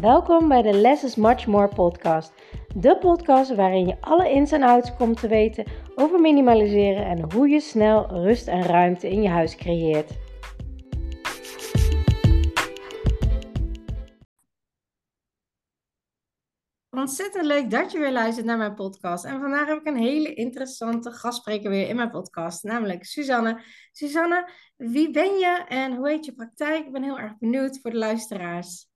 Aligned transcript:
Welkom 0.00 0.48
bij 0.48 0.62
de 0.62 0.72
Less 0.72 1.04
is 1.04 1.14
Much 1.14 1.46
More 1.46 1.68
podcast. 1.68 2.32
De 2.74 2.98
podcast 2.98 3.54
waarin 3.54 3.86
je 3.86 4.00
alle 4.00 4.30
ins 4.30 4.52
en 4.52 4.62
outs 4.62 4.96
komt 4.96 5.20
te 5.20 5.28
weten 5.28 5.64
over 5.94 6.20
minimaliseren 6.20 7.06
en 7.06 7.32
hoe 7.32 7.48
je 7.48 7.60
snel 7.60 8.06
rust 8.06 8.48
en 8.48 8.62
ruimte 8.62 9.08
in 9.08 9.22
je 9.22 9.28
huis 9.28 9.56
creëert. 9.56 10.10
Ontzettend 16.90 17.44
leuk 17.44 17.70
dat 17.70 17.92
je 17.92 17.98
weer 17.98 18.12
luistert 18.12 18.46
naar 18.46 18.58
mijn 18.58 18.74
podcast. 18.74 19.24
En 19.24 19.40
vandaag 19.40 19.66
heb 19.66 19.78
ik 19.78 19.86
een 19.86 19.96
hele 19.96 20.34
interessante 20.34 21.10
gastspreker 21.10 21.70
weer 21.70 21.88
in 21.88 21.96
mijn 21.96 22.10
podcast, 22.10 22.62
namelijk 22.62 23.04
Suzanne. 23.04 23.62
Suzanne, 23.92 24.50
wie 24.76 25.10
ben 25.10 25.38
je 25.38 25.64
en 25.68 25.96
hoe 25.96 26.08
heet 26.08 26.24
je 26.24 26.34
praktijk? 26.34 26.86
Ik 26.86 26.92
ben 26.92 27.02
heel 27.02 27.18
erg 27.18 27.38
benieuwd 27.38 27.80
voor 27.80 27.90
de 27.90 27.98
luisteraars. 27.98 28.94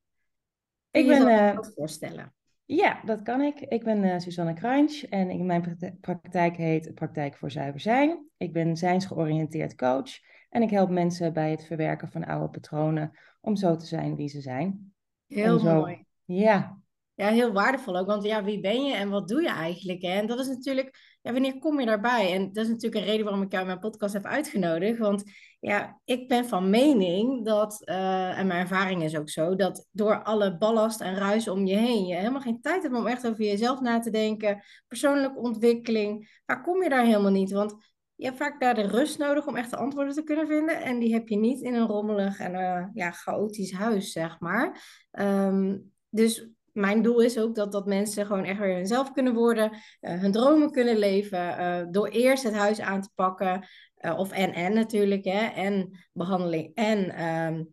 Ik 0.91 1.07
ben. 1.07 1.29
Uh, 1.29 1.59
voorstellen. 1.75 2.35
Ja, 2.65 3.01
dat 3.05 3.23
kan 3.23 3.41
ik. 3.41 3.61
Ik 3.61 3.85
ben 3.85 4.05
uh, 4.05 4.19
Suzanne 4.19 4.55
Crunch 4.55 5.03
en 5.03 5.31
in 5.31 5.47
mijn 5.47 5.79
praktijk 6.01 6.57
heet 6.57 6.95
Praktijk 6.95 7.37
voor 7.37 7.51
Zuiver 7.51 7.81
Zijn. 7.81 8.29
Ik 8.37 8.53
ben 8.53 8.77
zijnsgeoriënteerd 8.77 9.75
coach 9.75 10.11
en 10.49 10.63
ik 10.63 10.71
help 10.71 10.91
mensen 10.91 11.33
bij 11.33 11.51
het 11.51 11.67
verwerken 11.67 12.09
van 12.09 12.25
oude 12.25 12.49
patronen 12.49 13.19
om 13.41 13.57
zo 13.57 13.77
te 13.77 13.87
zijn 13.87 14.17
wie 14.17 14.29
ze 14.29 14.41
zijn. 14.41 14.93
Heel 15.27 15.59
zo, 15.59 15.75
mooi. 15.75 16.05
Ja, 16.25 16.81
ja, 17.21 17.29
heel 17.29 17.53
waardevol 17.53 17.97
ook. 17.97 18.07
Want 18.07 18.25
ja, 18.25 18.45
wie 18.45 18.61
ben 18.61 18.85
je 18.85 18.95
en 18.95 19.09
wat 19.09 19.29
doe 19.29 19.43
je 19.43 19.49
eigenlijk? 19.49 20.03
Hè? 20.03 20.09
En 20.09 20.27
dat 20.27 20.39
is 20.39 20.49
natuurlijk, 20.49 21.10
ja, 21.23 21.33
wanneer 21.33 21.59
kom 21.59 21.81
je 21.81 21.87
daarbij? 21.87 22.33
En 22.33 22.53
dat 22.53 22.65
is 22.65 22.71
natuurlijk 22.71 23.01
een 23.01 23.11
reden 23.11 23.25
waarom 23.25 23.43
ik 23.43 23.51
jou 23.51 23.63
in 23.63 23.69
mijn 23.69 23.81
podcast 23.81 24.13
heb 24.15 24.25
uitgenodigd. 24.25 24.99
Want 24.99 25.23
ja, 25.61 26.01
ik 26.05 26.29
ben 26.29 26.45
van 26.47 26.71
mening 26.71 27.45
dat, 27.45 27.83
uh, 27.85 28.39
en 28.39 28.47
mijn 28.47 28.61
ervaring 28.61 29.03
is 29.03 29.17
ook 29.17 29.29
zo, 29.29 29.55
dat 29.55 29.87
door 29.91 30.23
alle 30.23 30.59
ballast 30.59 31.01
en 31.01 31.15
ruis 31.15 31.49
om 31.49 31.67
je 31.67 31.77
heen, 31.77 32.07
je 32.07 32.15
helemaal 32.15 32.41
geen 32.41 32.61
tijd 32.61 32.83
hebt 32.83 32.95
om 32.95 33.07
echt 33.07 33.27
over 33.27 33.45
jezelf 33.45 33.81
na 33.81 33.99
te 33.99 34.11
denken. 34.11 34.63
Persoonlijke 34.89 35.39
ontwikkeling, 35.39 36.41
waar 36.47 36.63
kom 36.63 36.83
je 36.83 36.89
daar 36.89 37.05
helemaal 37.05 37.31
niet? 37.31 37.51
Want 37.51 37.75
je 38.15 38.25
hebt 38.25 38.39
vaak 38.39 38.61
daar 38.61 38.75
de 38.75 38.87
rust 38.87 39.19
nodig 39.19 39.47
om 39.47 39.57
echt 39.57 39.71
de 39.71 39.77
antwoorden 39.77 40.15
te 40.15 40.23
kunnen 40.23 40.47
vinden. 40.47 40.83
En 40.83 40.99
die 40.99 41.13
heb 41.13 41.29
je 41.29 41.37
niet 41.37 41.61
in 41.61 41.75
een 41.75 41.87
rommelig 41.87 42.39
en 42.39 42.53
uh, 42.53 42.85
ja, 42.93 43.11
chaotisch 43.11 43.73
huis, 43.73 44.13
zeg 44.13 44.41
maar. 44.41 44.83
Um, 45.11 45.93
dus 46.09 46.49
mijn 46.73 47.03
doel 47.03 47.21
is 47.21 47.39
ook 47.39 47.55
dat, 47.55 47.73
dat 47.73 47.87
mensen 47.87 48.27
gewoon 48.27 48.45
echt 48.45 48.59
weer 48.59 48.75
hunzelf 48.75 49.13
kunnen 49.13 49.35
worden, 49.35 49.71
uh, 49.73 50.21
hun 50.21 50.33
dromen 50.33 50.71
kunnen 50.71 50.99
leven, 50.99 51.61
uh, 51.61 51.87
door 51.91 52.09
eerst 52.09 52.43
het 52.43 52.55
huis 52.55 52.81
aan 52.81 53.03
te 53.03 53.11
pakken, 53.15 53.67
uh, 54.01 54.19
of 54.19 54.33
en 54.33 54.53
en 54.53 54.75
natuurlijk, 54.75 55.25
hè, 55.25 55.47
en 55.47 55.99
behandeling 56.13 56.75
en 56.75 57.25
um, 57.27 57.73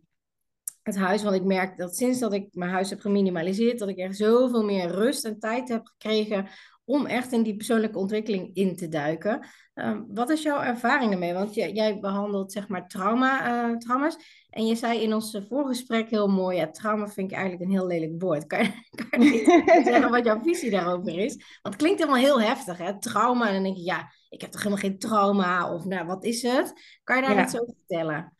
het 0.82 0.96
huis. 0.96 1.22
Want 1.22 1.36
ik 1.36 1.44
merk 1.44 1.78
dat 1.78 1.96
sinds 1.96 2.18
dat 2.18 2.32
ik 2.32 2.48
mijn 2.52 2.70
huis 2.70 2.90
heb 2.90 3.00
geminimaliseerd, 3.00 3.78
dat 3.78 3.88
ik 3.88 3.96
echt 3.96 4.16
zoveel 4.16 4.64
meer 4.64 4.88
rust 4.88 5.24
en 5.24 5.38
tijd 5.38 5.68
heb 5.68 5.86
gekregen 5.86 6.48
om 6.88 7.06
echt 7.06 7.32
in 7.32 7.42
die 7.42 7.56
persoonlijke 7.56 7.98
ontwikkeling 7.98 8.50
in 8.54 8.76
te 8.76 8.88
duiken. 8.88 9.46
Uh, 9.74 10.00
wat 10.08 10.30
is 10.30 10.42
jouw 10.42 10.60
ervaring 10.60 11.12
ermee? 11.12 11.32
Want 11.32 11.54
jij, 11.54 11.72
jij 11.72 11.98
behandelt 12.00 12.52
zeg 12.52 12.68
maar 12.68 12.88
trauma, 12.88 13.68
uh, 13.70 13.76
trauma's. 13.76 14.16
En 14.50 14.66
je 14.66 14.74
zei 14.74 15.00
in 15.00 15.14
ons 15.14 15.38
voorgesprek 15.48 16.10
heel 16.10 16.28
mooi, 16.28 16.56
ja, 16.56 16.70
trauma 16.70 17.08
vind 17.08 17.30
ik 17.30 17.36
eigenlijk 17.36 17.64
een 17.64 17.76
heel 17.76 17.86
lelijk 17.86 18.22
woord. 18.22 18.46
Kan 18.46 18.62
je, 18.62 18.72
kan 19.08 19.22
je 19.22 19.30
niet 19.30 19.86
zeggen 19.92 20.10
wat 20.10 20.24
jouw 20.24 20.42
visie 20.42 20.70
daarover 20.70 21.18
is? 21.18 21.34
Want 21.34 21.74
het 21.74 21.76
klinkt 21.76 21.98
helemaal 21.98 22.20
heel 22.20 22.40
heftig, 22.40 22.78
hè? 22.78 22.98
Trauma. 23.00 23.46
En 23.46 23.54
dan 23.54 23.62
denk 23.62 23.76
je, 23.76 23.84
ja, 23.84 24.12
ik 24.28 24.40
heb 24.40 24.50
toch 24.50 24.62
helemaal 24.62 24.84
geen 24.84 24.98
trauma? 24.98 25.74
Of 25.74 25.84
nou, 25.84 26.06
wat 26.06 26.24
is 26.24 26.42
het? 26.42 26.72
Kan 27.04 27.16
je 27.16 27.22
daar 27.22 27.36
ja. 27.36 27.44
iets 27.44 27.60
over 27.60 27.74
vertellen? 27.86 28.36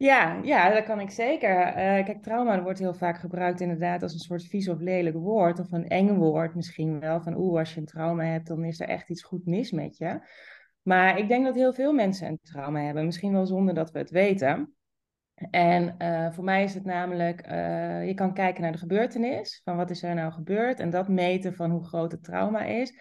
Ja, 0.00 0.40
ja, 0.42 0.74
dat 0.74 0.84
kan 0.84 1.00
ik 1.00 1.10
zeker. 1.10 1.66
Uh, 1.68 1.74
kijk, 1.74 2.22
trauma 2.22 2.62
wordt 2.62 2.78
heel 2.78 2.94
vaak 2.94 3.18
gebruikt 3.18 3.60
inderdaad 3.60 4.02
als 4.02 4.12
een 4.12 4.18
soort 4.18 4.44
vies 4.44 4.68
of 4.68 4.80
lelijk 4.80 5.16
woord. 5.16 5.58
Of 5.58 5.72
een 5.72 5.88
eng 5.88 6.14
woord 6.14 6.54
misschien 6.54 7.00
wel. 7.00 7.20
Van 7.22 7.36
oeh, 7.36 7.58
als 7.58 7.74
je 7.74 7.80
een 7.80 7.86
trauma 7.86 8.24
hebt, 8.24 8.46
dan 8.46 8.64
is 8.64 8.80
er 8.80 8.88
echt 8.88 9.10
iets 9.10 9.22
goed 9.22 9.46
mis 9.46 9.70
met 9.70 9.96
je. 9.96 10.20
Maar 10.82 11.18
ik 11.18 11.28
denk 11.28 11.44
dat 11.44 11.54
heel 11.54 11.72
veel 11.72 11.92
mensen 11.92 12.28
een 12.28 12.38
trauma 12.42 12.80
hebben. 12.80 13.04
Misschien 13.04 13.32
wel 13.32 13.46
zonder 13.46 13.74
dat 13.74 13.90
we 13.90 13.98
het 13.98 14.10
weten. 14.10 14.74
En 15.50 15.94
uh, 15.98 16.32
voor 16.32 16.44
mij 16.44 16.62
is 16.64 16.74
het 16.74 16.84
namelijk, 16.84 17.46
uh, 17.50 18.06
je 18.06 18.14
kan 18.14 18.34
kijken 18.34 18.62
naar 18.62 18.72
de 18.72 18.78
gebeurtenis, 18.78 19.60
van 19.64 19.76
wat 19.76 19.90
is 19.90 20.02
er 20.02 20.14
nou 20.14 20.32
gebeurd 20.32 20.80
en 20.80 20.90
dat 20.90 21.08
meten 21.08 21.54
van 21.54 21.70
hoe 21.70 21.84
groot 21.84 22.12
het 22.12 22.24
trauma 22.24 22.64
is. 22.64 22.92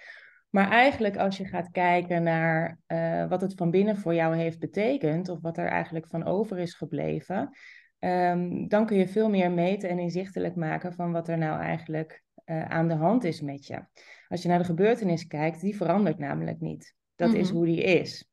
Maar 0.50 0.70
eigenlijk 0.70 1.18
als 1.18 1.38
je 1.38 1.46
gaat 1.46 1.72
kijken 1.72 2.24
naar 2.24 2.80
uh, 2.88 3.28
wat 3.28 3.42
het 3.42 3.54
van 3.54 3.72
binnen 3.72 3.98
voor 3.98 4.14
jou 4.14 4.36
heeft 4.36 4.60
betekend, 4.60 5.30
of 5.30 5.42
wat 5.42 5.58
er 5.58 5.68
eigenlijk 5.68 6.08
van 6.08 6.26
over 6.26 6.58
is 6.58 6.74
gebleven, 6.74 7.50
um, 8.00 8.68
dan 8.68 8.86
kun 8.86 8.98
je 8.98 9.08
veel 9.08 9.30
meer 9.30 9.52
meten 9.52 9.90
en 9.90 10.00
inzichtelijk 10.00 10.56
maken 10.56 10.94
van 10.94 11.12
wat 11.12 11.28
er 11.28 11.38
nou 11.38 11.62
eigenlijk 11.62 12.24
aan 12.68 12.88
de 12.88 12.94
hand 12.94 13.24
is 13.24 13.42
met 13.42 13.66
je. 13.66 13.86
Als 14.28 14.42
je 14.42 14.48
naar 14.48 14.58
de 14.58 14.64
gebeurtenis 14.64 15.28
kijkt, 15.28 15.62
die 15.62 15.76
verandert 15.76 16.18
namelijk 16.18 16.59
niet. 16.59 16.96
Dat 17.16 17.28
mm 17.28 17.34
-hmm. 17.34 17.44
is 17.44 17.50
hoe 17.50 17.66
die 17.66 17.84
is. 17.84 18.30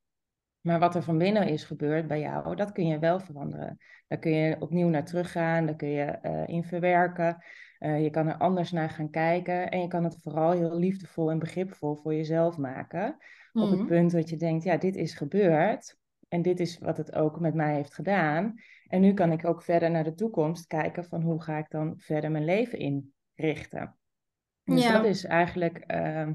Maar 0.60 0.78
wat 0.78 0.94
er 0.94 1.02
van 1.02 1.18
binnen 1.18 1.48
is 1.48 1.64
gebeurd 1.64 2.06
bij 2.06 2.20
jou, 2.20 2.56
dat 2.56 2.72
kun 2.72 2.86
je 2.86 2.98
wel 2.98 3.20
veranderen. 3.20 3.78
Daar 4.06 4.18
kun 4.18 4.32
je 4.32 4.56
opnieuw 4.60 4.88
naar 4.88 5.04
teruggaan, 5.04 5.66
daar 5.66 5.76
kun 5.76 5.88
je 5.88 6.18
uh, 6.22 6.42
in 6.46 6.64
verwerken. 6.64 7.44
Uh, 7.86 8.02
je 8.02 8.10
kan 8.10 8.26
er 8.26 8.36
anders 8.36 8.72
naar 8.72 8.90
gaan 8.90 9.10
kijken 9.10 9.70
en 9.70 9.80
je 9.80 9.88
kan 9.88 10.04
het 10.04 10.18
vooral 10.22 10.50
heel 10.50 10.78
liefdevol 10.78 11.30
en 11.30 11.38
begripvol 11.38 11.96
voor 11.96 12.14
jezelf 12.14 12.56
maken. 12.56 13.16
Mm. 13.52 13.62
Op 13.62 13.70
het 13.70 13.78
mhm. 13.78 13.88
punt 13.88 14.10
dat 14.10 14.28
je 14.28 14.36
denkt, 14.36 14.64
ja, 14.64 14.76
dit 14.76 14.96
is 14.96 15.14
gebeurd 15.14 15.98
en 16.28 16.42
dit 16.42 16.60
is 16.60 16.78
wat 16.78 16.96
het 16.96 17.14
ook 17.14 17.40
met 17.40 17.54
mij 17.54 17.74
heeft 17.74 17.94
gedaan. 17.94 18.54
En 18.86 19.00
nu 19.00 19.14
kan 19.14 19.32
ik 19.32 19.44
ook 19.44 19.62
verder 19.62 19.90
naar 19.90 20.04
de 20.04 20.14
toekomst 20.14 20.66
kijken 20.66 21.04
van 21.04 21.22
hoe 21.22 21.42
ga 21.42 21.58
ik 21.58 21.70
dan 21.70 21.94
verder 21.96 22.30
mijn 22.30 22.44
leven 22.44 22.78
inrichten. 22.78 23.96
Dus 24.64 24.82
ja. 24.82 24.92
dat 24.92 25.04
is 25.04 25.24
eigenlijk... 25.24 25.92
Uh, 25.92 26.28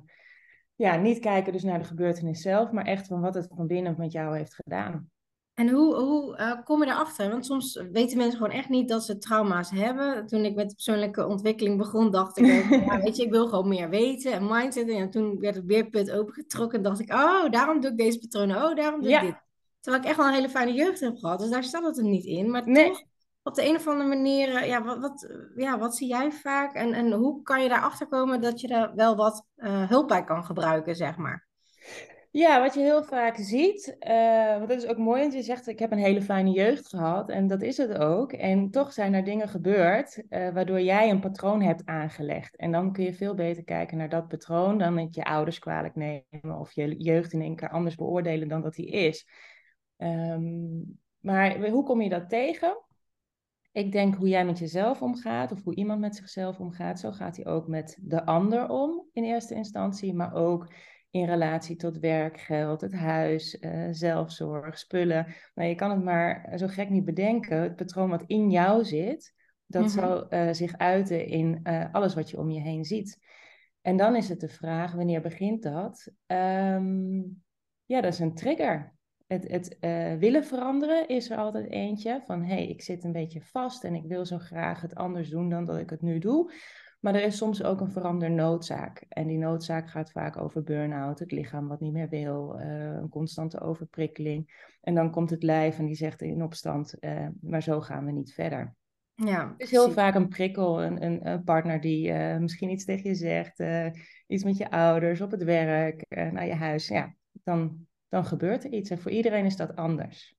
ja, 0.75 0.95
niet 0.95 1.19
kijken 1.19 1.53
dus 1.53 1.63
naar 1.63 1.79
de 1.79 1.85
gebeurtenis 1.85 2.41
zelf, 2.41 2.71
maar 2.71 2.85
echt 2.85 3.07
van 3.07 3.21
wat 3.21 3.33
het 3.33 3.47
van 3.55 3.67
binnen 3.67 3.95
met 3.97 4.11
jou 4.11 4.37
heeft 4.37 4.55
gedaan. 4.55 5.09
En 5.53 5.69
hoe, 5.69 5.95
hoe 5.95 6.37
uh, 6.37 6.63
kom 6.63 6.83
je 6.83 6.89
erachter? 6.89 7.29
Want 7.29 7.45
soms 7.45 7.81
weten 7.91 8.17
mensen 8.17 8.37
gewoon 8.37 8.53
echt 8.53 8.69
niet 8.69 8.89
dat 8.89 9.03
ze 9.03 9.17
trauma's 9.17 9.69
hebben. 9.69 10.27
Toen 10.27 10.45
ik 10.45 10.55
met 10.55 10.69
de 10.69 10.75
persoonlijke 10.75 11.27
ontwikkeling 11.27 11.77
begon, 11.77 12.11
dacht 12.11 12.37
ik, 12.37 12.69
ja, 12.69 12.99
weet 13.03 13.17
je, 13.17 13.23
ik 13.23 13.31
wil 13.31 13.47
gewoon 13.47 13.67
meer 13.67 13.89
weten 13.89 14.31
en 14.31 14.47
mindset. 14.47 14.89
En 14.89 15.09
toen 15.09 15.39
werd 15.39 15.55
het 15.55 15.65
weerput 15.65 16.11
opengetrokken 16.11 16.77
en 16.77 16.83
dacht 16.83 16.99
ik, 16.99 17.13
oh, 17.13 17.49
daarom 17.49 17.79
doe 17.81 17.91
ik 17.91 17.97
deze 17.97 18.19
patronen. 18.19 18.55
Oh, 18.55 18.75
daarom 18.75 19.01
doe 19.01 19.11
ik 19.11 19.21
dit. 19.21 19.35
Terwijl 19.79 20.03
ik 20.03 20.09
echt 20.09 20.17
wel 20.17 20.27
een 20.27 20.33
hele 20.33 20.49
fijne 20.49 20.73
jeugd 20.73 20.99
heb 20.99 21.17
gehad. 21.17 21.39
Dus 21.39 21.49
daar 21.49 21.63
staat 21.63 21.85
het 21.85 21.97
er 21.97 22.03
niet 22.03 22.25
in. 22.25 22.51
Maar 22.51 22.69
nee. 22.69 22.87
toch, 22.87 23.03
op 23.43 23.55
de 23.55 23.65
een 23.65 23.75
of 23.75 23.87
andere 23.87 24.09
manier, 24.09 24.55
eh, 24.55 24.67
ja, 24.67 24.83
wat, 24.83 24.99
wat, 24.99 25.29
ja, 25.55 25.77
wat 25.77 25.95
zie 25.95 26.07
jij 26.07 26.31
vaak? 26.31 26.73
En, 26.73 26.93
en 26.93 27.11
hoe 27.11 27.41
kan 27.41 27.63
je 27.63 27.69
daarachter 27.69 28.07
komen 28.07 28.41
dat 28.41 28.61
je 28.61 28.67
daar 28.67 28.95
wel 28.95 29.15
wat 29.15 29.45
uh, 29.57 29.89
hulp 29.89 30.07
bij 30.07 30.23
kan 30.23 30.45
gebruiken, 30.45 30.95
zeg 30.95 31.17
maar? 31.17 31.47
Ja, 32.33 32.61
wat 32.61 32.73
je 32.73 32.79
heel 32.79 33.03
vaak 33.03 33.35
ziet, 33.37 33.97
uh, 33.99 34.57
want 34.57 34.69
dat 34.69 34.83
is 34.83 34.87
ook 34.87 34.97
mooi, 34.97 35.21
want 35.21 35.33
je 35.33 35.41
zegt 35.41 35.67
ik 35.67 35.79
heb 35.79 35.91
een 35.91 35.97
hele 35.97 36.21
fijne 36.21 36.49
jeugd 36.49 36.87
gehad 36.87 37.29
en 37.29 37.47
dat 37.47 37.61
is 37.61 37.77
het 37.77 37.97
ook. 37.97 38.33
En 38.33 38.69
toch 38.69 38.93
zijn 38.93 39.13
er 39.13 39.23
dingen 39.23 39.47
gebeurd 39.47 40.23
uh, 40.29 40.49
waardoor 40.49 40.81
jij 40.81 41.09
een 41.09 41.19
patroon 41.19 41.61
hebt 41.61 41.85
aangelegd. 41.85 42.55
En 42.55 42.71
dan 42.71 42.91
kun 42.93 43.03
je 43.03 43.13
veel 43.13 43.35
beter 43.35 43.63
kijken 43.63 43.97
naar 43.97 44.09
dat 44.09 44.27
patroon 44.27 44.77
dan 44.77 44.93
met 44.93 45.15
je 45.15 45.23
ouders 45.23 45.59
kwalijk 45.59 45.95
nemen 45.95 46.59
of 46.59 46.71
je 46.71 46.95
jeugd 46.97 47.33
in 47.33 47.41
één 47.41 47.55
keer 47.55 47.69
anders 47.69 47.95
beoordelen 47.95 48.47
dan 48.47 48.61
dat 48.61 48.73
die 48.73 48.89
is. 48.89 49.27
Um, 49.97 50.99
maar 51.19 51.69
hoe 51.69 51.83
kom 51.83 52.01
je 52.01 52.09
dat 52.09 52.29
tegen? 52.29 52.77
Ik 53.71 53.91
denk 53.91 54.15
hoe 54.15 54.27
jij 54.27 54.45
met 54.45 54.59
jezelf 54.59 55.01
omgaat 55.01 55.51
of 55.51 55.63
hoe 55.63 55.75
iemand 55.75 55.99
met 55.99 56.15
zichzelf 56.15 56.59
omgaat, 56.59 56.99
zo 56.99 57.11
gaat 57.11 57.35
hij 57.35 57.45
ook 57.45 57.67
met 57.67 57.97
de 58.01 58.25
ander 58.25 58.69
om 58.69 59.05
in 59.13 59.23
eerste 59.23 59.55
instantie, 59.55 60.13
maar 60.13 60.33
ook 60.33 60.73
in 61.11 61.25
relatie 61.25 61.75
tot 61.75 61.99
werk, 61.99 62.39
geld, 62.39 62.81
het 62.81 62.93
huis, 62.93 63.57
uh, 63.61 63.87
zelfzorg, 63.91 64.77
spullen. 64.77 65.27
Nou, 65.55 65.69
je 65.69 65.75
kan 65.75 65.89
het 65.89 66.03
maar 66.03 66.53
zo 66.57 66.67
gek 66.67 66.89
niet 66.89 67.05
bedenken. 67.05 67.61
Het 67.61 67.75
patroon 67.75 68.09
wat 68.09 68.23
in 68.27 68.49
jou 68.49 68.83
zit, 68.83 69.33
dat 69.65 69.81
mm-hmm. 69.81 69.99
zal 69.99 70.33
uh, 70.33 70.53
zich 70.53 70.77
uiten 70.77 71.25
in 71.27 71.59
uh, 71.63 71.85
alles 71.91 72.13
wat 72.13 72.29
je 72.29 72.37
om 72.37 72.49
je 72.49 72.59
heen 72.59 72.85
ziet. 72.85 73.19
En 73.81 73.97
dan 73.97 74.15
is 74.15 74.29
het 74.29 74.39
de 74.39 74.49
vraag, 74.49 74.91
wanneer 74.91 75.21
begint 75.21 75.63
dat? 75.63 76.11
Um, 76.27 77.43
ja, 77.85 78.01
dat 78.01 78.13
is 78.13 78.19
een 78.19 78.35
trigger. 78.35 78.93
Het, 79.27 79.47
het 79.47 79.77
willen 80.19 80.45
veranderen 80.45 81.07
is 81.07 81.29
er 81.29 81.37
altijd 81.37 81.69
eentje. 81.69 82.21
Van 82.25 82.43
hé, 82.43 82.53
hey, 82.53 82.67
ik 82.67 82.81
zit 82.81 83.03
een 83.03 83.11
beetje 83.11 83.41
vast 83.41 83.83
en 83.83 83.95
ik 83.95 84.03
wil 84.03 84.25
zo 84.25 84.37
graag 84.37 84.81
het 84.81 84.95
anders 84.95 85.29
doen 85.29 85.49
dan 85.49 85.65
dat 85.65 85.77
ik 85.77 85.89
het 85.89 86.01
nu 86.01 86.19
doe. 86.19 86.51
Maar 87.01 87.15
er 87.15 87.23
is 87.23 87.37
soms 87.37 87.63
ook 87.63 87.79
een 87.81 87.91
verandernoodzaak. 87.91 89.05
En 89.09 89.27
die 89.27 89.37
noodzaak 89.37 89.89
gaat 89.89 90.11
vaak 90.11 90.37
over 90.37 90.63
burn-out, 90.63 91.19
het 91.19 91.31
lichaam 91.31 91.67
wat 91.67 91.79
niet 91.79 91.93
meer 91.93 92.09
wil, 92.09 92.59
uh, 92.59 92.93
een 92.93 93.09
constante 93.09 93.59
overprikkeling. 93.59 94.69
En 94.81 94.95
dan 94.95 95.11
komt 95.11 95.29
het 95.29 95.43
lijf 95.43 95.77
en 95.77 95.85
die 95.85 95.95
zegt 95.95 96.21
in 96.21 96.43
opstand, 96.43 96.95
uh, 96.99 97.27
maar 97.41 97.63
zo 97.63 97.81
gaan 97.81 98.05
we 98.05 98.11
niet 98.11 98.33
verder. 98.33 98.75
Ja, 99.15 99.47
het 99.51 99.61
is 99.61 99.71
heel 99.71 99.79
precies. 99.83 100.01
vaak 100.01 100.15
een 100.15 100.27
prikkel, 100.27 100.83
een, 100.83 101.05
een, 101.05 101.27
een 101.27 101.43
partner 101.43 101.81
die 101.81 102.09
uh, 102.11 102.37
misschien 102.37 102.69
iets 102.69 102.85
tegen 102.85 103.09
je 103.09 103.15
zegt, 103.15 103.63
iets 104.27 104.43
met 104.43 104.57
je 104.57 104.71
ouders, 104.71 105.21
op 105.21 105.31
het 105.31 105.43
werk, 105.43 106.05
naar 106.09 106.45
je 106.45 106.55
huis. 106.55 106.87
Ja, 106.87 107.15
dan 107.43 107.87
dan 108.11 108.25
gebeurt 108.25 108.63
er 108.63 108.71
iets. 108.71 108.89
En 108.89 108.99
voor 108.99 109.11
iedereen 109.11 109.45
is 109.45 109.55
dat 109.55 109.75
anders. 109.75 110.35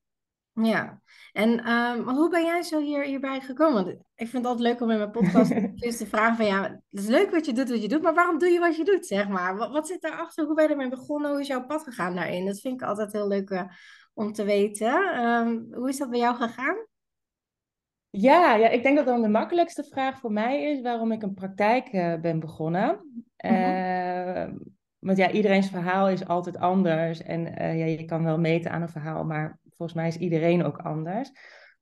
Ja, 0.55 1.01
en 1.33 1.65
ehm, 1.65 2.01
hoe 2.01 2.31
ben 2.31 2.45
jij 2.45 2.63
zo 2.63 2.81
hier, 2.81 3.05
hierbij 3.05 3.41
gekomen? 3.41 3.85
Want 3.85 3.89
ik 4.15 4.29
vind 4.29 4.33
het 4.33 4.47
altijd 4.47 4.69
leuk 4.69 4.81
om 4.81 4.91
in 4.91 4.99
mijn 4.99 5.11
podcast 5.11 5.51
te 5.99 6.07
vragen 6.07 6.37
van 6.37 6.47
ja, 6.47 6.63
het 6.63 7.01
is 7.01 7.07
leuk 7.07 7.31
wat 7.31 7.47
je 7.47 7.53
doet, 7.53 7.71
wat 7.71 7.83
je 7.83 7.89
doet, 7.89 8.03
maar 8.03 8.15
waarom 8.15 8.39
doe 8.39 8.49
je 8.49 8.59
wat 8.59 8.77
je 8.77 8.85
doet, 8.85 9.07
zeg 9.07 9.29
maar? 9.29 9.57
Wat, 9.57 9.71
wat 9.71 9.87
zit 9.87 10.01
daarachter? 10.01 10.45
Hoe 10.45 10.55
ben 10.55 10.65
je 10.65 10.71
ermee 10.71 10.89
begonnen? 10.89 11.31
Hoe 11.31 11.41
is 11.41 11.47
jouw 11.47 11.67
pad 11.67 11.83
gegaan 11.83 12.15
daarin? 12.15 12.47
Dat 12.47 12.61
vind 12.61 12.81
ik 12.81 12.89
altijd 12.89 13.13
heel 13.13 13.29
leuk 13.29 13.51
uh, 13.51 13.63
om 14.15 14.33
te 14.33 14.45
weten. 14.45 15.13
Ehm, 15.13 15.59
hoe 15.71 15.89
is 15.89 15.99
dat 15.99 16.11
bij 16.11 16.19
jou 16.19 16.37
gegaan? 16.37 16.87
Ja, 18.11 18.55
ja, 18.55 18.69
ik 18.69 18.83
denk 18.83 18.97
dat 18.97 19.07
dan 19.07 19.23
de 19.23 19.29
makkelijkste 19.29 19.85
vraag 19.85 20.19
voor 20.19 20.33
mij 20.33 20.63
is 20.63 20.81
waarom 20.81 21.13
ik 21.13 21.23
een 21.23 21.35
praktijk 21.35 21.93
uh, 21.93 22.21
ben 22.21 22.41
begonnen. 22.41 23.01
Mm 23.37 23.51
-hmm. 23.51 24.59
want 24.99 25.19
ja, 25.19 25.31
iedereen's 25.31 25.71
verhaal 25.71 26.09
is 26.09 26.27
altijd 26.27 26.57
anders. 26.57 27.23
En 27.23 27.41
uh, 27.41 27.79
ja, 27.79 27.85
je 27.85 28.05
kan 28.05 28.25
wel 28.25 28.39
meten 28.39 28.71
aan 28.71 28.83
een 28.83 28.89
verhaal, 28.89 29.25
maar 29.25 29.61
volgens 29.77 29.99
mij 29.99 30.09
is 30.09 30.17
iedereen 30.17 30.65
ook 30.65 30.79
anders. 30.79 31.31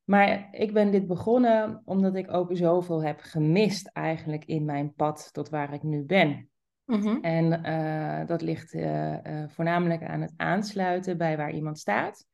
Maar 0.04 0.48
ik 0.50 0.72
ben 0.72 0.90
dit 0.90 1.06
begonnen 1.06 1.82
omdat 1.84 2.14
ik 2.14 2.32
ook 2.32 2.56
zoveel 2.56 3.04
heb 3.04 3.20
gemist 3.20 3.90
eigenlijk 3.92 4.44
in 4.44 4.64
mijn 4.64 4.94
pad 4.94 5.28
tot 5.32 5.48
waar 5.48 5.74
ik 5.74 5.82
nu 5.82 6.04
ben. 6.04 6.48
Mm 6.84 7.00
-hmm. 7.00 7.20
En 7.20 7.66
uh, 7.66 8.26
dat 8.26 8.42
ligt 8.42 8.74
uh, 8.74 9.12
uh, 9.12 9.44
voornamelijk 9.48 10.02
aan 10.02 10.20
het 10.20 10.32
aansluiten 10.36 11.16
bij 11.16 11.36
waar 11.36 11.52
iemand 11.52 11.78
staat. 11.78 12.26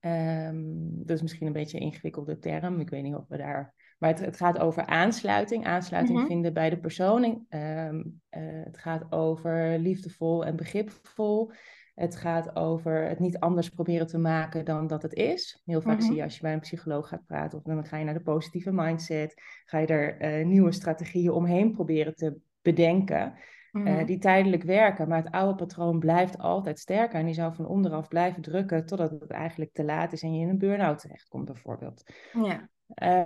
Um, 0.00 1.04
dat 1.04 1.16
is 1.16 1.22
misschien 1.22 1.46
een 1.46 1.52
beetje 1.52 1.76
een 1.76 1.84
ingewikkelde 1.84 2.38
term. 2.38 2.80
Ik 2.80 2.90
weet 2.90 3.02
niet 3.02 3.14
of 3.14 3.28
we 3.28 3.36
daar. 3.36 3.74
Maar 3.98 4.10
het, 4.10 4.20
het 4.20 4.36
gaat 4.36 4.58
over 4.58 4.86
aansluiting. 4.86 5.66
Aansluiting 5.66 6.14
mm 6.14 6.24
-hmm. 6.24 6.32
vinden 6.32 6.52
bij 6.52 6.70
de 6.70 6.78
persoon. 6.78 7.46
Um, 7.48 8.20
het 8.30 8.78
gaat 8.78 9.12
over 9.12 9.78
liefdevol 9.78 10.44
en 10.44 10.56
begripvol. 10.56 11.52
Het 11.94 12.16
gaat 12.16 12.56
over 12.56 13.08
het 13.08 13.18
niet 13.18 13.38
anders 13.38 13.68
proberen 13.68 14.06
te 14.06 14.18
maken 14.18 14.64
dan 14.64 14.86
dat 14.86 15.02
het 15.02 15.12
is. 15.12 15.62
Heel 15.64 15.80
vaak 15.80 15.92
mm 15.92 15.98
-hmm. 15.98 16.06
zie 16.06 16.16
je 16.16 16.22
als 16.22 16.34
je 16.34 16.42
bij 16.42 16.52
een 16.52 16.60
psycholoog 16.60 17.08
gaat 17.08 17.26
praten, 17.26 17.58
of 17.58 17.64
dan 17.64 17.86
ga 17.86 17.96
je 17.96 18.04
naar 18.04 18.14
de 18.14 18.22
positieve 18.22 18.72
mindset, 18.72 19.34
ga 19.64 19.78
je 19.78 19.86
er 19.86 20.40
uh, 20.40 20.46
nieuwe 20.46 20.72
strategieën 20.72 21.30
omheen 21.30 21.72
proberen 21.72 22.14
te 22.14 22.36
bedenken. 22.62 23.34
Mm 23.70 23.86
-hmm. 23.86 23.98
uh, 23.98 24.06
die 24.06 24.18
tijdelijk 24.18 24.62
werken, 24.62 25.08
maar 25.08 25.22
het 25.22 25.32
oude 25.32 25.54
patroon 25.54 25.98
blijft 25.98 26.38
altijd 26.38 26.78
sterker 26.78 27.18
en 27.18 27.24
die 27.26 27.34
zou 27.34 27.54
van 27.54 27.66
onderaf 27.66 28.08
blijven 28.08 28.42
drukken 28.42 28.86
totdat 28.86 29.10
het 29.10 29.30
eigenlijk 29.30 29.72
te 29.72 29.84
laat 29.84 30.12
is 30.12 30.22
en 30.22 30.34
je 30.34 30.40
in 30.40 30.48
een 30.48 30.58
burn-out 30.58 30.98
terechtkomt 30.98 31.44
bijvoorbeeld. 31.44 32.02
Ja. 32.32 32.68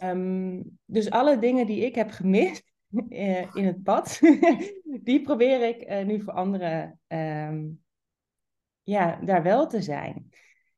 Um, 0.02 0.78
dus 0.84 1.10
alle 1.10 1.38
dingen 1.38 1.66
die 1.66 1.84
ik 1.84 1.94
heb 1.94 2.10
gemist 2.10 2.72
uh, 3.08 3.54
in 3.54 3.64
het 3.64 3.82
pad, 3.82 4.20
die 5.08 5.20
probeer 5.20 5.68
ik 5.68 6.04
nu 6.06 6.20
voor 6.20 6.32
anderen 6.32 6.98
um, 7.08 7.84
ja, 8.86 9.18
daar 9.24 9.42
wel 9.42 9.66
te 9.66 9.82
zijn. 9.82 10.28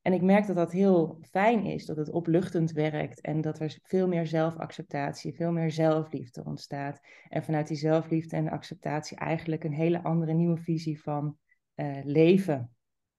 En 0.03 0.13
ik 0.13 0.23
merk 0.23 0.47
dat 0.47 0.57
dat 0.57 0.73
heel 0.73 1.19
fijn 1.31 1.65
is, 1.65 1.87
dat 1.87 1.97
het 1.97 2.11
opluchtend 2.11 2.73
werkt 2.73 3.21
en 3.21 3.41
dat 3.41 3.61
er 3.61 3.79
veel 3.83 4.09
meer 4.09 4.27
zelfacceptatie, 4.27 5.35
veel 5.35 5.53
meer 5.53 5.71
zelfliefde 5.71 6.45
ontstaat. 6.45 7.01
En 7.29 7.43
vanuit 7.43 7.69
die 7.69 7.77
zelfliefde 7.77 8.37
en 8.37 8.51
acceptatie 8.51 9.17
eigenlijk 9.17 9.65
een 9.65 9.73
hele 9.73 10.03
andere 10.03 10.33
nieuwe 10.33 10.57
visie 10.57 11.03
van 11.03 11.39
uh, 11.77 11.99
leven 12.05 12.75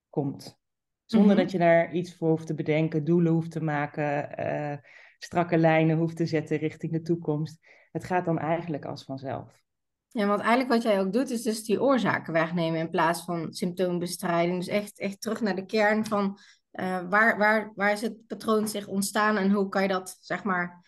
komt. 0.10 0.60
Zonder 1.06 1.30
mm 1.30 1.36
-hmm. 1.36 1.44
dat 1.44 1.52
je 1.52 1.58
daar 1.58 1.94
iets 1.94 2.16
voor 2.16 2.30
hoeft 2.30 2.48
te 2.48 2.56
bedenken, 2.56 3.04
doelen 3.04 3.32
hoeft 3.32 3.52
te 3.52 3.64
maken, 3.64 4.40
uh, 4.40 4.78
strakke 5.18 5.58
lijnen 5.58 5.98
hoeft 5.98 6.16
te 6.16 6.26
zetten 6.26 6.58
richting 6.58 6.92
de 6.92 7.02
toekomst. 7.02 7.60
Het 7.92 8.04
gaat 8.04 8.26
dan 8.26 8.40
eigenlijk 8.40 8.86
als 8.86 9.04
vanzelf. 9.04 9.64
Ja, 10.12 10.28
want 10.28 10.40
eigenlijk 10.40 10.70
wat 10.70 10.82
jij 10.82 11.00
ook 11.00 11.14
doet, 11.14 11.30
is 11.30 11.42
dus 11.42 11.64
die 11.64 11.82
oorzaken 11.82 12.34
wegnemen 12.34 12.80
in 12.80 12.90
plaats 12.90 13.22
van 13.24 13.54
symptoombestrijding. 13.54 14.58
Dus 14.58 14.68
echt, 14.68 15.00
echt 15.00 15.22
terug 15.22 15.42
naar 15.42 15.56
de 15.56 15.66
kern 15.66 16.06
van 16.06 16.40
uh, 16.72 17.10
waar, 17.10 17.38
waar, 17.38 17.72
waar 17.76 17.92
is 17.92 18.02
het 18.02 18.28
patroon 18.28 18.68
zich 18.68 18.88
ontstaan 18.88 19.38
en 19.38 19.52
hoe 19.52 19.70
kan 19.70 19.82
je 19.82 19.88
dat, 19.88 20.18
zeg 20.20 20.44
maar, 20.44 20.86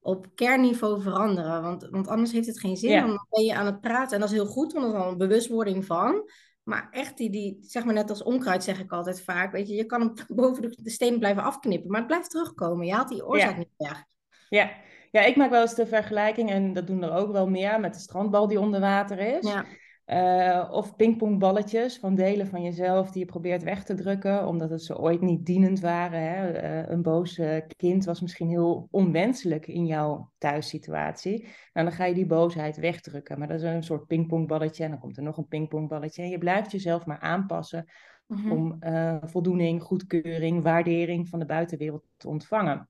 op 0.00 0.26
kernniveau 0.34 1.02
veranderen. 1.02 1.62
Want, 1.62 1.88
want 1.90 2.08
anders 2.08 2.32
heeft 2.32 2.46
het 2.46 2.60
geen 2.60 2.76
zin. 2.76 2.90
Ja. 2.90 3.06
Dan 3.06 3.26
ben 3.30 3.44
je 3.44 3.54
aan 3.54 3.66
het 3.66 3.80
praten 3.80 4.14
en 4.14 4.20
dat 4.20 4.30
is 4.30 4.36
heel 4.36 4.46
goed, 4.46 4.72
want 4.72 4.84
dat 4.84 4.94
is 4.94 5.00
al 5.00 5.10
een 5.10 5.18
bewustwording 5.18 5.84
van. 5.84 6.30
Maar 6.62 6.88
echt 6.90 7.16
die, 7.16 7.30
die, 7.30 7.58
zeg 7.60 7.84
maar 7.84 7.94
net 7.94 8.10
als 8.10 8.22
onkruid 8.22 8.64
zeg 8.64 8.80
ik 8.80 8.92
altijd 8.92 9.22
vaak, 9.22 9.52
weet 9.52 9.68
je, 9.68 9.74
je 9.74 9.84
kan 9.84 10.00
hem 10.00 10.12
boven 10.36 10.62
de, 10.62 10.82
de 10.82 10.90
steen 10.90 11.18
blijven 11.18 11.42
afknippen, 11.42 11.90
maar 11.90 11.98
het 11.98 12.08
blijft 12.08 12.30
terugkomen. 12.30 12.86
Je 12.86 12.92
haalt 12.92 13.08
die 13.08 13.26
oorzaak 13.26 13.50
ja. 13.50 13.58
niet 13.58 13.74
weg. 13.76 14.04
Ja, 14.48 14.70
ja, 15.10 15.20
ik 15.20 15.36
maak 15.36 15.50
wel 15.50 15.60
eens 15.60 15.74
de 15.74 15.86
vergelijking, 15.86 16.50
en 16.50 16.72
dat 16.72 16.86
doen 16.86 17.02
er 17.02 17.12
ook 17.12 17.32
wel 17.32 17.48
meer, 17.48 17.80
met 17.80 17.94
de 17.94 18.00
strandbal 18.00 18.46
die 18.46 18.60
onder 18.60 18.80
water 18.80 19.18
is. 19.18 19.52
Ja. 19.52 19.64
Uh, 20.06 20.68
of 20.72 20.96
pingpongballetjes 20.96 21.98
van 21.98 22.14
delen 22.14 22.46
van 22.46 22.62
jezelf 22.62 23.10
die 23.10 23.20
je 23.20 23.30
probeert 23.30 23.62
weg 23.62 23.84
te 23.84 23.94
drukken, 23.94 24.46
omdat 24.46 24.70
het 24.70 24.82
ze 24.82 24.98
ooit 24.98 25.20
niet 25.20 25.46
dienend 25.46 25.80
waren. 25.80 26.20
Hè? 26.20 26.62
Uh, 26.62 26.88
een 26.88 27.02
boos 27.02 27.40
kind 27.76 28.04
was 28.04 28.20
misschien 28.20 28.48
heel 28.48 28.88
onwenselijk 28.90 29.66
in 29.66 29.86
jouw 29.86 30.30
thuissituatie. 30.38 31.42
Nou, 31.72 31.86
dan 31.86 31.92
ga 31.96 32.04
je 32.04 32.14
die 32.14 32.26
boosheid 32.26 32.76
wegdrukken. 32.76 33.38
Maar 33.38 33.48
dat 33.48 33.56
is 33.56 33.62
een 33.62 33.82
soort 33.82 34.06
pingpongballetje 34.06 34.84
en 34.84 34.90
dan 34.90 35.00
komt 35.00 35.16
er 35.16 35.22
nog 35.22 35.36
een 35.36 35.48
pingpongballetje. 35.48 36.22
En 36.22 36.28
je 36.28 36.38
blijft 36.38 36.72
jezelf 36.72 37.06
maar 37.06 37.20
aanpassen 37.20 37.86
mm-hmm. 38.26 38.52
om 38.52 38.76
uh, 38.80 39.16
voldoening, 39.22 39.82
goedkeuring, 39.82 40.62
waardering 40.62 41.28
van 41.28 41.38
de 41.38 41.46
buitenwereld 41.46 42.04
te 42.16 42.28
ontvangen. 42.28 42.89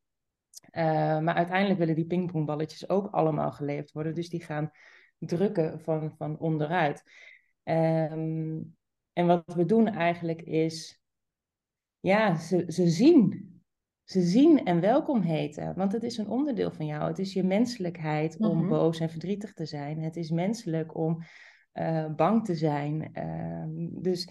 Uh, 0.72 1.18
maar 1.20 1.34
uiteindelijk 1.34 1.78
willen 1.78 1.94
die 1.94 2.06
pingpongballetjes 2.06 2.88
ook 2.88 3.06
allemaal 3.10 3.52
geleverd 3.52 3.92
worden. 3.92 4.14
Dus 4.14 4.28
die 4.28 4.42
gaan 4.42 4.70
drukken 5.18 5.80
van, 5.80 6.14
van 6.16 6.38
onderuit. 6.38 7.02
Um, 7.64 8.76
en 9.12 9.26
wat 9.26 9.54
we 9.54 9.64
doen 9.64 9.88
eigenlijk 9.88 10.42
is, 10.42 11.00
ja, 12.00 12.36
ze, 12.36 12.64
ze 12.68 12.88
zien. 12.88 13.48
Ze 14.04 14.20
zien 14.20 14.64
en 14.64 14.80
welkom 14.80 15.20
heten. 15.20 15.74
Want 15.76 15.92
het 15.92 16.02
is 16.02 16.18
een 16.18 16.28
onderdeel 16.28 16.70
van 16.70 16.86
jou. 16.86 17.08
Het 17.08 17.18
is 17.18 17.32
je 17.32 17.42
menselijkheid 17.42 18.38
om 18.38 18.52
mm-hmm. 18.52 18.68
boos 18.68 19.00
en 19.00 19.10
verdrietig 19.10 19.52
te 19.52 19.66
zijn. 19.66 20.02
Het 20.02 20.16
is 20.16 20.30
menselijk 20.30 20.96
om 20.96 21.22
uh, 21.74 22.14
bang 22.14 22.44
te 22.44 22.54
zijn. 22.54 23.10
Uh, 23.14 24.02
dus 24.02 24.30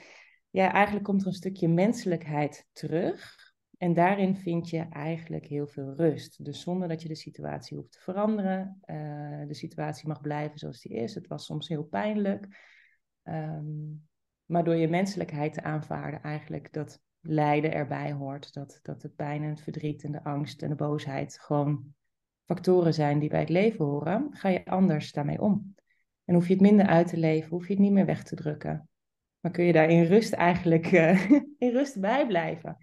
ja, 0.50 0.72
eigenlijk 0.72 1.06
komt 1.06 1.22
er 1.22 1.28
een 1.28 1.34
stukje 1.34 1.68
menselijkheid 1.68 2.68
terug. 2.72 3.49
En 3.80 3.94
daarin 3.94 4.36
vind 4.36 4.70
je 4.70 4.88
eigenlijk 4.90 5.46
heel 5.46 5.68
veel 5.68 5.94
rust. 5.96 6.46
Dus 6.46 6.62
zonder 6.62 6.88
dat 6.88 7.02
je 7.02 7.08
de 7.08 7.16
situatie 7.16 7.78
hoeft 7.78 7.92
te 7.92 8.00
veranderen. 8.00 8.80
Uh, 8.86 9.48
de 9.48 9.54
situatie 9.54 10.08
mag 10.08 10.22
blijven 10.22 10.60
zoals 10.60 10.82
die 10.82 10.94
is. 10.94 11.16
Het 11.16 11.28
was 11.28 11.46
soms 11.46 11.68
heel 11.68 11.84
pijnlijk. 11.84 12.48
Um, 13.24 14.08
maar 14.46 14.64
door 14.64 14.76
je 14.76 14.88
menselijkheid 14.88 15.54
te 15.54 15.64
aanvaarden, 15.64 16.22
eigenlijk 16.22 16.74
dat 16.74 17.02
lijden 17.20 17.74
erbij 17.74 18.12
hoort. 18.12 18.54
Dat, 18.54 18.80
dat 18.82 19.02
de 19.02 19.10
pijn 19.10 19.44
en 19.44 19.50
het 19.50 19.62
verdriet 19.62 20.04
en 20.04 20.12
de 20.12 20.24
angst 20.24 20.62
en 20.62 20.70
de 20.70 20.76
boosheid 20.76 21.40
gewoon 21.40 21.94
factoren 22.46 22.94
zijn 22.94 23.20
die 23.20 23.30
bij 23.30 23.40
het 23.40 23.50
leven 23.50 23.86
horen, 23.86 24.28
ga 24.32 24.50
je 24.50 24.66
anders 24.66 25.12
daarmee 25.12 25.42
om. 25.42 25.76
En 26.26 26.34
hoef 26.34 26.48
je 26.48 26.54
het 26.54 26.62
minder 26.62 26.86
uit 26.86 27.08
te 27.08 27.18
leven, 27.18 27.50
hoef 27.50 27.68
je 27.68 27.74
het 27.74 27.82
niet 27.82 27.92
meer 27.92 28.06
weg 28.06 28.24
te 28.24 28.36
drukken. 28.36 28.90
Maar 29.40 29.52
kun 29.52 29.64
je 29.64 29.74
daar 29.74 29.90
in 29.90 30.04
rust 30.04 30.34
eigenlijk 30.34 30.92
uh, 30.92 31.30
in 31.58 31.72
rust 31.72 32.00
bij 32.00 32.28
blijven. 32.28 32.78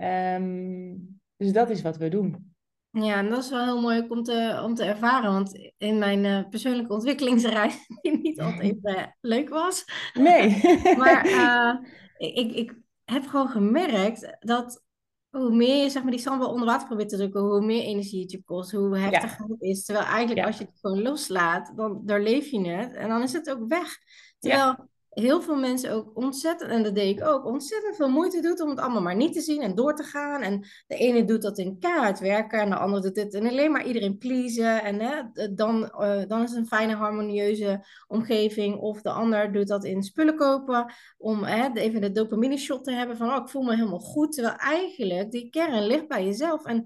Um, 0.00 1.20
dus 1.36 1.52
dat 1.52 1.70
is 1.70 1.82
wat 1.82 1.96
we 1.96 2.08
doen. 2.08 2.56
Ja, 2.90 3.16
en 3.16 3.28
dat 3.28 3.44
is 3.44 3.50
wel 3.50 3.64
heel 3.64 3.80
mooi 3.80 4.06
om 4.08 4.22
te, 4.22 4.60
om 4.64 4.74
te 4.74 4.84
ervaren. 4.84 5.32
Want 5.32 5.70
in 5.76 5.98
mijn 5.98 6.24
uh, 6.24 6.48
persoonlijke 6.48 6.92
ontwikkelingsreis, 6.92 7.86
die 8.02 8.18
niet 8.18 8.40
altijd 8.40 8.76
uh, 8.82 9.02
leuk 9.20 9.48
was. 9.48 9.84
Nee. 10.14 10.60
maar 10.98 11.26
uh, 11.26 11.74
ik, 12.16 12.52
ik 12.52 12.74
heb 13.04 13.26
gewoon 13.26 13.48
gemerkt 13.48 14.36
dat 14.40 14.84
hoe 15.30 15.56
meer 15.56 15.82
je 15.82 15.90
zeg 15.90 16.02
maar, 16.02 16.10
die 16.10 16.20
sambal 16.20 16.50
onder 16.50 16.66
water 16.66 16.86
probeert 16.86 17.08
te 17.08 17.16
drukken, 17.16 17.40
hoe 17.40 17.64
meer 17.64 17.82
energie 17.82 18.22
het 18.22 18.30
je 18.30 18.42
kost, 18.42 18.72
hoe 18.72 18.98
heftiger 18.98 19.46
ja. 19.48 19.52
het 19.52 19.62
is. 19.62 19.84
Terwijl 19.84 20.06
eigenlijk 20.06 20.40
ja. 20.40 20.46
als 20.46 20.58
je 20.58 20.64
het 20.64 20.78
gewoon 20.80 21.02
loslaat, 21.02 21.72
dan 21.76 22.02
doorleef 22.04 22.50
je 22.50 22.68
het 22.68 22.92
en 22.92 23.08
dan 23.08 23.22
is 23.22 23.32
het 23.32 23.50
ook 23.50 23.68
weg. 23.68 23.98
Terwijl 24.38 24.66
ja 24.66 24.88
heel 25.18 25.42
veel 25.42 25.56
mensen 25.56 25.92
ook 25.92 26.16
ontzettend, 26.16 26.70
en 26.70 26.82
dat 26.82 26.94
deed 26.94 27.18
ik 27.18 27.24
ook, 27.26 27.44
ontzettend 27.44 27.96
veel 27.96 28.10
moeite 28.10 28.40
doet 28.40 28.60
om 28.60 28.68
het 28.68 28.78
allemaal 28.78 29.02
maar 29.02 29.16
niet 29.16 29.32
te 29.32 29.40
zien 29.40 29.62
en 29.62 29.74
door 29.74 29.94
te 29.94 30.02
gaan. 30.02 30.42
En 30.42 30.66
de 30.86 30.94
ene 30.94 31.24
doet 31.24 31.42
dat 31.42 31.58
in 31.58 31.78
kaart 31.78 32.18
werken 32.18 32.60
en 32.60 32.70
de 32.70 32.76
andere 32.76 33.02
doet 33.02 33.14
dit 33.14 33.34
en 33.34 33.48
alleen 33.48 33.72
maar 33.72 33.86
iedereen 33.86 34.18
pleasen. 34.18 34.82
En 34.82 35.00
hè, 35.00 35.22
dan, 35.54 35.82
uh, 35.82 36.22
dan 36.26 36.42
is 36.42 36.50
het 36.50 36.58
een 36.58 36.66
fijne, 36.66 36.94
harmonieuze 36.94 37.86
omgeving. 38.06 38.76
Of 38.78 39.02
de 39.02 39.10
ander 39.10 39.52
doet 39.52 39.68
dat 39.68 39.84
in 39.84 40.02
spullen 40.02 40.36
kopen 40.36 40.92
om 41.18 41.44
hè, 41.44 41.72
even 41.72 42.00
de 42.00 42.12
dopamine 42.12 42.56
shot 42.56 42.84
te 42.84 42.92
hebben 42.92 43.16
van, 43.16 43.28
oh, 43.28 43.36
ik 43.36 43.48
voel 43.48 43.62
me 43.62 43.74
helemaal 43.74 43.98
goed. 43.98 44.32
Terwijl 44.32 44.56
eigenlijk 44.56 45.30
die 45.30 45.50
kern 45.50 45.86
ligt 45.86 46.08
bij 46.08 46.24
jezelf. 46.24 46.64
En, 46.64 46.84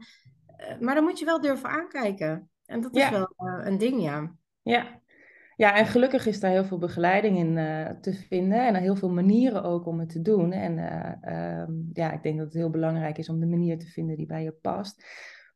uh, 0.59 0.79
maar 0.81 0.95
dan 0.95 1.05
moet 1.05 1.19
je 1.19 1.25
wel 1.25 1.41
durven 1.41 1.69
aankijken. 1.69 2.51
En 2.67 2.81
dat 2.81 2.97
is 2.97 3.03
ja. 3.03 3.11
wel 3.11 3.35
uh, 3.39 3.67
een 3.67 3.79
ding, 3.79 4.03
ja. 4.03 4.35
Ja, 4.63 5.02
ja, 5.57 5.77
en 5.77 5.87
gelukkig 5.87 6.27
is 6.27 6.41
daar 6.41 6.51
heel 6.51 6.65
veel 6.65 6.79
begeleiding 6.79 7.39
in 7.39 7.57
uh, 7.57 7.91
te 8.01 8.15
vinden 8.15 8.67
en 8.67 8.75
heel 8.75 8.97
veel 8.97 9.11
manieren 9.11 9.63
ook 9.63 9.87
om 9.87 10.01
het 10.01 10.09
te 10.09 10.23
doen. 10.23 10.53
En 10.53 10.79
uh, 10.79 11.61
um, 11.61 11.91
ja, 11.93 12.13
ik 12.13 12.23
denk 12.23 12.37
dat 12.37 12.47
het 12.47 12.55
heel 12.55 12.71
belangrijk 12.71 13.19
is 13.19 13.29
om 13.29 13.41
de 13.41 13.47
manier 13.47 13.79
te 13.79 13.87
vinden 13.87 14.17
die 14.17 14.27
bij 14.27 14.43
je 14.43 14.53
past. 14.53 15.05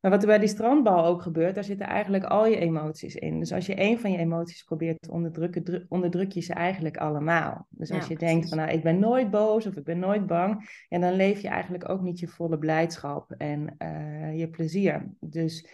Maar 0.01 0.11
wat 0.11 0.25
er 0.25 0.29
bij 0.29 0.39
die 0.39 0.49
strandbal 0.49 1.05
ook 1.05 1.23
gebeurt, 1.23 1.55
daar 1.55 1.65
zitten 1.65 1.87
eigenlijk 1.87 2.25
al 2.25 2.47
je 2.47 2.57
emoties 2.57 3.15
in. 3.15 3.39
Dus 3.39 3.53
als 3.53 3.67
je 3.67 3.75
één 3.75 3.99
van 3.99 4.13
je 4.13 4.19
emoties 4.19 4.63
probeert 4.63 5.03
te 5.03 5.11
onderdrukken, 5.11 5.87
onderdruk 5.89 6.33
je 6.33 6.41
ze 6.41 6.53
eigenlijk 6.53 6.97
allemaal. 6.97 7.67
Dus 7.71 7.91
als 7.91 8.07
je 8.07 8.17
denkt 8.17 8.49
van 8.49 8.59
nou, 8.59 8.71
ik 8.71 8.83
ben 8.83 8.99
nooit 8.99 9.31
boos 9.31 9.67
of 9.67 9.77
ik 9.77 9.85
ben 9.85 9.99
nooit 9.99 10.27
bang, 10.27 10.85
en 10.89 11.01
dan 11.01 11.13
leef 11.13 11.41
je 11.41 11.49
eigenlijk 11.49 11.89
ook 11.89 12.01
niet 12.01 12.19
je 12.19 12.27
volle 12.27 12.59
blijdschap 12.59 13.31
en 13.31 13.77
uh, 13.79 14.39
je 14.39 14.49
plezier. 14.49 15.11
Dus 15.21 15.69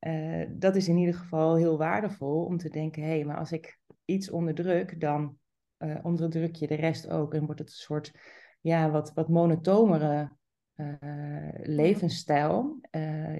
uh, 0.00 0.46
dat 0.50 0.76
is 0.76 0.88
in 0.88 0.96
ieder 0.96 1.14
geval 1.14 1.56
heel 1.56 1.78
waardevol 1.78 2.44
om 2.44 2.56
te 2.56 2.68
denken, 2.68 3.02
hé, 3.02 3.08
hey, 3.08 3.24
maar 3.24 3.36
als 3.38 3.52
ik 3.52 3.78
iets 4.04 4.30
onderdruk, 4.30 5.00
dan 5.00 5.38
uh, 5.78 5.98
onderdruk 6.02 6.54
je 6.54 6.66
de 6.66 6.74
rest 6.74 7.08
ook 7.08 7.34
en 7.34 7.44
wordt 7.44 7.60
het 7.60 7.68
een 7.68 7.74
soort 7.74 8.12
ja, 8.60 8.90
wat, 8.90 9.12
wat 9.14 9.28
monotomere 9.28 10.32
uh, 10.76 11.48
levensstijl. 11.62 12.80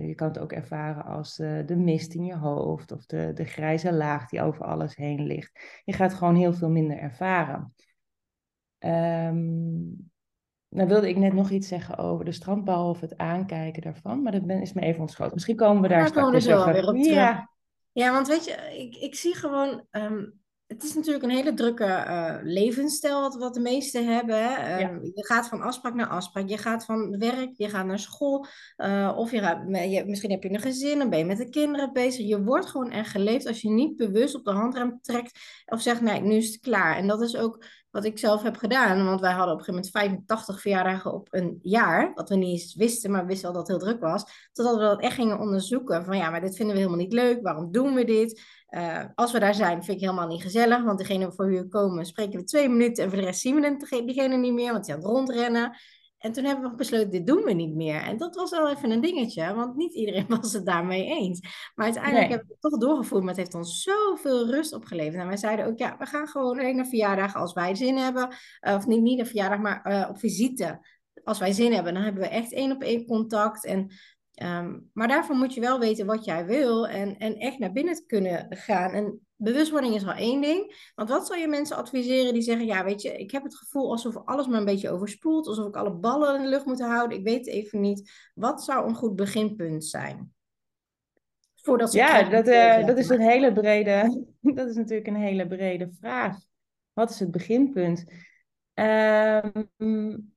Je 0.00 0.12
kan 0.14 0.28
het 0.28 0.38
ook 0.38 0.52
ervaren 0.52 1.04
als 1.04 1.36
de 1.36 1.76
mist 1.76 2.14
in 2.14 2.25
je 2.25 2.36
hoofd 2.36 2.92
of 2.92 3.06
de, 3.06 3.32
de 3.34 3.44
grijze 3.44 3.92
laag 3.92 4.28
die 4.28 4.42
over 4.42 4.64
alles 4.64 4.96
heen 4.96 5.22
ligt. 5.22 5.80
Je 5.84 5.92
gaat 5.92 6.14
gewoon 6.14 6.34
heel 6.34 6.52
veel 6.52 6.70
minder 6.70 6.98
ervaren. 6.98 7.75
Um, 8.78 10.10
nou 10.68 10.88
wilde 10.88 11.08
ik 11.08 11.16
net 11.16 11.32
nog 11.32 11.50
iets 11.50 11.68
zeggen 11.68 11.99
over 11.99 12.25
de 12.25 12.32
strandbal 12.32 12.88
of 12.88 13.00
het 13.00 13.16
aankijken 13.16 13.82
daarvan, 13.82 14.23
maar 14.23 14.32
dat 14.32 14.46
ben, 14.46 14.61
is 14.61 14.73
me 14.73 14.80
even 14.80 15.00
ontschoten. 15.00 15.35
Misschien 15.35 15.56
komen 15.56 15.82
we 15.82 15.88
daar 15.88 15.99
ja, 15.99 16.06
straks 16.06 16.44
weer 16.44 16.87
op 16.87 16.96
ja. 16.96 17.50
Ja, 17.92 18.12
want 18.12 18.28
weet 18.28 18.44
je, 18.44 18.52
ik, 18.78 18.96
ik 18.96 19.14
zie 19.14 19.35
gewoon 19.35 19.87
um, 19.90 20.40
het 20.66 20.82
is 20.82 20.94
natuurlijk 20.94 21.25
een 21.25 21.30
hele 21.30 21.54
drukke 21.54 21.85
uh, 21.85 22.37
levensstijl 22.42 23.20
wat, 23.20 23.37
wat 23.37 23.54
de 23.54 23.61
meesten 23.61 24.14
hebben. 24.14 24.37
Hè? 24.37 24.80
Uh, 24.80 24.99
Je 25.14 25.25
gaat 25.26 25.49
van 25.49 25.61
afspraak 25.62 25.94
naar 25.94 26.08
afspraak. 26.08 26.49
Je 26.49 26.58
gaat 26.58 26.85
van 26.85 27.18
werk, 27.18 27.50
je 27.56 27.68
gaat 27.68 27.87
naar 27.87 27.99
school. 27.99 28.46
Uh, 28.76 29.14
of 29.16 29.30
je 29.30 29.40
gaat, 29.40 29.90
je, 29.90 30.04
misschien 30.06 30.30
heb 30.30 30.42
je 30.42 30.50
een 30.50 30.61
gezin, 30.61 30.99
dan 30.99 31.11
ben 31.11 31.18
je 31.18 31.25
met 31.25 31.38
de 31.38 31.49
kinderen 31.49 31.92
bezig. 31.92 32.26
Je 32.26 32.42
wordt 32.42 32.66
gewoon 32.66 32.90
echt 32.90 33.11
geleefd 33.11 33.46
als 33.46 33.61
je 33.61 33.70
niet 33.70 33.96
bewust 33.96 34.35
op 34.35 34.44
de 34.44 34.50
handrem 34.50 34.99
trekt. 35.02 35.38
Of 35.66 35.80
zegt, 35.80 36.00
nee, 36.00 36.20
nu 36.20 36.35
is 36.35 36.46
het 36.46 36.61
klaar. 36.61 36.96
En 36.96 37.06
dat 37.06 37.20
is 37.20 37.37
ook 37.37 37.64
wat 37.90 38.04
ik 38.04 38.18
zelf 38.18 38.42
heb 38.42 38.56
gedaan. 38.56 39.04
Want 39.04 39.20
wij 39.20 39.32
hadden 39.32 39.54
op 39.54 39.58
een 39.58 39.64
gegeven 39.64 39.92
moment 39.92 40.26
85 40.26 40.61
verjaardagen 40.61 41.12
op 41.12 41.28
een 41.30 41.58
jaar. 41.62 42.12
Wat 42.14 42.28
we 42.28 42.37
niet 42.37 42.49
eens 42.49 42.75
wisten, 42.75 43.11
maar 43.11 43.20
we 43.20 43.26
wisten 43.26 43.49
al 43.49 43.54
dat 43.54 43.68
het 43.68 43.76
heel 43.76 43.88
druk 43.88 44.00
was. 44.00 44.50
Totdat 44.52 44.75
we 44.75 44.80
dat 44.80 45.00
echt 45.00 45.14
gingen 45.14 45.38
onderzoeken. 45.38 46.04
Van 46.04 46.16
ja, 46.16 46.30
maar 46.30 46.40
dit 46.40 46.56
vinden 46.56 46.75
we 46.75 46.80
helemaal 46.80 47.02
niet 47.02 47.12
leuk. 47.12 47.42
Waarom 47.42 47.73
doen 47.73 47.94
we 47.94 48.04
dit? 48.04 48.42
Uh, 48.76 49.04
als 49.14 49.33
we 49.33 49.38
daar 49.38 49.54
zijn, 49.54 49.85
vind 49.85 49.97
ik 49.97 50.04
helemaal 50.04 50.28
niet 50.28 50.42
gezellig. 50.42 50.83
Want 50.83 50.99
degene 50.99 51.33
voor 51.33 51.47
wie 51.47 51.61
we 51.61 51.68
komen, 51.68 52.06
spreken 52.06 52.38
we 52.38 52.45
twee 52.45 52.68
minuten. 52.68 53.04
En 53.04 53.11
voor 53.11 53.18
de 53.18 53.25
rest 53.25 53.40
zien 53.40 53.61
we 53.61 54.02
diegene 54.04 54.37
niet 54.37 54.52
meer, 54.52 54.73
want 54.73 54.85
die 54.85 54.95
aan 54.95 55.00
het 55.00 55.09
rondrennen. 55.09 55.76
En 56.18 56.33
toen 56.33 56.45
hebben 56.45 56.71
we 56.71 56.76
besloten, 56.76 57.11
dit 57.11 57.26
doen 57.26 57.42
we 57.42 57.52
niet 57.52 57.75
meer. 57.75 58.00
En 58.00 58.16
dat 58.16 58.35
was 58.35 58.50
wel 58.50 58.71
even 58.71 58.90
een 58.90 59.00
dingetje, 59.00 59.54
want 59.54 59.76
niet 59.76 59.95
iedereen 59.95 60.26
was 60.40 60.52
het 60.52 60.66
daarmee 60.66 61.04
eens. 61.04 61.40
Maar 61.75 61.85
uiteindelijk 61.85 62.28
hebben 62.28 62.47
we 62.47 62.52
het 62.52 62.73
toch 62.73 62.80
doorgevoerd, 62.80 63.21
maar 63.21 63.35
het 63.35 63.40
heeft 63.40 63.54
ons 63.54 63.83
zoveel 63.83 64.50
rust 64.50 64.73
opgeleverd. 64.73 65.21
En 65.21 65.26
wij 65.26 65.37
zeiden 65.37 65.66
ook, 65.66 65.78
ja, 65.78 65.97
we 65.99 66.06
gaan 66.06 66.28
gewoon 66.28 66.59
alleen 66.59 66.76
naar 66.76 66.87
verjaardagen 66.87 67.40
als 67.40 67.52
wij 67.52 67.75
zin 67.75 67.97
hebben. 67.97 68.28
Uh, 68.61 68.75
of 68.75 68.87
niet, 68.87 69.02
niet 69.02 69.18
een 69.18 69.26
verjaardag, 69.26 69.59
maar 69.59 69.87
uh, 69.92 70.06
op 70.11 70.18
visite. 70.18 70.87
Als 71.25 71.38
wij 71.38 71.52
zin 71.52 71.73
hebben, 71.73 71.95
dan 71.95 72.02
hebben 72.02 72.23
we 72.23 72.28
echt 72.28 72.52
één 72.52 72.73
op 72.73 72.83
één 72.83 73.06
contact. 73.06 73.64
En 73.64 73.90
Um, 74.42 74.90
maar 74.92 75.08
daarvoor 75.08 75.36
moet 75.36 75.54
je 75.54 75.60
wel 75.60 75.78
weten 75.78 76.06
wat 76.06 76.24
jij 76.24 76.46
wil 76.46 76.88
en, 76.88 77.18
en 77.18 77.36
echt 77.36 77.58
naar 77.58 77.72
binnen 77.72 78.06
kunnen 78.06 78.46
gaan. 78.50 78.92
En 78.92 79.26
bewustwording 79.36 79.94
is 79.94 80.02
wel 80.02 80.14
één 80.14 80.40
ding. 80.40 80.90
Want 80.94 81.08
wat 81.08 81.26
zou 81.26 81.40
je 81.40 81.48
mensen 81.48 81.76
adviseren 81.76 82.32
die 82.32 82.42
zeggen: 82.42 82.66
Ja, 82.66 82.84
weet 82.84 83.02
je, 83.02 83.16
ik 83.16 83.30
heb 83.30 83.42
het 83.42 83.56
gevoel 83.56 83.90
alsof 83.90 84.16
alles 84.16 84.46
me 84.46 84.56
een 84.56 84.64
beetje 84.64 84.90
overspoelt, 84.90 85.46
alsof 85.46 85.66
ik 85.66 85.76
alle 85.76 85.94
ballen 85.94 86.36
in 86.36 86.42
de 86.42 86.48
lucht 86.48 86.64
moet 86.64 86.80
houden. 86.80 87.18
Ik 87.18 87.24
weet 87.24 87.46
even 87.46 87.80
niet. 87.80 88.10
Wat 88.34 88.64
zou 88.64 88.88
een 88.88 88.94
goed 88.94 89.16
beginpunt 89.16 89.84
zijn? 89.84 90.34
Voordat 91.54 91.90
ze 91.90 91.98
ja, 91.98 92.22
dat, 92.22 92.48
uh, 92.48 92.86
dat 92.86 92.98
is 92.98 93.08
een 93.08 93.20
hele 93.20 93.52
brede. 93.52 94.24
Dat 94.40 94.68
is 94.68 94.76
natuurlijk 94.76 95.06
een 95.06 95.16
hele 95.16 95.46
brede 95.46 95.90
vraag. 96.00 96.36
Wat 96.92 97.10
is 97.10 97.18
het 97.18 97.30
beginpunt? 97.30 98.04
Um, 98.74 100.35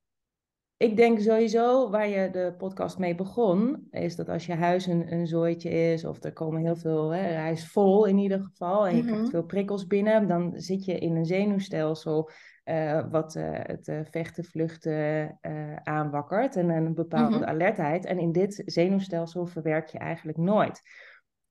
ik 0.80 0.96
denk 0.96 1.20
sowieso 1.20 1.90
waar 1.90 2.08
je 2.08 2.30
de 2.30 2.54
podcast 2.58 2.98
mee 2.98 3.16
begon, 3.16 3.88
is 3.92 4.16
dat 4.16 4.30
als 4.30 4.46
je 4.46 4.54
huis 4.54 4.86
een, 4.86 5.14
een 5.14 5.28
zooitje 5.28 5.70
is, 5.70 6.06
of 6.06 6.24
er 6.24 6.34
komen 6.34 6.62
heel 6.62 6.76
veel, 6.76 7.10
hè, 7.10 7.22
hij 7.22 7.52
is 7.52 7.72
vol 7.72 8.06
in 8.06 8.18
ieder 8.18 8.40
geval, 8.42 8.88
en 8.88 8.96
je 8.96 9.02
krijgt 9.02 9.22
mhm. 9.22 9.30
veel 9.30 9.44
prikkels 9.44 9.88
binnen, 9.88 10.28
dan 10.28 10.54
zit 10.56 10.86
je 10.86 11.00
in 11.00 11.16
een 11.16 11.26
zenuwstelsel 11.26 12.30
uh, 12.66 13.12
wat 13.12 13.36
uh, 13.36 13.50
het 13.52 13.88
uh, 13.88 14.00
vechten, 14.04 14.44
vluchten 14.44 15.38
aanwakkert 15.84 16.56
en 16.56 16.70
een 16.70 16.94
bepaalde 16.94 17.38
mhm. 17.38 17.50
alertheid. 17.50 18.06
En 18.06 18.20
in 18.20 18.32
dit 18.32 18.62
zenuwstelsel 18.66 19.46
verwerk 19.46 19.88
je 19.88 19.98
eigenlijk 19.98 20.38
nooit. 20.38 20.82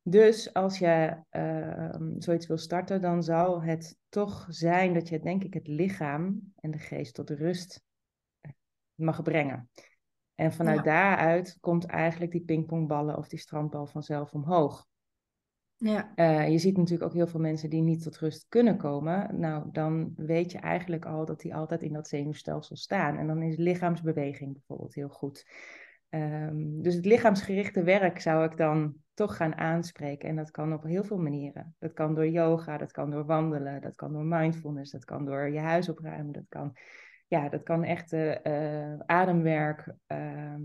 Dus 0.02 0.52
als 0.52 0.78
je 0.78 1.16
ehm, 1.30 2.10
zoiets 2.18 2.46
wil 2.46 2.58
starten, 2.58 3.00
dan 3.00 3.22
zou 3.22 3.64
het 3.64 3.96
toch 4.08 4.46
zijn 4.48 4.94
dat 4.94 5.08
je, 5.08 5.20
denk 5.20 5.44
ik, 5.44 5.54
het 5.54 5.66
lichaam 5.66 6.52
en 6.60 6.70
de 6.70 6.78
geest 6.78 7.14
tot 7.14 7.30
rust 7.30 7.86
mag 8.98 9.22
brengen. 9.22 9.70
En 10.34 10.52
vanuit 10.52 10.84
daaruit 10.84 11.56
komt 11.60 11.84
eigenlijk 11.86 12.32
die 12.32 12.44
pingpongballen 12.44 13.16
of 13.16 13.28
die 13.28 13.38
strandbal 13.38 13.86
vanzelf 13.86 14.32
omhoog. 14.32 14.86
Ja. 15.76 16.12
Uh, 16.16 16.48
je 16.48 16.58
ziet 16.58 16.76
natuurlijk 16.76 17.10
ook 17.10 17.16
heel 17.16 17.26
veel 17.26 17.40
mensen 17.40 17.70
die 17.70 17.82
niet 17.82 18.02
tot 18.02 18.18
rust 18.18 18.46
kunnen 18.48 18.76
komen. 18.76 19.40
Nou, 19.40 19.68
dan 19.72 20.12
weet 20.16 20.52
je 20.52 20.58
eigenlijk 20.58 21.04
al 21.04 21.24
dat 21.24 21.40
die 21.40 21.54
altijd 21.54 21.82
in 21.82 21.92
dat 21.92 22.08
zenuwstelsel 22.08 22.76
staan. 22.76 23.16
En 23.16 23.26
dan 23.26 23.42
is 23.42 23.56
lichaamsbeweging 23.56 24.52
bijvoorbeeld 24.52 24.94
heel 24.94 25.08
goed. 25.08 25.46
Um, 26.10 26.82
dus 26.82 26.94
het 26.94 27.04
lichaamsgerichte 27.04 27.82
werk 27.82 28.20
zou 28.20 28.44
ik 28.44 28.56
dan 28.56 28.94
toch 29.14 29.36
gaan 29.36 29.56
aanspreken. 29.56 30.28
En 30.28 30.36
dat 30.36 30.50
kan 30.50 30.72
op 30.72 30.82
heel 30.82 31.04
veel 31.04 31.18
manieren. 31.18 31.74
Dat 31.78 31.92
kan 31.92 32.14
door 32.14 32.28
yoga, 32.28 32.78
dat 32.78 32.92
kan 32.92 33.10
door 33.10 33.24
wandelen, 33.24 33.80
dat 33.80 33.94
kan 33.94 34.12
door 34.12 34.24
mindfulness, 34.24 34.90
dat 34.90 35.04
kan 35.04 35.24
door 35.24 35.48
je 35.48 35.58
huis 35.58 35.88
opruimen, 35.88 36.32
dat 36.32 36.46
kan 36.48 36.76
ja, 37.28 37.48
dat 37.48 37.62
kan 37.62 37.84
echt 37.84 38.12
uh, 38.12 38.98
ademwerk. 38.98 39.94
Ehm, 40.06 40.64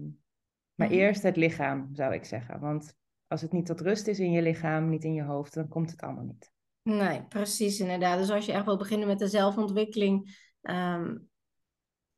maar 0.76 0.88
mhm. 0.88 0.98
eerst 0.98 1.24
het 1.24 1.36
lichaam, 1.36 1.90
zou 1.94 2.14
ik 2.14 2.26
zeggen. 2.26 2.60
Want 2.60 2.96
als 3.28 3.42
het 3.42 3.52
niet 3.52 3.66
tot 3.66 3.82
rust 3.82 4.08
is 4.08 4.20
in 4.20 4.32
je 4.32 4.42
lichaam, 4.42 4.90
niet 4.90 5.04
in 5.04 5.14
je 5.14 5.24
hoofd, 5.24 5.54
dan 5.54 5.68
komt 5.68 5.92
het 5.92 6.02
allemaal 6.02 6.24
niet. 6.24 6.52
Nee, 6.82 7.24
precies 7.24 7.80
inderdaad. 7.80 8.18
Dus 8.18 8.30
als 8.30 8.46
je 8.46 8.52
echt 8.52 8.66
wil 8.66 8.78
beginnen 8.78 9.08
met 9.08 9.20
de 9.20 9.28
zelfontwikkeling, 9.28 10.38
ehm, 10.62 11.18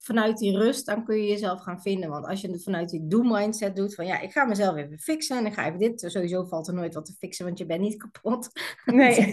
vanuit 0.05 0.37
die 0.37 0.57
rust, 0.57 0.85
dan 0.85 1.05
kun 1.05 1.15
je 1.15 1.27
jezelf 1.27 1.61
gaan 1.61 1.81
vinden. 1.81 2.09
Want 2.09 2.25
als 2.25 2.41
je 2.41 2.51
het 2.51 2.63
vanuit 2.63 2.89
die 2.89 3.07
do-mindset 3.07 3.75
doet, 3.75 3.95
van 3.95 4.05
ja, 4.05 4.19
ik 4.19 4.31
ga 4.31 4.45
mezelf 4.45 4.75
even 4.75 4.99
fixen 4.99 5.37
en 5.37 5.45
ik 5.45 5.53
ga 5.53 5.65
even 5.65 5.79
dit, 5.79 6.03
sowieso 6.07 6.45
valt 6.45 6.67
er 6.67 6.73
nooit 6.73 6.93
wat 6.93 7.05
te 7.05 7.13
fixen, 7.13 7.45
want 7.45 7.57
je 7.57 7.65
bent 7.65 7.81
niet 7.81 7.97
kapot. 7.97 8.49
Nee. 8.85 9.15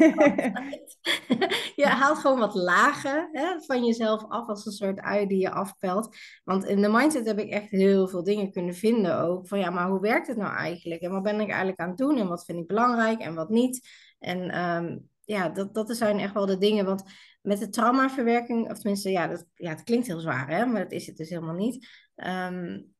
je 1.76 1.86
haalt 2.00 2.18
gewoon 2.18 2.38
wat 2.38 2.54
lagen 2.54 3.28
hè, 3.32 3.60
van 3.60 3.84
jezelf 3.84 4.24
af 4.28 4.48
als 4.48 4.66
een 4.66 4.72
soort 4.72 5.00
ui 5.00 5.26
die 5.26 5.40
je 5.40 5.50
afpelt. 5.50 6.16
Want 6.44 6.64
in 6.64 6.82
de 6.82 6.88
mindset 6.88 7.26
heb 7.26 7.38
ik 7.38 7.50
echt 7.50 7.70
heel 7.70 8.08
veel 8.08 8.24
dingen 8.24 8.52
kunnen 8.52 8.74
vinden 8.74 9.18
ook. 9.18 9.48
Van 9.48 9.58
ja, 9.58 9.70
maar 9.70 9.88
hoe 9.88 10.00
werkt 10.00 10.26
het 10.26 10.36
nou 10.36 10.56
eigenlijk? 10.56 11.00
En 11.00 11.10
wat 11.10 11.22
ben 11.22 11.40
ik 11.40 11.48
eigenlijk 11.48 11.80
aan 11.80 11.88
het 11.88 11.98
doen? 11.98 12.18
En 12.18 12.28
wat 12.28 12.44
vind 12.44 12.58
ik 12.58 12.66
belangrijk 12.66 13.20
en 13.20 13.34
wat 13.34 13.48
niet? 13.48 13.88
En 14.18 14.58
um, 14.58 15.10
ja, 15.32 15.48
dat, 15.48 15.74
dat 15.74 15.96
zijn 15.96 16.18
echt 16.18 16.34
wel 16.34 16.46
de 16.46 16.58
dingen. 16.58 16.84
Want 16.84 17.02
met 17.42 17.58
de 17.58 17.68
traumaverwerking, 17.68 18.70
of 18.70 18.78
tenminste, 18.78 19.10
ja, 19.10 19.26
dat, 19.26 19.46
ja, 19.54 19.70
het 19.70 19.82
klinkt 19.82 20.06
heel 20.06 20.20
zwaar, 20.20 20.48
hè, 20.48 20.66
maar 20.66 20.82
dat 20.82 20.92
is 20.92 21.06
het 21.06 21.16
dus 21.16 21.28
helemaal 21.28 21.54
niet. 21.54 21.88
Um, 22.16 22.94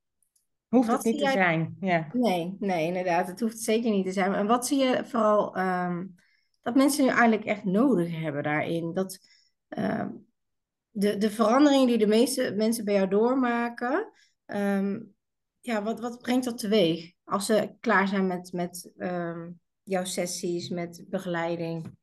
hoeft 0.68 0.90
het 0.90 1.04
niet 1.04 1.18
te 1.18 1.30
zijn, 1.30 1.76
ja. 1.80 2.08
Nee, 2.12 2.56
nee, 2.58 2.86
inderdaad, 2.86 3.26
het 3.26 3.40
hoeft 3.40 3.58
zeker 3.58 3.90
niet 3.90 4.06
te 4.06 4.12
zijn. 4.12 4.34
En 4.34 4.46
wat 4.46 4.66
zie 4.66 4.78
je 4.78 5.04
vooral 5.04 5.58
um, 5.58 6.14
dat 6.62 6.74
mensen 6.74 7.04
nu 7.04 7.10
eigenlijk 7.10 7.44
echt 7.44 7.64
nodig 7.64 8.20
hebben 8.20 8.42
daarin? 8.42 8.94
Dat 8.94 9.18
um, 9.68 10.26
de, 10.90 11.16
de 11.16 11.30
veranderingen 11.30 11.86
die 11.86 11.98
de 11.98 12.06
meeste 12.06 12.54
mensen 12.56 12.84
bij 12.84 12.94
jou 12.94 13.08
doormaken, 13.08 14.12
ja, 15.60 15.82
wat, 15.82 16.00
wat 16.00 16.18
brengt 16.18 16.44
dat 16.44 16.58
teweeg 16.58 17.12
als 17.24 17.46
ze 17.46 17.74
klaar 17.80 18.08
zijn 18.08 18.26
met, 18.26 18.52
met 18.52 18.90
jouw 19.82 20.04
sessies, 20.04 20.68
met 20.68 21.04
begeleiding? 21.08 22.00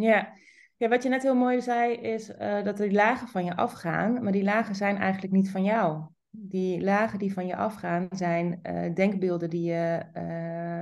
Ja, 0.00 0.32
wat 0.76 1.02
je 1.02 1.08
net 1.08 1.22
heel 1.22 1.34
mooi 1.34 1.60
zei, 1.60 1.94
is 1.94 2.30
uh, 2.30 2.62
dat 2.62 2.76
die 2.76 2.92
lagen 2.92 3.28
van 3.28 3.44
je 3.44 3.56
afgaan, 3.56 4.22
maar 4.22 4.32
die 4.32 4.42
lagen 4.42 4.74
zijn 4.74 4.96
eigenlijk 4.96 5.32
niet 5.32 5.50
van 5.50 5.64
jou. 5.64 6.02
Die 6.30 6.80
lagen 6.80 7.18
die 7.18 7.32
van 7.32 7.46
je 7.46 7.56
afgaan 7.56 8.06
zijn 8.10 8.60
uh, 8.62 8.94
denkbeelden 8.94 9.50
die 9.50 9.62
je 9.62 10.02
uh, 10.14 10.22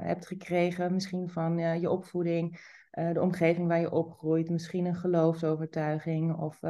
hebt 0.07 0.27
gekregen, 0.27 0.93
misschien 0.93 1.29
van 1.29 1.59
je 1.59 1.91
opvoeding, 1.91 2.75
de 2.91 3.21
omgeving 3.23 3.69
waar 3.69 3.81
je 3.81 3.93
opgroeit, 3.93 4.51
misschien 4.51 4.87
een 4.87 4.95
geloofsovertuiging 4.95 6.37
of 6.37 6.61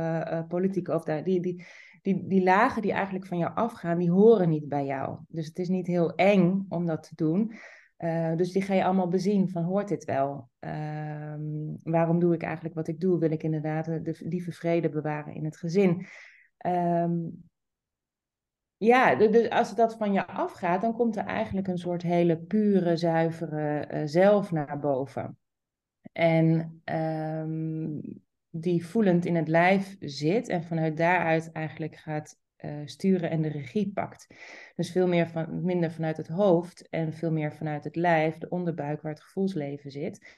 politieke 0.48 0.92
overtuiging. 0.92 1.26
Die, 1.26 1.40
die, 1.40 1.66
die, 2.02 2.28
die 2.28 2.42
lagen 2.42 2.82
die 2.82 2.92
eigenlijk 2.92 3.26
van 3.26 3.38
jou 3.38 3.54
afgaan, 3.54 3.98
die 3.98 4.10
horen 4.10 4.48
niet 4.48 4.68
bij 4.68 4.84
jou. 4.84 5.18
Dus 5.28 5.46
het 5.46 5.58
is 5.58 5.68
niet 5.68 5.86
heel 5.86 6.14
eng 6.14 6.66
om 6.68 6.86
dat 6.86 7.02
te 7.02 7.14
doen. 7.14 7.52
Uh, 7.98 8.36
dus 8.36 8.52
die 8.52 8.62
ga 8.62 8.74
je 8.74 8.84
allemaal 8.84 9.08
bezien 9.08 9.48
van 9.48 9.62
hoort 9.62 9.88
dit 9.88 10.04
wel? 10.04 10.50
Uh, 10.60 11.34
waarom 11.82 12.18
doe 12.18 12.34
ik 12.34 12.42
eigenlijk 12.42 12.74
wat 12.74 12.88
ik 12.88 13.00
doe? 13.00 13.18
Wil 13.18 13.30
ik 13.30 13.42
inderdaad 13.42 13.84
de 13.84 14.16
lieve 14.18 14.52
vrede 14.52 14.88
bewaren 14.88 15.34
in 15.34 15.44
het 15.44 15.56
gezin? 15.56 16.06
Um, 16.66 17.44
ja, 18.76 19.14
dus 19.14 19.50
als 19.50 19.74
dat 19.74 19.96
van 19.96 20.12
je 20.12 20.26
afgaat, 20.26 20.80
dan 20.80 20.92
komt 20.92 21.16
er 21.16 21.24
eigenlijk 21.24 21.68
een 21.68 21.78
soort 21.78 22.02
hele 22.02 22.36
pure, 22.36 22.96
zuivere 22.96 23.88
uh, 23.92 24.02
zelf 24.04 24.50
naar 24.50 24.78
boven. 24.78 25.38
En 26.12 26.80
um, 26.84 28.00
die 28.50 28.86
voelend 28.86 29.24
in 29.24 29.36
het 29.36 29.48
lijf 29.48 29.96
zit 30.00 30.48
en 30.48 30.64
vanuit 30.64 30.96
daaruit 30.96 31.52
eigenlijk 31.52 31.96
gaat 31.96 32.38
uh, 32.64 32.70
sturen 32.84 33.30
en 33.30 33.42
de 33.42 33.48
regie 33.48 33.92
pakt. 33.92 34.26
Dus 34.76 34.90
veel 34.90 35.08
meer 35.08 35.28
van, 35.28 35.64
minder 35.64 35.92
vanuit 35.92 36.16
het 36.16 36.28
hoofd 36.28 36.88
en 36.88 37.12
veel 37.12 37.32
meer 37.32 37.52
vanuit 37.52 37.84
het 37.84 37.96
lijf, 37.96 38.38
de 38.38 38.48
onderbuik 38.48 39.02
waar 39.02 39.12
het 39.12 39.22
gevoelsleven 39.22 39.90
zit. 39.90 40.34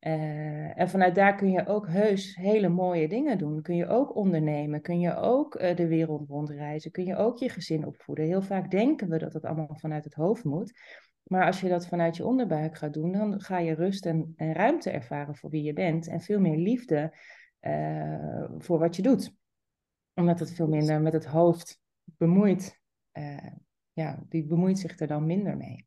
Uh, 0.00 0.78
en 0.78 0.88
vanuit 0.88 1.14
daar 1.14 1.34
kun 1.34 1.50
je 1.50 1.66
ook 1.66 1.88
heus 1.88 2.34
hele 2.34 2.68
mooie 2.68 3.08
dingen 3.08 3.38
doen. 3.38 3.62
Kun 3.62 3.76
je 3.76 3.86
ook 3.86 4.16
ondernemen, 4.16 4.80
kun 4.80 5.00
je 5.00 5.16
ook 5.16 5.60
uh, 5.60 5.76
de 5.76 5.86
wereld 5.86 6.28
rondreizen, 6.28 6.90
kun 6.90 7.04
je 7.04 7.16
ook 7.16 7.38
je 7.38 7.48
gezin 7.48 7.86
opvoeden. 7.86 8.24
Heel 8.24 8.42
vaak 8.42 8.70
denken 8.70 9.08
we 9.08 9.18
dat 9.18 9.32
het 9.32 9.44
allemaal 9.44 9.76
vanuit 9.80 10.04
het 10.04 10.14
hoofd 10.14 10.44
moet. 10.44 10.72
Maar 11.22 11.46
als 11.46 11.60
je 11.60 11.68
dat 11.68 11.86
vanuit 11.86 12.16
je 12.16 12.26
onderbuik 12.26 12.76
gaat 12.76 12.92
doen, 12.92 13.12
dan 13.12 13.40
ga 13.40 13.58
je 13.58 13.74
rust 13.74 14.06
en, 14.06 14.32
en 14.36 14.52
ruimte 14.52 14.90
ervaren 14.90 15.36
voor 15.36 15.50
wie 15.50 15.62
je 15.62 15.72
bent. 15.72 16.08
En 16.08 16.20
veel 16.20 16.40
meer 16.40 16.56
liefde 16.56 17.16
voor 18.58 18.78
wat 18.78 18.96
je 18.96 19.02
doet. 19.02 19.41
Omdat 20.14 20.38
het 20.38 20.52
veel 20.52 20.68
minder 20.68 21.00
met 21.00 21.12
het 21.12 21.26
hoofd 21.26 21.80
bemoeit. 22.04 22.80
ja, 23.92 24.24
die 24.28 24.46
bemoeit 24.46 24.78
zich 24.78 24.98
er 24.98 25.06
dan 25.06 25.26
minder 25.26 25.56
mee. 25.56 25.86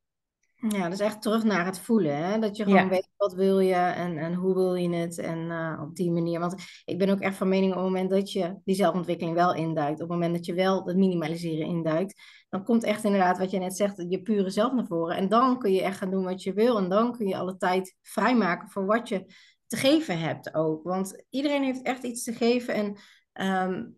Ja, 0.70 0.90
dus 0.90 1.00
echt 1.00 1.22
terug 1.22 1.44
naar 1.44 1.66
het 1.66 1.80
voelen. 1.80 2.18
Hè? 2.18 2.40
Dat 2.40 2.58
je 2.58 2.64
gewoon 2.64 2.90
weet 2.90 3.10
wat 3.18 3.34
wil 3.34 3.60
je 3.60 3.74
en, 3.74 4.18
en 4.18 4.34
hoe 4.34 4.54
wil 4.54 4.76
je 4.76 4.90
het. 4.90 5.18
En 5.18 5.38
uh, 5.38 5.82
op 5.82 5.96
die 5.96 6.12
manier. 6.12 6.40
Want 6.40 6.56
ik 6.86 6.98
ben 6.98 7.10
ook 7.10 7.20
echt 7.20 7.36
van 7.36 7.50
mening 7.50 7.72
op 7.72 7.78
het 7.78 7.88
moment 7.88 8.10
dat 8.10 8.32
je 8.32 8.56
die 8.64 8.76
zelfontwikkeling 8.76 9.36
wel 9.36 9.56
induikt. 9.56 10.02
Op 10.02 10.10
het 10.10 10.10
moment 10.10 10.34
dat 10.36 10.46
je 10.46 10.54
wel 10.54 10.86
het 10.86 10.98
minimaliseren 10.98 11.66
induikt. 11.66 12.22
Dan 12.50 12.64
komt 12.64 12.84
echt 12.84 13.04
inderdaad 13.04 13.38
wat 13.38 13.52
je 13.52 13.60
net 13.60 13.76
zegt, 13.76 14.06
je 14.08 14.22
pure 14.22 14.50
zelf 14.50 14.74
naar 14.74 14.86
voren. 14.86 15.18
En 15.18 15.30
dan 15.30 15.60
kun 15.60 15.74
je 15.74 15.82
echt 15.82 15.98
gaan 15.98 16.12
doen 16.12 16.24
wat 16.24 16.44
je 16.44 16.54
wil. 16.54 16.78
En 16.78 16.90
dan 16.90 17.12
kun 17.12 17.28
je 17.28 17.38
alle 17.38 17.58
tijd 17.58 17.96
vrijmaken 18.02 18.70
voor 18.70 18.86
wat 18.86 19.10
je 19.10 19.26
te 19.68 19.78
geven 19.78 20.20
hebt 20.20 20.54
ook. 20.54 20.84
Want 20.84 21.24
iedereen 21.30 21.64
heeft 21.64 21.82
echt 21.82 22.04
iets 22.04 22.24
te 22.24 22.34
geven. 22.34 22.74
En 22.74 22.98
um, 23.72 23.96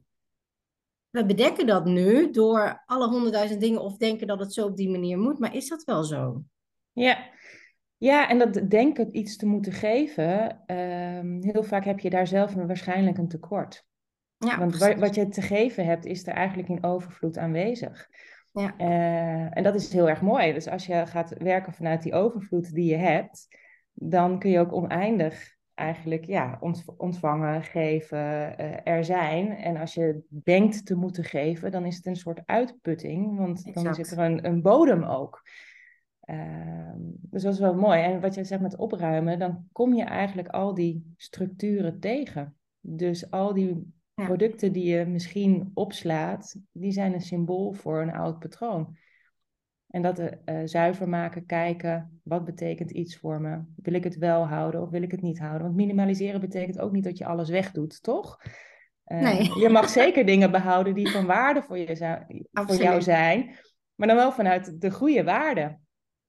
we 1.17 1.25
bedekken 1.25 1.67
dat 1.67 1.85
nu 1.85 2.31
door 2.31 2.83
alle 2.85 3.07
honderdduizend 3.07 3.61
dingen 3.61 3.81
of 3.81 3.97
denken 3.97 4.27
dat 4.27 4.39
het 4.39 4.53
zo 4.53 4.65
op 4.65 4.77
die 4.77 4.89
manier 4.89 5.17
moet. 5.17 5.39
Maar 5.39 5.55
is 5.55 5.69
dat 5.69 5.83
wel 5.83 6.03
zo? 6.03 6.43
Ja, 6.91 7.29
ja, 7.97 8.29
en 8.29 8.37
dat 8.37 8.69
denken 8.69 9.17
iets 9.17 9.35
te 9.35 9.45
moeten 9.45 9.71
geven, 9.71 10.61
um, 10.71 11.43
heel 11.43 11.63
vaak 11.63 11.85
heb 11.85 11.99
je 11.99 12.09
daar 12.09 12.27
zelf 12.27 12.55
een, 12.55 12.67
waarschijnlijk 12.67 13.17
een 13.17 13.27
tekort. 13.27 13.85
Ja, 14.37 14.59
Want 14.59 14.77
wat, 14.77 14.95
wat 14.95 15.15
je 15.15 15.27
te 15.27 15.41
geven 15.41 15.85
hebt, 15.85 16.05
is 16.05 16.27
er 16.27 16.33
eigenlijk 16.33 16.69
in 16.69 16.83
overvloed 16.83 17.37
aanwezig. 17.37 18.07
Ja. 18.51 18.73
Uh, 18.77 19.57
en 19.57 19.63
dat 19.63 19.75
is 19.75 19.93
heel 19.93 20.09
erg 20.09 20.21
mooi. 20.21 20.53
Dus 20.53 20.67
als 20.67 20.85
je 20.85 21.05
gaat 21.05 21.33
werken 21.37 21.73
vanuit 21.73 22.03
die 22.03 22.13
overvloed 22.13 22.73
die 22.73 22.89
je 22.89 22.95
hebt, 22.95 23.47
dan 23.93 24.39
kun 24.39 24.49
je 24.49 24.59
ook 24.59 24.73
oneindig 24.73 25.56
eigenlijk 25.77 26.25
ja, 26.25 26.59
ontvangen, 26.97 27.63
geven, 27.63 28.17
uh, 28.17 28.87
er 28.87 29.03
zijn. 29.03 29.51
En 29.51 29.77
als 29.77 29.93
je 29.93 30.23
denkt 30.29 30.85
te 30.85 30.95
moeten 30.95 31.23
geven, 31.23 31.71
dan 31.71 31.85
is 31.85 31.95
het 31.95 32.05
een 32.05 32.15
soort 32.15 32.41
uitputting, 32.45 33.37
want 33.37 33.73
dan 33.73 33.95
zit 33.95 34.11
er 34.11 34.19
een, 34.19 34.45
een 34.45 34.61
bodem 34.61 35.03
ook. 35.03 35.41
Uh, 36.25 36.93
dus 36.97 37.41
dat 37.43 37.53
is 37.53 37.59
wel 37.59 37.75
mooi. 37.75 38.01
En 38.01 38.21
wat 38.21 38.35
je 38.35 38.43
zegt 38.43 38.61
met 38.61 38.77
opruimen, 38.77 39.39
dan 39.39 39.67
kom 39.71 39.93
je 39.93 40.03
eigenlijk 40.03 40.47
al 40.47 40.73
die 40.73 41.13
structuren 41.17 41.99
tegen. 41.99 42.55
Dus 42.79 43.31
al 43.31 43.53
die 43.53 43.93
producten 44.13 44.71
die 44.71 44.85
je 44.85 45.05
misschien 45.05 45.71
opslaat, 45.73 46.55
die 46.71 46.91
zijn 46.91 47.13
een 47.13 47.21
symbool 47.21 47.73
voor 47.73 48.01
een 48.01 48.13
oud 48.13 48.39
patroon. 48.39 48.97
En 49.87 50.01
dat 50.01 50.19
uh, 50.19 50.27
zuiver 50.65 51.09
maken, 51.09 51.45
kijken, 51.45 52.21
wat 52.23 52.45
betekent 52.45 52.91
iets 52.91 53.17
voor 53.17 53.41
me? 53.41 53.59
Wil 53.75 53.93
ik 53.93 54.03
het 54.03 54.17
wel 54.17 54.47
houden 54.47 54.81
of 54.81 54.89
wil 54.89 55.01
ik 55.01 55.11
het 55.11 55.21
niet 55.21 55.39
houden? 55.39 55.61
Want 55.61 55.75
minimaliseren 55.75 56.39
betekent 56.39 56.79
ook 56.79 56.91
niet 56.91 57.03
dat 57.03 57.17
je 57.17 57.25
alles 57.25 57.49
wegdoet, 57.49 58.03
toch? 58.03 58.41
Uh, 59.05 59.21
nee. 59.21 59.59
Je 59.59 59.69
mag 59.69 59.89
zeker 59.89 60.25
dingen 60.25 60.51
behouden 60.51 60.93
die 60.93 61.11
van 61.11 61.25
waarde 61.25 61.61
voor, 61.61 61.77
je 61.77 62.23
voor 62.51 62.75
jou 62.75 63.01
zijn, 63.01 63.55
maar 63.95 64.07
dan 64.07 64.17
wel 64.17 64.31
vanuit 64.31 64.81
de 64.81 64.91
goede 64.91 65.23
waarde. 65.23 65.77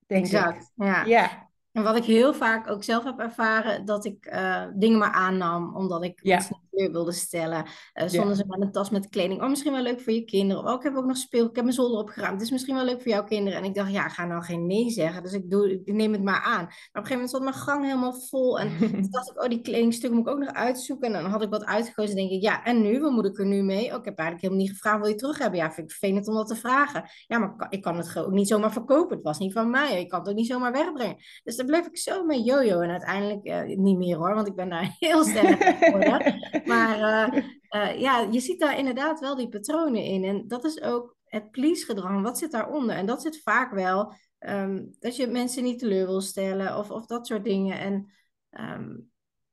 Denk 0.07 0.25
exact, 0.25 0.62
ik. 0.62 0.85
ja. 0.85 1.05
ja. 1.05 1.49
En 1.73 1.83
wat 1.83 1.97
ik 1.97 2.05
heel 2.05 2.35
vaak 2.35 2.71
ook 2.71 2.85
zelf 2.85 3.05
heb 3.05 3.19
ervaren, 3.19 3.85
dat 3.85 4.05
ik 4.05 4.27
uh, 4.33 4.64
dingen 4.75 4.99
maar 4.99 5.12
aannam 5.12 5.77
omdat 5.77 6.05
ik 6.05 6.21
ja. 6.23 6.40
Wilde 6.87 7.12
stellen. 7.12 7.64
Uh, 7.95 8.09
zonder 8.09 8.37
ze 8.37 8.45
met 8.47 8.61
een 8.61 8.73
tas 8.73 8.91
met 8.91 9.09
kleding. 9.09 9.43
Oh, 9.43 9.49
misschien 9.49 9.73
wel 9.73 9.83
leuk 9.83 10.01
voor 10.01 10.12
je 10.12 10.25
kinderen. 10.25 10.64
Oh, 10.64 10.75
ik 10.75 10.83
heb 10.83 10.97
ook 10.97 11.05
nog 11.05 11.17
speel. 11.17 11.47
Ik 11.47 11.55
heb 11.55 11.64
mijn 11.64 11.77
zolder 11.77 12.01
opgeruimd. 12.01 12.35
Het 12.35 12.43
is 12.43 12.51
misschien 12.51 12.75
wel 12.75 12.85
leuk 12.85 13.03
voor 13.03 13.11
jouw 13.11 13.25
kinderen. 13.25 13.59
En 13.59 13.64
ik 13.64 13.75
dacht, 13.75 13.93
ja, 13.93 14.09
ga 14.09 14.25
nou 14.25 14.43
geen 14.43 14.67
nee 14.67 14.91
zeggen. 14.91 15.23
Dus 15.23 15.33
ik, 15.33 15.51
doe, 15.51 15.71
ik 15.85 15.93
neem 15.93 16.12
het 16.12 16.23
maar 16.23 16.43
aan. 16.43 16.64
Maar 16.64 16.67
op 16.67 16.71
een 16.93 17.07
gegeven 17.07 17.12
moment 17.12 17.31
zat 17.31 17.43
mijn 17.43 17.55
gang 17.55 17.85
helemaal 17.85 18.21
vol. 18.29 18.59
En 18.59 18.79
toen 18.79 19.07
dacht 19.11 19.31
ik, 19.31 19.43
oh, 19.43 19.49
die 19.49 19.61
kledingstukken 19.61 20.19
moet 20.19 20.29
ik 20.29 20.33
ook 20.33 20.38
nog 20.38 20.53
uitzoeken. 20.53 21.14
En 21.14 21.23
dan 21.23 21.31
had 21.31 21.43
ik 21.43 21.51
wat 21.51 21.64
uitgekozen. 21.64 22.11
En 22.11 22.17
denk 22.17 22.31
ik, 22.31 22.43
ja, 22.43 22.64
en 22.64 22.83
nu? 22.83 23.01
Wat 23.01 23.12
moet 23.12 23.27
ik 23.27 23.38
er 23.38 23.47
nu 23.47 23.62
mee? 23.62 23.91
Oh, 23.93 23.99
ik 23.99 24.05
heb 24.05 24.19
eigenlijk 24.19 24.41
helemaal 24.41 24.62
niet 24.62 24.71
gevraagd, 24.71 25.01
wil 25.01 25.09
je 25.09 25.14
terug 25.14 25.38
hebben? 25.38 25.59
Ja, 25.59 25.73
vind 25.73 25.91
ik 25.91 25.97
vervelend 25.97 26.29
om 26.29 26.35
dat 26.35 26.47
te 26.49 26.57
vragen. 26.57 27.05
Ja, 27.27 27.38
maar 27.38 27.67
ik 27.69 27.83
kan 27.83 27.97
het 27.97 28.17
ook 28.17 28.31
niet 28.31 28.49
zomaar 28.49 28.73
verkopen. 28.73 29.17
Het 29.17 29.25
was 29.25 29.38
niet 29.38 29.53
van 29.53 29.71
mij. 29.71 30.01
Ik 30.01 30.09
kan 30.09 30.19
het 30.19 30.29
ook 30.29 30.35
niet 30.35 30.47
zomaar 30.47 30.73
wegbrengen. 30.73 31.17
Dus 31.45 31.57
daar 31.57 31.67
bleef 31.67 31.87
ik 31.87 31.99
zo 31.99 32.25
mee 32.25 32.43
jojo. 32.43 32.81
En 32.81 32.91
uiteindelijk 32.91 33.47
uh, 33.47 33.77
niet 33.77 33.99
meer 33.99 34.17
hoor, 34.17 34.35
want 34.35 34.47
ik 34.47 34.55
ben 34.55 34.69
daar 34.69 34.97
heel 34.99 35.25
sterk 35.25 35.62
geworden. 35.62 36.38
maar 36.68 36.98
uh, 36.98 37.44
uh, 37.76 38.00
ja, 38.00 38.20
je 38.31 38.40
ziet 38.40 38.61
daar 38.61 38.78
inderdaad 38.78 39.20
wel 39.20 39.37
die 39.37 39.48
patronen 39.48 40.02
in. 40.02 40.24
En 40.24 40.48
dat 40.48 40.64
is 40.64 40.81
ook 40.81 41.16
het 41.24 41.50
please-gedrag. 41.50 42.22
Wat 42.22 42.38
zit 42.38 42.50
daaronder? 42.50 42.96
En 42.96 43.07
dat 43.07 43.22
zit 43.22 43.42
vaak 43.42 43.72
wel 43.72 44.12
um, 44.38 44.96
dat 44.98 45.16
je 45.16 45.26
mensen 45.26 45.62
niet 45.62 45.78
teleur 45.78 46.07
wil 46.07 46.20
stellen 46.20 46.76
of, 46.76 46.90
of 46.90 47.07
dat 47.07 47.26
soort 47.26 47.44
dingen. 47.44 47.78
En, 47.78 48.12
um, 48.50 49.11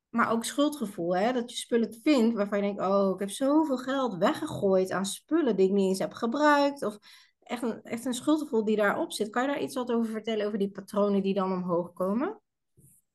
maar 0.10 0.32
ook 0.32 0.45
schuldgevoel, 0.45 1.15
hè? 1.15 1.34
dat 1.34 1.51
je 1.51 1.58
spullen 1.58 1.99
vindt 2.04 2.36
waarvan 2.36 2.58
je 2.58 2.63
denkt: 2.63 2.82
Oh, 2.82 3.13
ik 3.13 3.19
heb 3.19 3.30
zoveel 3.30 3.78
geld 3.78 4.17
weggegooid 4.17 4.91
aan 4.91 5.06
spullen 5.06 5.56
die 5.56 5.67
ik 5.67 5.73
niet 5.73 5.88
eens 5.88 5.99
heb 5.99 6.13
gebruikt. 6.13 6.84
Of 6.84 6.97
echt 7.39 7.63
een, 7.63 7.82
echt 7.84 8.06
een 8.06 8.13
schuldgevoel 8.13 8.65
die 8.65 8.75
daarop 8.75 9.12
zit. 9.12 9.30
Kan 9.30 9.41
je 9.41 9.47
daar 9.47 9.62
iets 9.62 9.75
wat 9.75 9.91
over 9.91 10.12
vertellen 10.12 10.45
over 10.45 10.58
die 10.58 10.71
patronen 10.71 11.21
die 11.21 11.34
dan 11.34 11.51
omhoog 11.51 11.93
komen? 11.93 12.39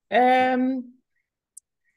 Um, 0.09 1.01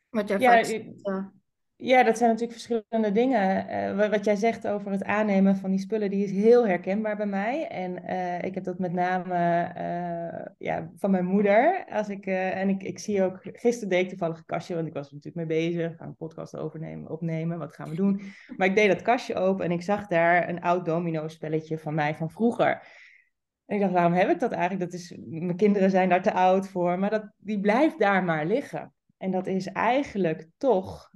wat 0.09 0.27
jij 0.27 0.39
ja, 0.39 0.63
vaak 1.01 1.31
ja, 1.75 2.03
dat 2.03 2.17
zijn 2.17 2.29
natuurlijk 2.29 2.59
verschillende 2.59 3.11
dingen. 3.11 3.69
Uh, 3.99 4.09
wat 4.09 4.25
jij 4.25 4.35
zegt 4.35 4.67
over 4.67 4.91
het 4.91 5.03
aannemen 5.03 5.55
van 5.55 5.69
die 5.69 5.79
spullen, 5.79 6.09
die 6.09 6.23
is 6.23 6.31
heel 6.31 6.67
herkenbaar 6.67 7.17
bij 7.17 7.25
mij. 7.25 7.67
En 7.67 8.03
uh, 8.05 8.41
ik 8.41 8.53
heb 8.53 8.63
dat 8.63 8.79
met 8.79 8.93
name 8.93 9.35
uh, 9.77 10.45
ja, 10.57 10.91
van 10.95 11.11
mijn 11.11 11.25
moeder. 11.25 11.85
Als 11.89 12.09
ik, 12.09 12.25
en 12.25 12.69
ik, 12.69 12.83
ik 12.83 12.99
zie 12.99 13.23
ook, 13.23 13.39
gisteren 13.41 13.89
deed 13.89 14.03
ik 14.03 14.09
toevallig 14.09 14.37
een 14.37 14.45
kastje, 14.45 14.75
want 14.75 14.87
ik 14.87 14.93
was 14.93 15.07
er 15.07 15.13
natuurlijk 15.13 15.47
mee 15.47 15.59
bezig. 15.59 15.95
Gaan 15.95 16.07
een 16.07 16.15
podcast 16.15 16.55
overnemen, 16.55 17.11
opnemen, 17.11 17.57
wat 17.59 17.73
gaan 17.73 17.89
we 17.89 17.95
doen? 17.95 18.21
Maar 18.57 18.67
ik 18.67 18.75
deed 18.75 18.87
dat 18.87 19.01
kastje 19.01 19.35
open 19.35 19.65
en 19.65 19.71
ik 19.71 19.81
zag 19.81 20.07
daar 20.07 20.49
een 20.49 20.61
oud 20.61 20.85
domino 20.85 21.27
spelletje 21.27 21.77
van 21.77 21.93
mij 21.93 22.15
van 22.15 22.29
vroeger. 22.29 22.87
En 23.65 23.75
ik 23.75 23.81
dacht, 23.81 23.93
waarom 23.93 24.13
heb 24.13 24.29
ik 24.29 24.39
dat 24.39 24.51
eigenlijk? 24.51 24.91
Dat 24.91 24.99
is, 24.99 25.17
mijn 25.25 25.55
kinderen 25.55 25.89
zijn 25.89 26.09
daar 26.09 26.21
te 26.21 26.33
oud 26.33 26.67
voor, 26.67 26.99
maar 26.99 27.09
dat, 27.09 27.31
die 27.37 27.59
blijft 27.59 27.99
daar 27.99 28.23
maar 28.23 28.45
liggen. 28.45 28.93
En 29.17 29.31
dat 29.31 29.47
is 29.47 29.67
eigenlijk 29.67 30.47
toch 30.57 31.11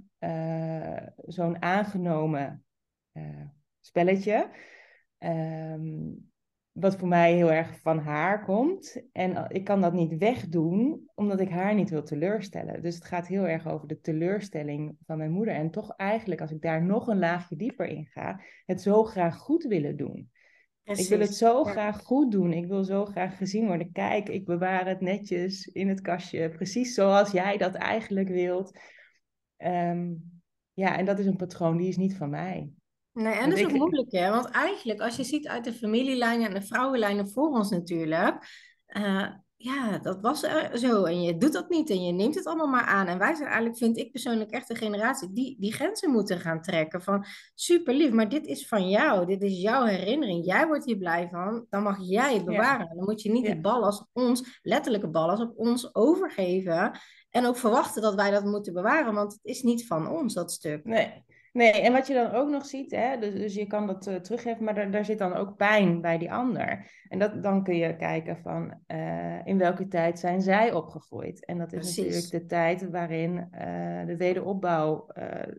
zo'n 1.17 1.61
aangenomen 1.61 2.65
uh, 3.13 3.23
spelletje. 3.79 4.49
Um, 5.19 6.29
wat 6.79 6.95
voor 6.95 7.07
mij 7.07 7.33
heel 7.33 7.51
erg 7.51 7.79
van 7.81 7.99
haar 7.99 8.43
komt. 8.43 9.03
En 9.11 9.45
ik 9.47 9.63
kan 9.63 9.81
dat 9.81 9.93
niet 9.93 10.17
wegdoen, 10.17 11.09
omdat 11.15 11.39
ik 11.39 11.49
haar 11.49 11.75
niet 11.75 11.89
wil 11.89 12.03
teleurstellen. 12.03 12.81
Dus 12.81 12.95
het 12.95 13.05
gaat 13.05 13.27
heel 13.27 13.47
erg 13.47 13.67
over 13.67 13.87
de 13.87 13.99
teleurstelling 13.99 14.97
van 15.05 15.17
mijn 15.17 15.31
moeder. 15.31 15.53
En 15.53 15.71
toch 15.71 15.95
eigenlijk, 15.95 16.41
als 16.41 16.51
ik 16.51 16.61
daar 16.61 16.83
nog 16.83 17.07
een 17.07 17.19
laagje 17.19 17.55
dieper 17.55 17.85
in 17.85 18.05
ga, 18.05 18.41
het 18.65 18.81
zo 18.81 19.03
graag 19.03 19.37
goed 19.37 19.63
willen 19.63 19.97
doen. 19.97 20.31
Ik 20.83 21.07
wil 21.09 21.19
het 21.19 21.35
zo 21.35 21.63
graag 21.63 22.01
goed 22.01 22.31
doen. 22.31 22.53
Ik 22.53 22.67
wil 22.67 22.83
zo 22.83 23.05
graag 23.05 23.37
gezien 23.37 23.65
worden. 23.65 23.91
Kijk, 23.91 24.29
ik 24.29 24.45
bewaar 24.45 24.87
het 24.87 25.01
netjes 25.01 25.65
in 25.65 25.87
het 25.87 26.01
kastje. 26.01 26.49
Precies 26.49 26.93
zoals 26.93 27.31
jij 27.31 27.57
dat 27.57 27.75
eigenlijk 27.75 28.27
wilt. 28.27 28.79
Um, 29.57 30.41
ja, 30.73 30.97
en 30.97 31.05
dat 31.05 31.19
is 31.19 31.25
een 31.25 31.35
patroon, 31.35 31.77
die 31.77 31.87
is 31.87 31.97
niet 31.97 32.15
van 32.15 32.29
mij. 32.29 32.69
Nee, 33.13 33.33
en 33.33 33.49
dat 33.49 33.59
is 33.59 33.65
ook 33.65 33.71
moeilijk, 33.71 34.11
hè? 34.11 34.29
Want 34.29 34.49
eigenlijk, 34.49 35.01
als 35.01 35.15
je 35.15 35.23
ziet 35.23 35.47
uit 35.47 35.63
de 35.63 35.73
familielijnen 35.73 36.47
en 36.47 36.53
de 36.53 36.61
vrouwenlijnen 36.61 37.29
voor 37.29 37.49
ons 37.49 37.69
natuurlijk, 37.69 38.35
uh, 38.87 39.27
ja, 39.57 39.97
dat 39.97 40.21
was 40.21 40.39
zo. 40.73 41.03
En 41.03 41.21
je 41.21 41.37
doet 41.37 41.53
dat 41.53 41.69
niet 41.69 41.89
en 41.89 42.03
je 42.03 42.11
neemt 42.11 42.35
het 42.35 42.45
allemaal 42.45 42.67
maar 42.67 42.85
aan. 42.85 43.07
En 43.07 43.17
wij 43.17 43.33
zijn 43.33 43.47
eigenlijk, 43.47 43.77
vind 43.77 43.97
ik 43.97 44.11
persoonlijk, 44.11 44.51
echt 44.51 44.67
de 44.67 44.75
generatie 44.75 45.33
die 45.33 45.55
die 45.59 45.73
grenzen 45.73 46.11
moeten 46.11 46.39
gaan 46.39 46.61
trekken. 46.61 47.01
Van 47.01 47.25
super 47.55 47.93
lief, 47.93 48.11
maar 48.11 48.29
dit 48.29 48.45
is 48.45 48.67
van 48.67 48.89
jou. 48.89 49.25
Dit 49.25 49.41
is 49.41 49.61
jouw 49.61 49.85
herinnering. 49.85 50.45
Jij 50.45 50.67
wordt 50.67 50.85
hier 50.85 50.97
blij 50.97 51.27
van. 51.31 51.65
Dan 51.69 51.83
mag 51.83 51.97
jij 52.01 52.33
het 52.33 52.45
bewaren. 52.45 52.87
Dan 52.95 53.05
moet 53.05 53.21
je 53.21 53.31
niet 53.31 53.45
die 53.45 53.61
ballast 53.61 54.01
op 54.01 54.09
ons, 54.13 54.59
letterlijke 54.61 55.09
ballast 55.09 55.41
op 55.41 55.57
ons 55.57 55.95
overgeven. 55.95 56.99
En 57.29 57.45
ook 57.45 57.57
verwachten 57.57 58.01
dat 58.01 58.15
wij 58.15 58.31
dat 58.31 58.43
moeten 58.43 58.73
bewaren, 58.73 59.13
want 59.13 59.31
het 59.31 59.43
is 59.43 59.61
niet 59.61 59.87
van 59.87 60.09
ons, 60.09 60.33
dat 60.33 60.51
stuk. 60.51 60.85
Nee. 60.85 61.25
Nee, 61.57 61.71
en 61.71 61.93
wat 61.93 62.07
je 62.07 62.13
dan 62.13 62.31
ook 62.31 62.49
nog 62.49 62.65
ziet, 62.65 62.91
hè, 62.91 63.17
dus, 63.19 63.33
dus 63.33 63.53
je 63.53 63.67
kan 63.67 63.87
dat 63.87 64.07
uh, 64.07 64.15
teruggeven, 64.15 64.63
maar 64.63 64.75
daar, 64.75 64.91
daar 64.91 65.05
zit 65.05 65.17
dan 65.17 65.33
ook 65.33 65.55
pijn 65.55 66.01
bij 66.01 66.17
die 66.17 66.31
ander. 66.31 66.91
En 67.07 67.19
dat, 67.19 67.43
dan 67.43 67.63
kun 67.63 67.75
je 67.75 67.95
kijken 67.95 68.37
van 68.37 68.73
uh, 68.87 69.45
in 69.45 69.57
welke 69.57 69.87
tijd 69.87 70.19
zijn 70.19 70.41
zij 70.41 70.73
opgegroeid. 70.73 71.45
En 71.45 71.57
dat 71.57 71.73
is 71.73 71.79
Precies. 71.79 72.03
natuurlijk 72.03 72.31
de 72.31 72.45
tijd 72.45 72.89
waarin 72.89 73.31
uh, 73.31 74.05
de 74.05 74.15
wederopbouw 74.17 75.07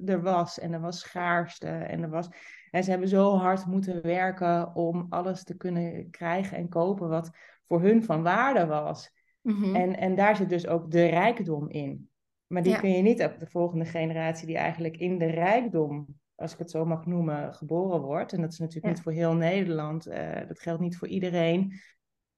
er 0.04 0.22
was 0.22 0.58
en 0.58 0.72
er 0.72 0.80
was 0.80 1.00
schaarste 1.00 1.68
en 1.68 2.02
er 2.02 2.10
was... 2.10 2.28
En 2.70 2.84
ze 2.84 2.90
hebben 2.90 3.08
zo 3.08 3.36
hard 3.36 3.66
moeten 3.66 4.02
werken 4.02 4.74
om 4.74 5.06
alles 5.08 5.44
te 5.44 5.56
kunnen 5.56 6.10
krijgen 6.10 6.56
en 6.56 6.68
kopen 6.68 7.08
wat 7.08 7.30
voor 7.66 7.82
hun 7.82 8.04
van 8.04 8.22
waarde 8.22 8.66
was. 8.66 9.10
Mm-hmm. 9.42 9.74
en, 9.74 9.96
en 9.96 10.14
daar 10.14 10.36
zit 10.36 10.48
dus 10.48 10.66
ook 10.66 10.90
de 10.90 11.06
rijkdom 11.06 11.68
in. 11.68 12.10
Maar 12.48 12.62
die 12.62 12.78
kun 12.78 12.90
je 12.90 13.02
niet 13.02 13.22
op 13.22 13.38
de 13.38 13.46
volgende 13.46 13.84
generatie 13.84 14.46
die 14.46 14.56
eigenlijk 14.56 14.96
in 14.96 15.18
de 15.18 15.26
rijkdom, 15.26 16.06
als 16.34 16.52
ik 16.52 16.58
het 16.58 16.70
zo 16.70 16.84
mag 16.84 17.06
noemen, 17.06 17.54
geboren 17.54 18.00
wordt. 18.00 18.32
En 18.32 18.40
dat 18.40 18.52
is 18.52 18.58
natuurlijk 18.58 18.94
niet 18.94 19.02
voor 19.02 19.12
heel 19.12 19.34
Nederland. 19.34 20.08
Uh, 20.08 20.46
dat 20.48 20.60
geldt 20.60 20.80
niet 20.80 20.96
voor 20.96 21.08
iedereen. 21.08 21.72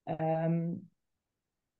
Um, 0.03 0.89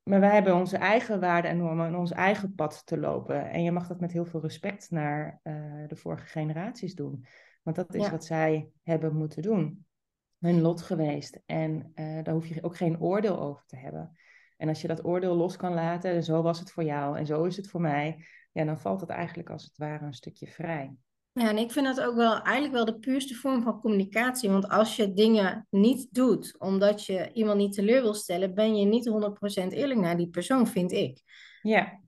maar 0.04 0.20
wij 0.20 0.34
hebben 0.34 0.56
onze 0.56 0.78
eigen 0.78 1.20
waarden 1.20 1.52
en 1.52 1.58
normen 1.58 1.88
en 1.88 1.96
ons 1.96 2.12
eigen 2.12 2.56
pad 2.56 2.86
te 2.86 2.98
lopen. 2.98 3.50
En 3.50 3.64
je 3.64 3.72
mag 3.72 3.88
dat 3.88 4.00
met 4.00 4.12
heel 4.12 4.26
veel 4.26 4.42
respect 4.42 4.92
naar 4.92 5.40
uh, 5.44 5.88
de 5.88 5.96
vorige 5.96 6.26
generaties 6.26 6.96
doen. 6.96 7.26
Want 7.64 7.76
dat 7.76 7.96
is 7.96 8.10
wat 8.10 8.26
zij 8.26 8.70
hebben 8.84 9.16
moeten 9.16 9.42
doen. 9.42 9.86
Hun 10.40 10.62
lot 10.62 10.82
geweest. 10.82 11.42
En 11.46 11.92
uh, 11.96 12.24
daar 12.24 12.34
hoef 12.34 12.48
je 12.48 12.64
ook 12.64 12.76
geen 12.76 13.00
oordeel 13.00 13.40
over 13.40 13.66
te 13.66 13.78
hebben. 13.78 14.12
En 14.62 14.68
als 14.68 14.82
je 14.82 14.88
dat 14.88 15.06
oordeel 15.06 15.36
los 15.36 15.58
kan 15.58 15.74
laten, 15.74 16.12
en 16.12 16.24
zo 16.24 16.42
was 16.42 16.60
het 16.60 16.72
voor 16.72 16.84
jou 16.84 17.18
en 17.18 17.26
zo 17.26 17.44
is 17.44 17.58
het 17.58 17.70
voor 17.70 17.82
mij, 17.82 18.26
ja, 18.52 18.66
dan 18.66 18.80
valt 18.80 19.02
het 19.02 19.10
eigenlijk 19.10 19.50
als 19.50 19.64
het 19.64 19.78
ware 19.78 20.06
een 20.06 20.14
stukje 20.14 20.48
vrij. 20.48 20.94
Ja, 21.32 21.50
en 21.50 21.58
ik 21.58 21.72
vind 21.72 21.86
dat 21.86 22.02
ook 22.02 22.16
wel 22.16 22.42
eigenlijk 22.42 22.74
wel 22.74 22.86
de 22.86 23.00
puurste 23.00 23.36
vorm 23.36 23.64
van 23.64 23.80
communicatie. 23.80 24.50
Want 24.50 24.70
als 24.70 24.96
je 24.96 25.14
dingen 25.14 25.68
niet 25.70 26.08
doet 26.12 26.56
omdat 26.60 27.06
je 27.06 27.32
iemand 27.34 27.58
niet 27.58 27.74
teleur 27.74 28.02
wil 28.02 28.14
stellen, 28.14 28.54
ben 28.54 28.76
je 28.76 28.86
niet 28.86 29.10
100% 29.10 29.68
eerlijk 29.68 30.00
naar 30.00 30.18
die 30.18 30.30
persoon, 30.30 30.68
vind 30.68 30.92
ik. 30.92 31.22
Ja. 31.62 32.00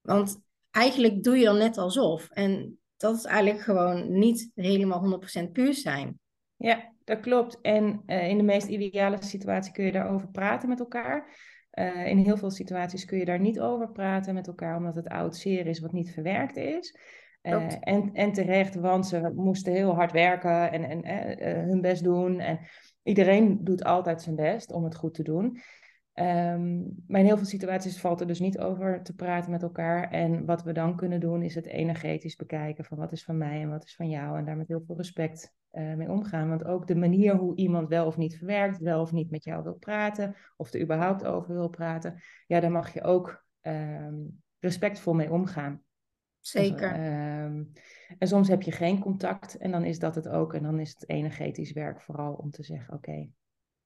Want 0.00 0.40
eigenlijk 0.70 1.22
doe 1.22 1.36
je 1.36 1.44
dan 1.44 1.58
net 1.58 1.78
alsof. 1.78 2.30
En 2.30 2.78
dat 2.96 3.16
is 3.16 3.24
eigenlijk 3.24 3.64
gewoon 3.64 4.18
niet 4.18 4.50
helemaal 4.54 5.20
100% 5.46 5.52
puur 5.52 5.74
zijn. 5.74 6.18
Ja, 6.56 6.92
dat 7.04 7.20
klopt. 7.20 7.60
En 7.60 8.02
uh, 8.06 8.28
in 8.28 8.36
de 8.36 8.42
meest 8.42 8.66
ideale 8.66 9.22
situatie 9.22 9.72
kun 9.72 9.84
je 9.84 9.92
daarover 9.92 10.28
praten 10.28 10.68
met 10.68 10.80
elkaar. 10.80 11.36
Uh, 11.78 12.06
in 12.06 12.18
heel 12.18 12.36
veel 12.36 12.50
situaties 12.50 13.04
kun 13.04 13.18
je 13.18 13.24
daar 13.24 13.40
niet 13.40 13.60
over 13.60 13.92
praten 13.92 14.34
met 14.34 14.46
elkaar, 14.46 14.76
omdat 14.76 14.94
het 14.94 15.08
oud 15.08 15.36
zeer 15.36 15.66
is 15.66 15.80
wat 15.80 15.92
niet 15.92 16.12
verwerkt 16.12 16.56
is. 16.56 16.96
Uh, 17.42 17.66
en, 17.80 18.10
en 18.12 18.32
terecht, 18.32 18.74
want 18.74 19.06
ze 19.06 19.32
moesten 19.34 19.72
heel 19.72 19.94
hard 19.94 20.12
werken 20.12 20.72
en, 20.72 21.04
en 21.04 21.06
uh, 21.06 21.64
hun 21.64 21.80
best 21.80 22.04
doen. 22.04 22.40
En 22.40 22.58
iedereen 23.02 23.64
doet 23.64 23.84
altijd 23.84 24.22
zijn 24.22 24.36
best 24.36 24.72
om 24.72 24.84
het 24.84 24.96
goed 24.96 25.14
te 25.14 25.22
doen. 25.22 25.58
Um, 26.20 26.94
maar 27.06 27.20
in 27.20 27.26
heel 27.26 27.36
veel 27.36 27.46
situaties 27.46 28.00
valt 28.00 28.20
er 28.20 28.26
dus 28.26 28.40
niet 28.40 28.58
over 28.58 29.02
te 29.02 29.14
praten 29.14 29.50
met 29.50 29.62
elkaar. 29.62 30.10
En 30.10 30.44
wat 30.44 30.62
we 30.62 30.72
dan 30.72 30.96
kunnen 30.96 31.20
doen, 31.20 31.42
is 31.42 31.54
het 31.54 31.66
energetisch 31.66 32.36
bekijken 32.36 32.84
van 32.84 32.98
wat 32.98 33.12
is 33.12 33.24
van 33.24 33.38
mij 33.38 33.60
en 33.60 33.70
wat 33.70 33.84
is 33.84 33.96
van 33.96 34.08
jou. 34.08 34.38
En 34.38 34.44
daar 34.44 34.56
met 34.56 34.68
heel 34.68 34.82
veel 34.86 34.96
respect 34.96 35.54
uh, 35.72 35.94
mee 35.94 36.10
omgaan. 36.10 36.48
Want 36.48 36.64
ook 36.64 36.86
de 36.86 36.96
manier 36.96 37.36
hoe 37.36 37.56
iemand 37.56 37.88
wel 37.88 38.06
of 38.06 38.16
niet 38.16 38.36
verwerkt, 38.36 38.78
wel 38.78 39.00
of 39.00 39.12
niet 39.12 39.30
met 39.30 39.44
jou 39.44 39.62
wil 39.62 39.74
praten, 39.74 40.34
of 40.56 40.72
er 40.72 40.80
überhaupt 40.80 41.24
over 41.24 41.54
wil 41.54 41.68
praten, 41.68 42.22
ja, 42.46 42.60
daar 42.60 42.72
mag 42.72 42.94
je 42.94 43.02
ook 43.02 43.44
um, 43.62 44.42
respectvol 44.58 45.14
mee 45.14 45.32
omgaan. 45.32 45.82
Zeker. 46.40 46.92
Um, 47.44 47.72
en 48.18 48.28
soms 48.28 48.48
heb 48.48 48.62
je 48.62 48.72
geen 48.72 48.98
contact 48.98 49.56
en 49.56 49.70
dan 49.70 49.84
is 49.84 49.98
dat 49.98 50.14
het 50.14 50.28
ook. 50.28 50.54
En 50.54 50.62
dan 50.62 50.80
is 50.80 50.90
het 50.90 51.08
energetisch 51.08 51.72
werk 51.72 52.00
vooral 52.00 52.32
om 52.32 52.50
te 52.50 52.62
zeggen: 52.62 52.94
oké, 52.94 53.28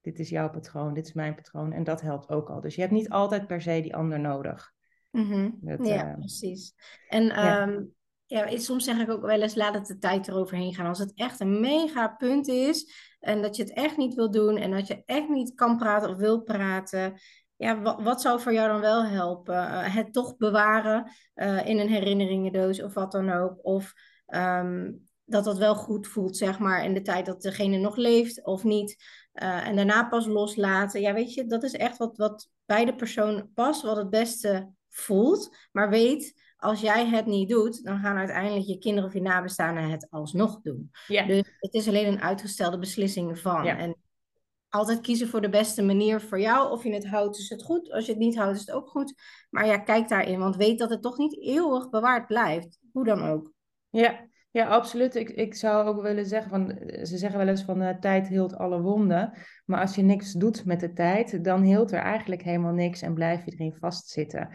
dit 0.03 0.19
is 0.19 0.29
jouw 0.29 0.49
patroon, 0.49 0.93
dit 0.93 1.05
is 1.05 1.13
mijn 1.13 1.35
patroon. 1.35 1.71
En 1.71 1.83
dat 1.83 2.01
helpt 2.01 2.29
ook 2.29 2.49
al. 2.49 2.61
Dus 2.61 2.75
je 2.75 2.81
hebt 2.81 2.93
niet 2.93 3.09
altijd 3.09 3.47
per 3.47 3.61
se 3.61 3.81
die 3.81 3.95
ander 3.95 4.19
nodig. 4.19 4.71
Mm 5.11 5.31
-hmm. 5.31 5.57
dat, 5.61 5.87
ja, 5.87 6.09
uh, 6.09 6.13
precies. 6.17 6.73
En 7.07 7.23
ja. 7.23 7.67
Um, 7.67 7.93
ja, 8.25 8.57
soms 8.57 8.83
zeg 8.83 8.99
ik 8.99 9.09
ook 9.09 9.21
wel 9.21 9.41
eens, 9.41 9.55
laat 9.55 9.73
het 9.73 9.85
de 9.85 9.97
tijd 9.97 10.27
eroverheen 10.27 10.73
gaan. 10.73 10.85
Als 10.85 10.99
het 10.99 11.13
echt 11.15 11.39
een 11.39 11.59
mega 11.59 12.07
punt 12.07 12.47
is 12.47 12.93
en 13.19 13.41
dat 13.41 13.55
je 13.55 13.63
het 13.63 13.73
echt 13.73 13.97
niet 13.97 14.13
wil 14.13 14.31
doen 14.31 14.57
en 14.57 14.71
dat 14.71 14.87
je 14.87 15.03
echt 15.05 15.29
niet 15.29 15.53
kan 15.55 15.77
praten 15.77 16.09
of 16.09 16.17
wil 16.17 16.41
praten. 16.41 17.13
Ja, 17.55 17.81
wat, 17.81 18.01
wat 18.01 18.21
zou 18.21 18.39
voor 18.39 18.53
jou 18.53 18.67
dan 18.67 18.81
wel 18.81 19.05
helpen? 19.05 19.55
Uh, 19.55 19.95
het 19.95 20.13
toch 20.13 20.37
bewaren 20.37 21.11
uh, 21.35 21.67
in 21.67 21.79
een 21.79 21.89
herinneringendoos 21.89 22.81
of 22.81 22.93
wat 22.93 23.11
dan 23.11 23.31
ook. 23.31 23.65
Of 23.65 23.93
um, 24.27 25.07
dat 25.25 25.43
dat 25.43 25.57
wel 25.57 25.75
goed 25.75 26.07
voelt, 26.07 26.37
zeg 26.37 26.59
maar, 26.59 26.83
in 26.83 26.93
de 26.93 27.01
tijd 27.01 27.25
dat 27.25 27.41
degene 27.41 27.77
nog 27.77 27.95
leeft 27.95 28.45
of 28.45 28.63
niet. 28.63 28.95
Uh, 29.33 29.67
en 29.67 29.75
daarna 29.75 30.03
pas 30.03 30.25
loslaten. 30.25 31.01
Ja, 31.01 31.13
weet 31.13 31.33
je, 31.33 31.45
dat 31.45 31.63
is 31.63 31.73
echt 31.73 31.97
wat, 31.97 32.17
wat 32.17 32.49
bij 32.65 32.85
de 32.85 32.95
persoon 32.95 33.49
past, 33.53 33.81
wat 33.81 33.97
het 33.97 34.09
beste 34.09 34.69
voelt. 34.89 35.55
Maar 35.71 35.89
weet, 35.89 36.41
als 36.57 36.81
jij 36.81 37.07
het 37.07 37.25
niet 37.25 37.49
doet, 37.49 37.83
dan 37.83 37.99
gaan 37.99 38.17
uiteindelijk 38.17 38.65
je 38.65 38.77
kinderen 38.77 39.09
of 39.09 39.13
je 39.15 39.21
nabestaanden 39.21 39.89
het 39.89 40.07
alsnog 40.09 40.61
doen. 40.61 40.91
Dus 41.07 41.51
het 41.57 41.73
is 41.73 41.87
alleen 41.87 42.07
een 42.07 42.21
uitgestelde 42.21 42.79
beslissing 42.79 43.39
van. 43.39 43.65
En 43.65 43.95
altijd 44.69 45.01
kiezen 45.01 45.27
voor 45.27 45.41
de 45.41 45.49
beste 45.49 45.81
manier 45.81 46.21
voor 46.21 46.39
jou. 46.39 46.71
Of 46.71 46.83
je 46.83 46.93
het 46.93 47.07
houdt, 47.07 47.37
is 47.37 47.49
het 47.49 47.63
goed. 47.63 47.91
Als 47.91 48.05
je 48.05 48.11
het 48.11 48.21
niet 48.21 48.37
houdt, 48.37 48.55
is 48.55 48.65
het 48.65 48.75
ook 48.75 48.89
goed. 48.89 49.13
Maar 49.49 49.65
ja, 49.65 49.77
kijk 49.77 50.09
daarin, 50.09 50.39
want 50.39 50.55
weet 50.55 50.79
dat 50.79 50.89
het 50.89 51.01
toch 51.01 51.17
niet 51.17 51.41
eeuwig 51.41 51.89
bewaard 51.89 52.27
blijft. 52.27 52.79
Hoe 52.91 53.05
dan 53.05 53.23
ook. 53.23 53.51
Ja, 53.89 54.27
ja, 54.53 54.67
absoluut. 54.67 55.15
Ik, 55.15 55.29
ik 55.29 55.55
zou 55.55 55.87
ook 55.87 56.01
willen 56.01 56.25
zeggen, 56.25 56.49
van, 56.49 56.77
ze 57.05 57.17
zeggen 57.17 57.39
wel 57.39 57.47
eens 57.47 57.63
van 57.63 57.81
uh, 57.81 57.89
tijd 57.89 58.27
hield 58.27 58.55
alle 58.55 58.81
wonden. 58.81 59.33
Maar 59.65 59.79
als 59.81 59.95
je 59.95 60.01
niks 60.01 60.31
doet 60.31 60.65
met 60.65 60.79
de 60.79 60.93
tijd, 60.93 61.43
dan 61.43 61.61
hield 61.61 61.91
er 61.91 61.99
eigenlijk 61.99 62.41
helemaal 62.41 62.73
niks 62.73 63.01
en 63.01 63.13
blijf 63.13 63.45
je 63.45 63.51
erin 63.51 63.73
vastzitten. 63.73 64.49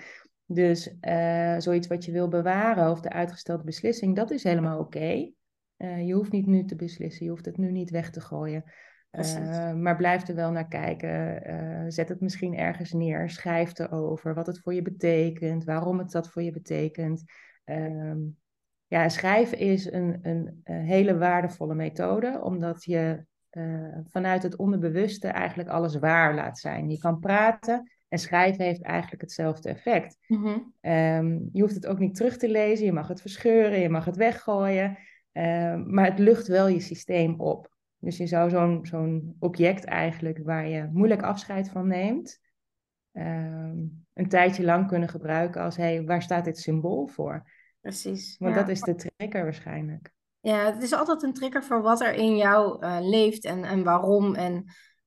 Dus 0.47 0.95
uh, 1.01 1.59
zoiets 1.59 1.87
wat 1.87 2.05
je 2.05 2.13
wil 2.13 2.29
bewaren 2.29 2.91
of 2.91 3.01
de 3.01 3.11
uitgestelde 3.11 3.65
beslissing, 3.65 4.17
dat 4.17 4.31
is 4.31 4.43
helemaal 4.43 4.79
oké. 4.79 4.97
Okay. 4.97 5.35
Uh, 5.77 6.07
je 6.07 6.15
hoeft 6.15 6.33
niet 6.33 6.47
nu 6.47 6.65
te 6.65 6.77
beslissen, 6.77 7.25
je 7.25 7.31
hoeft 7.31 7.45
het 7.45 7.57
nu 7.57 7.71
niet 7.71 7.91
weg 7.91 8.11
te 8.11 8.21
gooien. 8.21 8.65
Uh, 9.11 9.73
maar 9.75 9.97
blijf 9.97 10.29
er 10.29 10.35
wel 10.35 10.51
naar 10.51 10.69
kijken. 10.69 11.93
zet 11.93 12.09
het 12.09 12.21
misschien 12.21 12.57
ergens 12.57 12.93
neer. 12.93 13.31
Schrijf 13.31 13.79
erover 13.79 14.35
wat 14.35 14.47
het 14.47 14.61
voor 14.61 14.75
je 14.75 14.83
betekent, 14.83 15.65
waarom 15.65 15.99
het 15.99 16.11
dat 16.11 16.31
voor 16.31 16.43
je 16.43 16.53
betekent. 16.53 17.23
Ehm, 17.65 18.19
ja, 18.89 19.09
schrijven 19.09 19.59
is 19.59 19.93
een, 19.93 20.19
een, 20.23 20.61
een, 20.65 20.83
hele 20.83 21.19
waardevolle 21.19 21.75
methode, 21.75 22.41
omdat 22.43 22.85
je 22.85 23.27
vanuit 24.05 24.43
het 24.43 24.57
onderbewuste 24.57 25.29
eigenlijk 25.29 25.69
alles 25.69 25.99
waar 25.99 26.35
laat 26.35 26.59
zijn. 26.59 26.91
Je 26.91 26.99
kan 26.99 27.19
praten, 27.19 27.91
en 28.09 28.19
schrijven 28.19 28.65
heeft 28.65 28.83
eigenlijk 28.83 29.23
hetzelfde 29.23 29.69
effect. 29.69 30.17
Mm-hmm. 30.27 30.73
Um, 30.81 31.49
je 31.53 31.61
hoeft 31.61 31.75
het 31.75 31.87
ook 31.87 31.99
niet 31.99 32.15
terug 32.15 32.37
te 32.37 32.49
lezen, 32.49 32.87
je 32.87 32.93
mag 32.93 33.09
het 33.09 33.21
verscheuren, 33.21 33.81
je 33.81 33.89
mag 33.89 34.05
het 34.05 34.17
weggooien, 34.17 34.99
um, 35.33 35.95
maar 35.95 36.05
het 36.05 36.19
lucht 36.19 36.47
wel 36.47 36.69
je 36.69 36.81
systeem 36.81 37.41
op. 37.41 37.77
Dus 37.99 38.17
je 38.17 38.27
zou 38.27 38.51
zo'n 38.51 38.87
zo'n 38.87 39.37
object 39.39 39.85
eigenlijk 39.85 40.39
waar 40.43 40.69
je 40.69 40.89
moeilijk 40.93 41.23
afscheid 41.23 41.71
van 41.71 41.87
neemt, 41.87 42.41
um, 43.13 44.07
een 44.15 44.29
tijdje 44.29 44.65
lang 44.65 44.87
kunnen 44.87 45.09
gebruiken 45.09 45.63
als, 45.63 45.77
hé, 45.77 45.95
hey, 45.95 46.05
waar 46.05 46.23
staat 46.23 46.45
dit 46.45 46.59
symbool 46.59 47.07
voor? 47.07 47.51
Precies. 47.89 48.37
Want 48.39 48.55
ja. 48.55 48.61
dat 48.61 48.69
is 48.69 48.81
de 48.81 48.95
trigger 48.95 49.43
waarschijnlijk. 49.43 50.11
Ja, 50.41 50.73
het 50.73 50.83
is 50.83 50.93
altijd 50.93 51.23
een 51.23 51.33
trigger 51.33 51.65
voor 51.65 51.83
wat 51.83 52.01
er 52.01 52.15
in 52.15 52.37
jou 52.37 52.85
uh, 52.85 52.99
leeft 53.01 53.45
en, 53.45 53.65
en 53.65 53.85
waarom. 53.85 54.35
En 54.35 54.65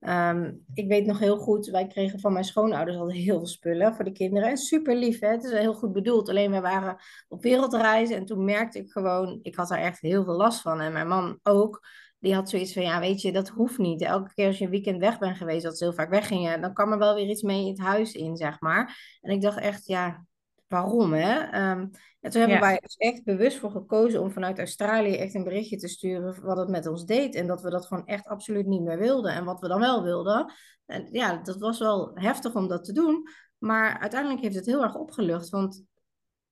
Um, 0.08 0.66
ik 0.74 0.88
weet 0.88 1.06
nog 1.06 1.20
heel 1.20 1.38
goed, 1.38 1.68
wij 1.68 1.88
kregen 1.88 2.20
van 2.20 2.34
mijn 2.34 2.46
schoonouders 2.46 2.98
altijd 2.98 3.18
heel 3.18 3.38
veel 3.38 3.48
spullen 3.48 3.96
voor 3.96 4.06
de 4.06 4.12
kinderen. 4.12 4.50
En 4.50 4.58
super 4.58 4.96
lief, 4.96 5.20
hè? 5.20 5.28
het 5.28 5.44
is 5.44 5.52
heel 5.52 5.74
goed 5.74 5.94
bedoeld. 5.94 6.30
Alleen 6.30 6.52
we 6.52 6.60
waren 6.60 6.98
op 7.28 7.44
wereldreis 7.44 8.10
en 8.10 8.26
toen 8.26 8.46
merkte 8.46 8.80
ik 8.80 8.92
gewoon, 8.92 9.40
ik 9.42 9.56
had 9.56 9.68
daar 9.68 9.80
echt 9.80 10.02
heel 10.02 10.24
veel 10.24 10.36
last 10.36 10.62
van. 10.62 10.82
En 10.82 10.94
mijn 10.94 11.08
man 11.08 11.40
ook, 11.44 11.88
die 12.20 12.34
had 12.34 12.50
zoiets 12.50 12.74
van, 12.74 12.82
ja 12.82 13.00
weet 13.00 13.22
je, 13.22 13.32
dat 13.32 13.50
hoeft 13.50 13.78
niet. 13.78 14.02
Elke 14.02 14.34
keer 14.34 14.48
als 14.48 14.58
je 14.58 14.66
een 14.66 14.72
weekend 14.72 15.00
weg 15.00 15.20
bent 15.20 15.38
geweest, 15.38 15.64
dat 15.64 15.78
ze 15.78 15.84
heel 15.84 15.94
vaak 15.94 16.10
weggingen, 16.10 16.62
dan 16.62 16.74
kwam 16.74 16.92
er 16.92 16.98
wel 16.98 17.16
weer 17.16 17.30
iets 17.30 17.42
mee 17.42 17.62
in 17.62 17.72
het 17.72 17.80
huis 17.80 18.14
in, 18.14 18.38
zeg 18.38 18.60
maar. 18.60 19.18
En 19.22 19.32
ik 19.32 19.42
dacht 19.42 19.60
echt, 19.60 19.86
ja, 19.86 20.26
waarom 20.72 21.14
hè? 21.14 21.40
Um, 21.72 21.90
en 22.20 22.32
toen 22.32 22.42
hebben 22.42 22.60
ja. 22.60 22.64
wij 22.64 22.80
dus 22.82 22.96
echt 22.96 23.24
bewust 23.24 23.58
voor 23.58 23.72
gekozen 23.72 24.22
om 24.22 24.32
vanuit 24.32 24.58
Australië 24.58 25.16
echt 25.16 25.36
een 25.36 25.44
berichtje 25.44 25.78
te 25.78 25.88
sturen 25.88 26.42
wat 26.42 26.58
het 26.58 26.70
met 26.70 26.88
ons 26.88 27.06
deed. 27.06 27.36
En 27.36 27.48
dat 27.48 27.62
we 27.62 27.70
dat 27.70 27.86
gewoon 27.86 28.06
echt 28.06 28.28
absoluut 28.28 28.66
niet 28.66 28.82
meer 28.82 28.98
wilden. 28.98 29.34
En 29.34 29.46
wat 29.46 29.60
we 29.60 29.68
dan 29.68 29.80
wel 29.80 30.04
wilden. 30.04 30.54
En 30.86 31.08
ja, 31.12 31.38
dat 31.38 31.58
was 31.58 31.80
wel 31.80 32.12
heftig 32.14 32.56
om 32.56 32.68
dat 32.68 32.84
te 32.84 32.94
doen. 32.94 33.28
Maar 33.58 34.00
uiteindelijk 34.00 34.42
heeft 34.42 34.56
het 34.56 34.66
heel 34.66 34.84
erg 34.84 34.96
opgelucht. 34.96 35.50
Want 35.50 35.84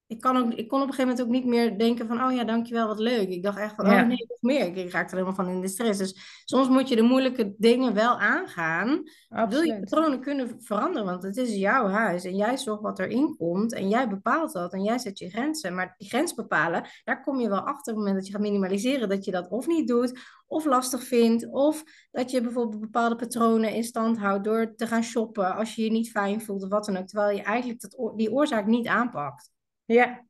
ik, 0.09 0.21
kan 0.21 0.37
ook, 0.37 0.53
ik 0.53 0.67
kon 0.67 0.81
op 0.81 0.87
een 0.87 0.93
gegeven 0.93 1.07
moment 1.07 1.21
ook 1.21 1.33
niet 1.33 1.45
meer 1.45 1.77
denken 1.77 2.07
van, 2.07 2.23
oh 2.23 2.33
ja, 2.33 2.43
dankjewel, 2.43 2.87
wat 2.87 2.99
leuk. 2.99 3.29
Ik 3.29 3.43
dacht 3.43 3.57
echt 3.57 3.75
van, 3.75 3.85
Ja. 3.85 4.01
oh 4.01 4.07
nee, 4.07 4.25
nog 4.27 4.41
meer. 4.41 4.77
Ik 4.77 4.91
raakte 4.91 5.15
er 5.15 5.23
helemaal 5.23 5.45
van 5.45 5.53
in 5.53 5.61
de 5.61 5.67
stress. 5.67 5.99
Dus 5.99 6.41
soms 6.43 6.69
moet 6.69 6.89
je 6.89 6.95
de 6.95 7.01
moeilijke 7.01 7.53
dingen 7.57 7.93
wel 7.93 8.19
aangaan. 8.19 9.03
Wil 9.49 9.61
je 9.61 9.79
patronen 9.79 10.21
kunnen 10.21 10.61
veranderen? 10.61 11.05
Want 11.05 11.23
het 11.23 11.37
is 11.37 11.55
jouw 11.55 11.87
huis 11.87 12.23
en 12.23 12.35
jij 12.35 12.57
zorgt 12.57 12.81
wat 12.81 12.99
erin 12.99 13.35
komt 13.37 13.73
en 13.73 13.89
jij 13.89 14.09
bepaalt 14.09 14.53
dat 14.53 14.73
en 14.73 14.83
jij 14.83 14.97
zet 14.97 15.19
je 15.19 15.29
grenzen. 15.29 15.75
Maar 15.75 15.93
die 15.97 16.09
grens 16.09 16.33
bepalen, 16.33 16.83
daar 17.03 17.23
kom 17.23 17.39
je 17.39 17.49
wel 17.49 17.59
achter 17.59 17.73
op 17.73 17.85
het 17.85 17.95
moment 17.95 18.15
dat 18.15 18.25
je 18.25 18.31
gaat 18.31 18.41
minimaliseren, 18.41 19.09
dat 19.09 19.25
je 19.25 19.31
dat 19.31 19.49
of 19.49 19.67
niet 19.67 19.87
doet, 19.87 20.19
of 20.47 20.65
lastig 20.65 21.03
vindt, 21.03 21.51
of 21.51 21.83
dat 22.11 22.31
je 22.31 22.41
bijvoorbeeld 22.41 22.81
bepaalde 22.81 23.15
patronen 23.15 23.73
in 23.73 23.83
stand 23.83 24.17
houdt 24.17 24.43
door 24.43 24.75
te 24.75 24.87
gaan 24.87 25.03
shoppen 25.03 25.55
als 25.55 25.75
je 25.75 25.83
je 25.83 25.91
niet 25.91 26.11
fijn 26.11 26.41
voelt 26.41 26.63
of 26.63 26.69
wat 26.69 26.85
dan 26.85 26.97
ook, 26.97 27.07
terwijl 27.07 27.37
je 27.37 27.43
eigenlijk 27.43 27.81
dat, 27.81 28.13
die 28.15 28.31
oorzaak 28.31 28.65
niet 28.65 28.87
aanpakt. 28.87 29.51
Ja. 29.89 30.25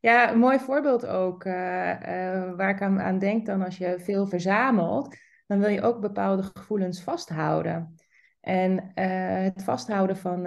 Ja, 0.00 0.30
een 0.32 0.38
mooi 0.38 0.58
voorbeeld 0.58 1.06
ook, 1.06 1.44
eh, 1.44 1.90
eh, 1.92 2.56
waar 2.56 2.70
ik 2.70 2.82
aan, 2.82 3.00
aan 3.00 3.18
denk 3.18 3.46
dan 3.46 3.62
als 3.62 3.78
je 3.78 3.98
veel 3.98 4.26
verzamelt, 4.26 5.16
dan 5.46 5.58
wil 5.58 5.68
je 5.68 5.82
ook 5.82 6.00
bepaalde 6.00 6.42
gevoelens 6.42 7.02
vasthouden. 7.02 7.94
En 8.40 8.92
eh, 8.94 9.42
het 9.42 9.64
vasthouden 9.64 10.16
van 10.16 10.46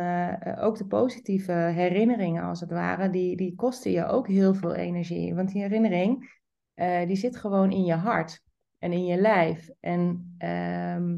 ook 0.60 0.78
de 0.78 0.88
positieve 0.88 1.52
herinneringen, 1.52 2.44
als 2.44 2.60
het 2.60 2.72
ware, 2.72 3.10
die, 3.10 3.38
die 3.38 3.56
kosten 3.56 3.92
je 3.92 4.06
ook 4.06 4.28
heel 4.28 4.54
veel 4.54 4.76
energie. 4.76 5.36
Want 5.36 5.52
die 5.52 5.62
herinnering, 5.62 6.40
die 7.08 7.16
zit 7.16 7.38
gewoon 7.38 7.72
in 7.72 7.84
je 7.84 7.94
hart 7.94 8.42
en 8.78 8.92
in 8.92 9.06
je 9.06 9.18
lijf. 9.18 9.70
En 9.80 10.36
ehm, 10.38 11.18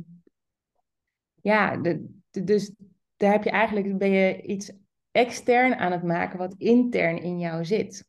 ja, 1.42 1.82
dus 2.32 2.74
daar 3.18 3.32
heb 3.32 3.44
je 3.44 3.50
eigenlijk, 3.50 3.98
ben 3.98 4.12
je 4.12 4.42
iets 4.42 4.72
extern 5.14 5.76
aan 5.76 5.92
het 5.92 6.04
maken 6.04 6.38
wat 6.38 6.56
intern 6.58 7.22
in 7.22 7.40
jou 7.40 7.66
zit. 7.66 8.06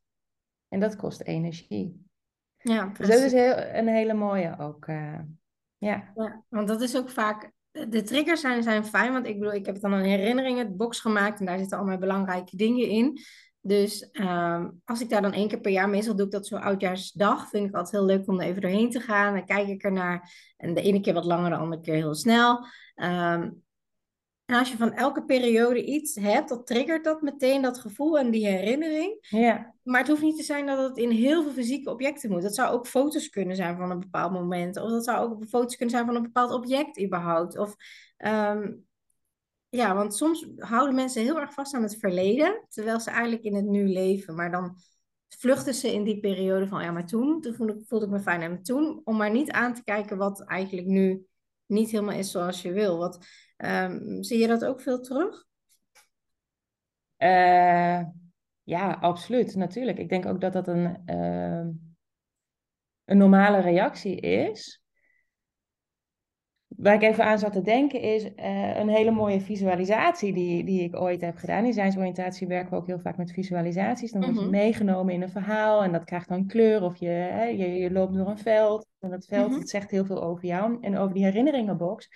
En 0.68 0.80
dat 0.80 0.96
kost 0.96 1.20
energie. 1.20 2.02
Ja, 2.58 2.86
Dus 2.86 2.98
dat 2.98 3.08
is 3.08 3.14
precies. 3.16 3.32
heel, 3.32 3.56
een 3.58 3.88
hele 3.88 4.14
mooie 4.14 4.54
ook. 4.58 4.86
eh, 4.86 5.18
ja. 5.78 6.12
Ja, 6.14 6.44
want 6.48 6.68
dat 6.68 6.80
is 6.80 6.96
ook 6.96 7.10
vaak. 7.10 7.52
De 7.70 8.02
triggers 8.02 8.40
zijn, 8.40 8.62
zijn 8.62 8.84
fijn, 8.84 9.12
want 9.12 9.26
ik 9.26 9.38
bedoel, 9.38 9.54
ik 9.54 9.66
heb 9.66 9.80
dan 9.80 9.92
een 9.92 10.04
herinneringenbox 10.04 11.00
gemaakt 11.00 11.40
en 11.40 11.46
daar 11.46 11.58
zitten 11.58 11.78
al 11.78 11.84
mijn 11.84 12.00
belangrijke 12.00 12.56
dingen 12.56 12.88
in. 12.88 13.18
Dus 13.60 14.10
ehm, 14.10 14.70
als 14.84 15.00
ik 15.00 15.08
daar 15.08 15.22
dan 15.22 15.32
één 15.32 15.48
keer 15.48 15.60
per 15.60 15.70
jaar, 15.72 15.88
meestal 15.88 16.16
doe 16.16 16.26
ik 16.26 16.32
dat 16.32 16.46
zo 16.46 16.56
oudjaarsdag, 16.56 17.48
vind 17.48 17.68
ik 17.68 17.74
altijd 17.74 17.92
heel 17.92 18.04
leuk 18.04 18.28
om 18.28 18.40
er 18.40 18.46
even 18.46 18.60
doorheen 18.62 18.90
te 18.90 19.00
gaan. 19.00 19.34
Dan 19.34 19.44
kijk 19.44 19.68
ik 19.68 19.82
ernaar 19.82 20.32
en 20.56 20.74
de 20.74 20.82
ene 20.82 21.00
keer 21.00 21.14
wat 21.14 21.24
langer, 21.24 21.50
de 21.50 21.56
andere 21.56 21.82
keer 21.82 21.94
heel 21.94 22.14
snel. 22.14 22.66
Ehm, 22.94 23.50
en 24.44 24.54
als 24.54 24.70
je 24.70 24.76
van 24.76 24.92
elke 24.92 25.24
periode 25.24 25.85
iets 25.85 26.14
hebt, 26.14 26.48
dan 26.48 26.64
triggert 26.64 27.04
dat 27.04 27.22
meteen 27.22 27.62
dat 27.62 27.78
gevoel 27.78 28.18
en 28.18 28.30
die 28.30 28.46
herinnering. 28.46 29.26
Ja. 29.28 29.74
Maar 29.83 30.00
het 30.00 30.09
hoeft 30.09 30.22
niet 30.22 30.37
te 30.37 30.42
zijn 30.42 30.66
dat 30.66 30.88
het 30.88 30.98
in 30.98 31.11
heel 31.11 31.42
veel 31.42 31.52
fysieke 31.52 31.90
objecten 31.90 32.30
moet. 32.30 32.42
Dat 32.42 32.54
zou 32.54 32.72
ook 32.72 32.87
foto's 32.87 33.28
kunnen 33.28 33.57
zijn 33.57 33.76
van 33.76 33.90
een 33.90 34.00
bepaald 34.00 34.33
moment. 34.33 34.76
Of 34.76 34.90
dat 34.90 35.04
zou 35.04 35.18
ook 35.18 35.44
foto's 35.44 35.76
kunnen 35.76 35.94
zijn 35.94 36.07
van 36.07 36.16
een 36.16 36.22
bepaald 36.22 36.52
object 36.52 37.02
überhaupt. 37.02 37.59
Of, 37.59 37.74
ehm, 38.16 38.72
ja, 39.68 39.94
want 39.94 40.14
soms 40.14 40.48
houden 40.57 40.94
mensen 40.94 41.22
heel 41.22 41.40
erg 41.40 41.52
vast 41.52 41.74
aan 41.74 41.83
het 41.83 41.96
verleden. 41.96 42.66
Terwijl 42.68 43.00
ze 43.00 43.11
eigenlijk 43.11 43.42
in 43.42 43.54
het 43.54 43.66
nu 43.66 43.88
leven. 43.88 44.35
Maar 44.35 44.50
dan 44.50 44.76
vluchten 45.28 45.74
ze 45.74 45.92
in 45.92 46.04
die 46.04 46.20
periode 46.20 46.66
van... 46.66 46.83
Ja, 46.83 46.90
maar 46.90 47.07
toen, 47.07 47.40
toen 47.40 47.54
voelde, 47.54 47.72
ik, 47.72 47.87
voelde 47.87 48.04
ik 48.04 48.11
me 48.11 48.20
fijn. 48.20 48.42
En 48.42 48.62
toen, 48.62 49.00
om 49.04 49.16
maar 49.16 49.30
niet 49.30 49.50
aan 49.50 49.74
te 49.74 49.85
kijken 49.85 50.16
wat 50.16 50.44
eigenlijk 50.44 50.88
nu 50.88 51.26
niet 51.66 51.90
helemaal 51.90 52.18
is 52.18 52.30
zoals 52.30 52.62
je 52.62 52.72
wil. 52.72 52.98
Wat, 52.98 53.26
ehm, 53.56 54.22
zie 54.22 54.38
je 54.38 54.46
dat 54.46 54.64
ook 54.64 54.80
veel 54.80 55.00
terug? 55.00 55.44
Eh, 57.16 58.00
ja, 58.62 58.92
absoluut. 59.00 59.54
Natuurlijk. 59.54 59.98
Ik 59.98 60.08
denk 60.08 60.26
ook 60.26 60.40
dat 60.40 60.52
dat 60.52 60.68
een, 60.68 61.02
ehm, 61.04 61.70
een 63.04 63.16
normale 63.18 63.60
reactie 63.60 64.20
is. 64.20 64.82
Waar 66.66 66.94
ik 66.94 67.02
even 67.02 67.24
aan 67.24 67.38
zat 67.38 67.52
te 67.52 67.60
denken 67.62 68.00
is 68.00 68.34
eh, 68.34 68.76
een 68.76 68.88
hele 68.88 69.10
mooie 69.10 69.40
visualisatie 69.40 70.32
die, 70.32 70.64
die 70.64 70.82
ik 70.82 70.96
ooit 70.96 71.20
heb 71.20 71.36
gedaan. 71.36 71.64
In 71.64 71.72
zijnsoriëntatie 71.72 72.46
werken 72.46 72.70
we 72.70 72.76
ook 72.76 72.86
heel 72.86 72.98
vaak 72.98 73.16
met 73.16 73.32
visualisaties. 73.32 74.12
Dan 74.12 74.22
word 74.22 74.34
je 74.34 74.40
Mhm. 74.40 74.50
meegenomen 74.50 75.14
in 75.14 75.22
een 75.22 75.28
verhaal 75.30 75.82
en 75.82 75.92
dat 75.92 76.04
krijgt 76.04 76.28
dan 76.28 76.46
kleur. 76.46 76.82
Of 76.82 76.96
je, 76.96 77.06
hè, 77.08 77.44
je, 77.44 77.68
je 77.68 77.90
loopt 77.90 78.14
door 78.14 78.28
een 78.28 78.38
veld 78.38 78.86
en 79.00 79.10
dat 79.10 79.26
veld 79.26 79.50
Mhm. 79.50 79.58
dat 79.58 79.68
zegt 79.68 79.90
heel 79.90 80.04
veel 80.04 80.22
over 80.22 80.44
jou. 80.44 80.78
En 80.80 80.96
over 80.98 81.14
die 81.14 81.24
herinneringenbox, 81.24 82.08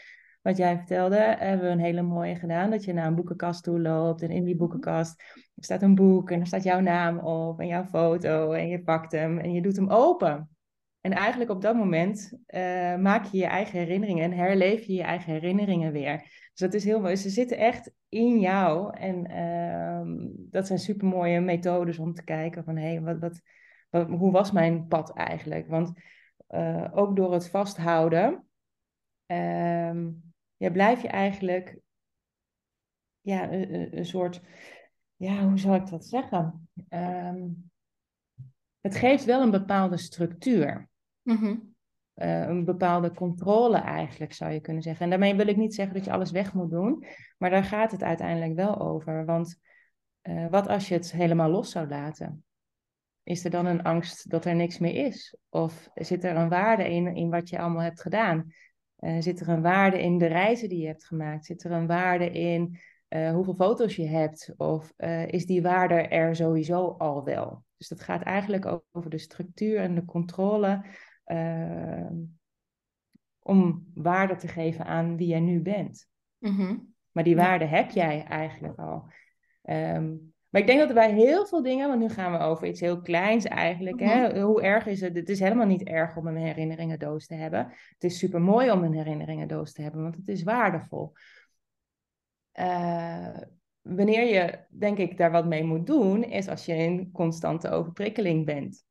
wat 0.49 0.57
jij 0.57 0.77
vertelde, 0.77 1.17
hebben 1.39 1.67
we 1.67 1.73
een 1.73 1.81
hele 1.81 2.03
mooie 2.03 2.35
gedaan. 2.35 2.71
Dat 2.71 2.85
je 2.85 2.93
naar 2.93 3.07
een 3.07 3.15
boekenkast 3.15 3.65
toe 3.65 3.81
loopt 3.81 4.23
en 4.23 4.31
in 4.31 4.45
die 4.45 4.57
boekenkast 4.57 5.23
staat 5.57 5.83
een 5.83 5.95
boek 5.95 6.31
en 6.31 6.41
er 6.41 6.47
staat 6.47 6.63
jouw 6.63 6.81
naam 6.81 7.19
op 7.19 7.61
en 7.61 7.67
jouw 7.67 7.85
foto. 7.85 8.53
En 8.53 8.69
je 8.69 8.83
pakt 8.83 9.13
hem 9.13 9.39
en 9.39 9.53
je 9.53 9.63
doet 9.63 9.77
hem 9.77 9.91
open. 9.91 10.49
En 11.01 11.13
eigenlijk 11.13 11.51
op 11.51 11.63
dat 11.63 11.75
moment 11.75 12.39
eh, 12.47 12.97
maak 12.97 13.25
je 13.25 13.39
je 13.39 13.47
eigen 13.47 13.79
herinneringen 13.79 14.25
en 14.25 14.33
herleef 14.33 14.85
je 14.85 14.93
je 14.93 15.03
eigen 15.03 15.33
herinneringen 15.33 15.93
weer. 15.93 16.19
Dus 16.19 16.61
dat 16.61 16.75
is 16.75 16.85
heel 16.85 17.01
mooi. 17.01 17.17
Ze 17.17 17.31
zitten 17.31 17.59
echt 17.59 17.93
in 18.09 18.41
jou. 18.41 18.97
En 18.97 19.27
ehm, 19.27 20.17
dat 20.51 20.67
zijn 20.67 20.79
supermooie 20.79 21.41
methodes 21.41 21.99
om 21.99 22.15
te 22.15 22.25
kijken 22.25 22.65
van 22.65 22.77
hé, 22.77 23.01
wat, 23.01 23.19
wat, 23.19 23.41
wat, 23.91 24.09
hoe 24.09 24.33
was 24.33 24.53
mijn 24.53 24.87
pad 24.87 25.15
eigenlijk? 25.15 25.69
Want 25.69 25.93
eh, 26.47 26.89
ook 26.93 27.17
door 27.17 27.33
het 27.33 27.51
vasthouden, 27.51 28.47
ehm, 29.27 30.07
ja, 30.59 30.71
blijf 30.71 31.03
je 31.03 31.09
eigenlijk 31.09 31.79
ja, 33.21 33.53
een, 33.53 33.97
een- 33.99 34.07
soort, 34.07 34.41
ja, 35.17 35.49
hoe 35.49 35.59
zal 35.59 35.75
ik 35.75 35.87
dat 35.87 36.07
zeggen? 36.07 36.69
Ehm, 36.89 37.47
het 38.81 38.97
geeft 38.97 39.25
wel 39.25 39.43
een 39.43 39.51
bepaalde 39.51 39.97
structuur. 39.97 40.89
Mhm. 41.23 41.57
eh, 42.15 42.41
een 42.41 42.65
bepaalde 42.65 43.13
controle 43.15 43.77
eigenlijk, 43.77 44.33
zou 44.33 44.53
je 44.53 44.61
kunnen 44.61 44.83
zeggen. 44.83 45.05
En 45.05 45.11
daarmee 45.11 45.35
wil 45.35 45.47
ik 45.47 45.57
niet 45.57 45.75
zeggen 45.75 45.95
dat 45.95 46.05
je 46.05 46.13
alles 46.13 46.31
weg 46.31 46.55
moet 46.55 46.71
doen, 46.71 47.05
maar 47.39 47.51
daar 47.51 47.65
gaat 47.65 47.91
het 47.91 48.03
uiteindelijk 48.03 48.55
wel 48.55 48.81
over. 48.81 49.25
Want 49.25 49.59
eh, 50.21 50.47
wat 50.51 50.69
als 50.69 50.89
je 50.89 50.95
het 50.95 51.13
helemaal 51.13 51.51
los 51.51 51.71
zou 51.71 51.89
laten? 51.89 52.45
Is 53.23 53.45
er 53.45 53.51
dan 53.51 53.67
een 53.67 53.83
angst 53.83 54.31
dat 54.31 54.45
er 54.45 54.55
niks 54.55 54.79
meer 54.79 54.95
is? 55.07 55.37
Of 55.49 55.89
zit 55.95 56.25
er 56.25 56.37
een 56.37 56.49
waarde 56.49 56.91
in, 56.91 57.15
in 57.15 57.31
wat 57.31 57.49
je 57.49 57.59
allemaal 57.59 57.83
hebt 57.83 58.01
gedaan? 58.01 58.53
Eh, 58.99 59.17
zit 59.19 59.41
er 59.41 59.49
een 59.49 59.63
waarde 59.63 60.03
in 60.03 60.19
de 60.19 60.27
reizen 60.27 60.69
die 60.69 60.81
je 60.81 60.87
hebt 60.87 61.05
gemaakt? 61.05 61.45
Zit 61.45 61.65
er 61.65 61.71
een 61.71 61.87
waarde 61.87 62.31
in 62.31 62.79
eh, 63.09 63.33
hoeveel 63.33 63.55
foto's 63.55 63.97
je 63.97 64.07
hebt? 64.07 64.55
Of 64.57 64.93
eh, 64.97 65.27
is 65.27 65.47
die 65.47 65.63
waarde 65.63 65.95
er 65.95 66.37
sowieso 66.37 66.89
al 66.89 67.25
wel? 67.25 67.65
Dus 67.77 67.89
dat 67.89 68.01
gaat 68.01 68.23
eigenlijk 68.23 68.67
over 68.93 69.11
de 69.11 69.19
structuur 69.19 69.79
en 69.79 69.95
de 69.95 70.05
controle 70.05 70.85
om 73.39 73.87
waarde 73.95 74.37
te 74.37 74.49
geven 74.49 74.85
aan 74.85 75.17
wie 75.17 75.27
jij 75.27 75.41
nu 75.41 75.61
bent. 75.61 76.09
Mhm. 76.39 76.77
Maar 77.13 77.25
die 77.25 77.37
waarde 77.37 77.65
heb 77.65 77.91
jij 77.91 78.25
eigenlijk 78.25 78.79
al. 78.79 79.11
Ehm, 79.63 80.15
maar 80.49 80.61
ik 80.61 80.67
denk 80.67 80.79
dat 80.79 80.89
er 80.89 80.95
bij 80.95 81.13
heel 81.13 81.47
veel 81.47 81.63
dingen, 81.63 81.89
want 81.89 82.01
nu 82.01 82.09
gaan 82.09 82.33
we 82.33 82.39
over 82.39 82.67
iets 82.67 82.81
heel 82.81 83.01
kleins 83.01 83.45
eigenlijk. 83.45 84.01
hè? 84.01 84.41
Hoe 84.41 84.63
erg 84.63 84.87
is 84.87 85.01
het? 85.01 85.17
Het 85.17 85.29
is 85.29 85.41
helemaal 85.41 85.67
niet 85.67 85.83
erg 85.83 86.17
om 86.17 86.27
een 86.27 86.37
herinneringendoos 86.37 87.27
te 87.27 87.35
hebben. 87.35 87.73
Het 87.93 88.05
is 88.05 88.19
super 88.19 88.41
mooi 88.41 88.71
om 88.71 88.83
een 88.83 88.95
herinneringendoos 88.95 89.73
te 89.73 89.83
hebben, 89.83 90.03
want 90.03 90.17
het 90.17 90.29
is 90.29 90.43
waardevol. 90.43 91.13
Eh, 92.53 93.37
wanneer 93.81 94.27
je, 94.35 94.59
denk 94.69 94.99
ik, 94.99 95.17
daar 95.17 95.31
wat 95.31 95.47
mee 95.47 95.65
moet 95.65 95.87
doen, 95.87 96.25
is 96.25 96.49
als 96.49 96.65
je 96.65 96.75
in 96.75 97.11
constante 97.13 97.71
overprikkeling 97.71 98.45
bent. 98.45 98.87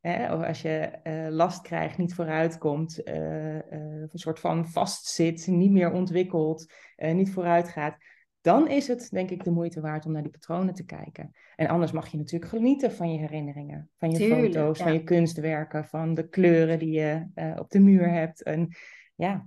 Hè? 0.00 0.34
Of 0.34 0.42
als 0.42 0.62
je 0.62 0.78
eh, 0.78 1.26
last 1.30 1.62
krijgt, 1.62 1.98
niet 1.98 2.14
vooruitkomt, 2.14 3.02
eh, 3.02 3.70
een 3.70 4.10
soort 4.12 4.40
van 4.40 4.68
vastzit, 4.68 5.46
niet 5.46 5.70
meer 5.70 5.92
ontwikkelt, 5.92 6.72
niet 6.96 7.30
vooruit 7.30 7.68
gaat. 7.68 7.96
Dan 8.44 8.68
is 8.68 8.88
het, 8.88 9.08
denk 9.10 9.30
ik, 9.30 9.44
de 9.44 9.50
moeite 9.50 9.80
waard 9.80 10.06
om 10.06 10.12
naar 10.12 10.22
die 10.22 10.30
patronen 10.30 10.74
te 10.74 10.84
kijken. 10.84 11.30
En 11.56 11.68
anders 11.68 11.92
mag 11.92 12.08
je 12.08 12.16
natuurlijk 12.16 12.50
genieten 12.50 12.92
van 12.92 13.12
je 13.12 13.18
herinneringen, 13.18 13.90
van 13.98 14.10
je 14.10 14.16
Tuurlijk, 14.16 14.54
foto's, 14.54 14.78
ja. 14.78 14.84
van 14.84 14.92
je 14.92 15.04
kunstwerken, 15.04 15.84
van 15.84 16.14
de 16.14 16.28
kleuren 16.28 16.78
die 16.78 16.90
je 16.90 17.26
eh, 17.34 17.56
op 17.58 17.70
de 17.70 17.78
muur 17.78 18.10
hebt. 18.10 18.42
En 18.42 18.68
ja, 19.14 19.46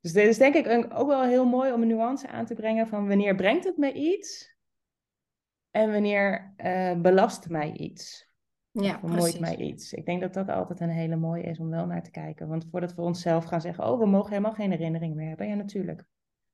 dus 0.00 0.12
dit 0.12 0.26
is 0.26 0.38
denk 0.38 0.54
ik 0.54 0.66
een, 0.66 0.92
ook 0.92 1.08
wel 1.08 1.24
heel 1.24 1.46
mooi 1.46 1.72
om 1.72 1.82
een 1.82 1.88
nuance 1.88 2.28
aan 2.28 2.46
te 2.46 2.54
brengen 2.54 2.86
van 2.86 3.08
wanneer 3.08 3.34
brengt 3.34 3.64
het 3.64 3.76
mij 3.76 3.92
iets 3.92 4.56
en 5.70 5.92
wanneer 5.92 6.52
eh, 6.56 7.00
belast 7.00 7.48
mij 7.48 7.72
iets. 7.72 8.30
Ja, 8.70 8.98
vermoeit 8.98 9.40
mij 9.40 9.56
iets. 9.56 9.92
Ik 9.92 10.06
denk 10.06 10.20
dat 10.20 10.34
dat 10.34 10.48
altijd 10.48 10.80
een 10.80 10.88
hele 10.88 11.16
mooie 11.16 11.42
is 11.42 11.58
om 11.58 11.70
wel 11.70 11.86
naar 11.86 12.02
te 12.02 12.10
kijken. 12.10 12.48
Want 12.48 12.66
voordat 12.70 12.94
we 12.94 13.02
onszelf 13.02 13.44
gaan 13.44 13.60
zeggen, 13.60 13.84
oh, 13.84 13.98
we 13.98 14.06
mogen 14.06 14.30
helemaal 14.30 14.52
geen 14.52 14.70
herinnering 14.70 15.14
meer 15.14 15.28
hebben. 15.28 15.46
Ja, 15.46 15.54
natuurlijk. 15.54 16.04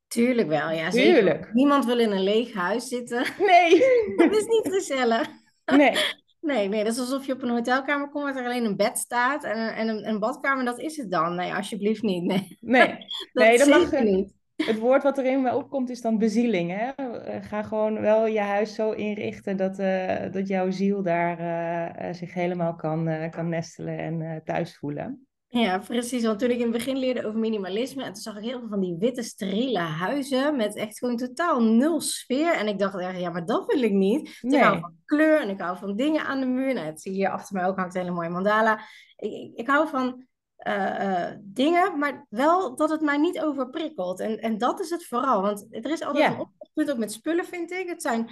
Tuurlijk 0.08 0.48
wel, 0.48 0.70
ja 0.70 0.90
zeker. 0.90 1.14
Tuurlijk. 1.14 1.52
Niemand 1.52 1.84
wil 1.84 1.98
in 1.98 2.10
een 2.10 2.22
leeg 2.22 2.52
huis 2.54 2.88
zitten. 2.88 3.24
Nee. 3.38 3.70
Dat 4.16 4.32
is 4.36 4.44
niet 4.46 4.68
gezellig. 4.74 5.28
nee. 5.76 5.92
Nee, 6.40 6.68
nee, 6.68 6.84
dat 6.84 6.92
is 6.92 6.98
alsof 6.98 7.26
je 7.26 7.32
op 7.32 7.42
een 7.42 7.48
hotelkamer 7.48 8.08
komt 8.08 8.24
waar 8.24 8.36
er 8.36 8.44
alleen 8.44 8.64
een 8.64 8.76
bed 8.76 8.98
staat 8.98 9.44
en 9.44 9.58
een, 9.58 9.68
en 9.74 9.88
een, 9.88 10.08
een 10.08 10.18
badkamer, 10.18 10.64
dat 10.64 10.78
is 10.80 10.96
het 10.96 11.10
dan. 11.10 11.34
Nee, 11.34 11.54
alsjeblieft 11.54 12.02
niet. 12.02 12.24
Nee, 12.24 12.56
Nee. 12.60 12.86
dat 13.32 13.44
Nee, 13.44 13.58
dat 13.58 13.68
mag- 13.68 14.02
niet. 14.02 14.32
het 14.56 14.78
woord 14.78 15.02
wat 15.02 15.18
er 15.18 15.24
in 15.24 15.42
me 15.42 15.54
opkomt 15.54 15.90
is 15.90 16.00
dan 16.00 16.18
bezieling. 16.18 16.70
Hè? 16.78 16.90
Eh, 17.04 17.42
ga 17.42 17.62
gewoon 17.62 18.00
wel 18.00 18.26
je 18.26 18.40
huis 18.40 18.74
zo 18.74 18.90
inrichten 18.90 19.56
dat, 19.56 19.78
uh, 19.78 20.32
dat 20.32 20.48
jouw 20.48 20.70
ziel 20.70 21.02
daar 21.02 21.40
uh, 21.40 22.12
zich 22.14 22.34
helemaal 22.34 22.74
kan, 22.74 23.30
kan 23.30 23.48
nestelen 23.48 23.98
en 23.98 24.42
thuis 24.44 24.76
voelen. 24.76 25.27
Ja, 25.50 25.78
precies. 25.78 26.24
Want 26.24 26.38
toen 26.38 26.50
ik 26.50 26.56
in 26.56 26.62
het 26.62 26.72
begin 26.72 26.96
leerde 26.96 27.26
over 27.26 27.38
minimalisme, 27.38 28.02
en 28.04 28.12
toen 28.12 28.22
zag 28.22 28.36
ik 28.36 28.42
heel 28.42 28.58
veel 28.58 28.68
van 28.68 28.80
die 28.80 28.96
witte, 28.98 29.22
steriele 29.22 29.78
huizen 29.78 30.56
met 30.56 30.76
echt 30.76 30.98
gewoon 30.98 31.16
totaal 31.16 31.62
nul 31.62 32.00
sfeer. 32.00 32.52
En 32.52 32.68
ik 32.68 32.78
dacht, 32.78 33.00
ja, 33.18 33.30
maar 33.30 33.46
dat 33.46 33.66
wil 33.66 33.82
ik 33.82 33.92
niet. 33.92 34.38
Nee. 34.40 34.58
Ik 34.58 34.66
hou 34.66 34.80
van 34.80 34.94
kleur 35.04 35.40
en 35.40 35.48
ik 35.48 35.60
hou 35.60 35.78
van 35.78 35.96
dingen 35.96 36.24
aan 36.24 36.40
de 36.40 36.46
muur. 36.46 36.74
Nou, 36.74 36.86
het 36.86 37.00
zie 37.00 37.12
je 37.12 37.18
hier 37.18 37.30
achter 37.30 37.56
mij 37.56 37.66
ook 37.66 37.76
hangt 37.76 37.94
een 37.94 38.00
hele 38.00 38.12
mooie 38.12 38.28
mandala. 38.28 38.80
Ik, 39.16 39.32
ik, 39.32 39.50
ik 39.54 39.66
hou 39.66 39.88
van 39.88 40.26
uh, 40.66 41.30
dingen, 41.40 41.98
maar 41.98 42.26
wel 42.28 42.76
dat 42.76 42.90
het 42.90 43.00
mij 43.00 43.18
niet 43.18 43.40
overprikkelt. 43.40 44.20
En, 44.20 44.38
en 44.38 44.58
dat 44.58 44.80
is 44.80 44.90
het 44.90 45.06
vooral. 45.06 45.42
Want 45.42 45.66
er 45.70 45.90
is 45.90 46.02
altijd 46.02 46.38
een 46.38 46.46
oppunt 46.78 46.96
ook 46.96 47.04
met 47.04 47.12
spullen, 47.12 47.44
vind 47.44 47.70
ik. 47.70 47.88
Het 47.88 48.02
zijn 48.02 48.30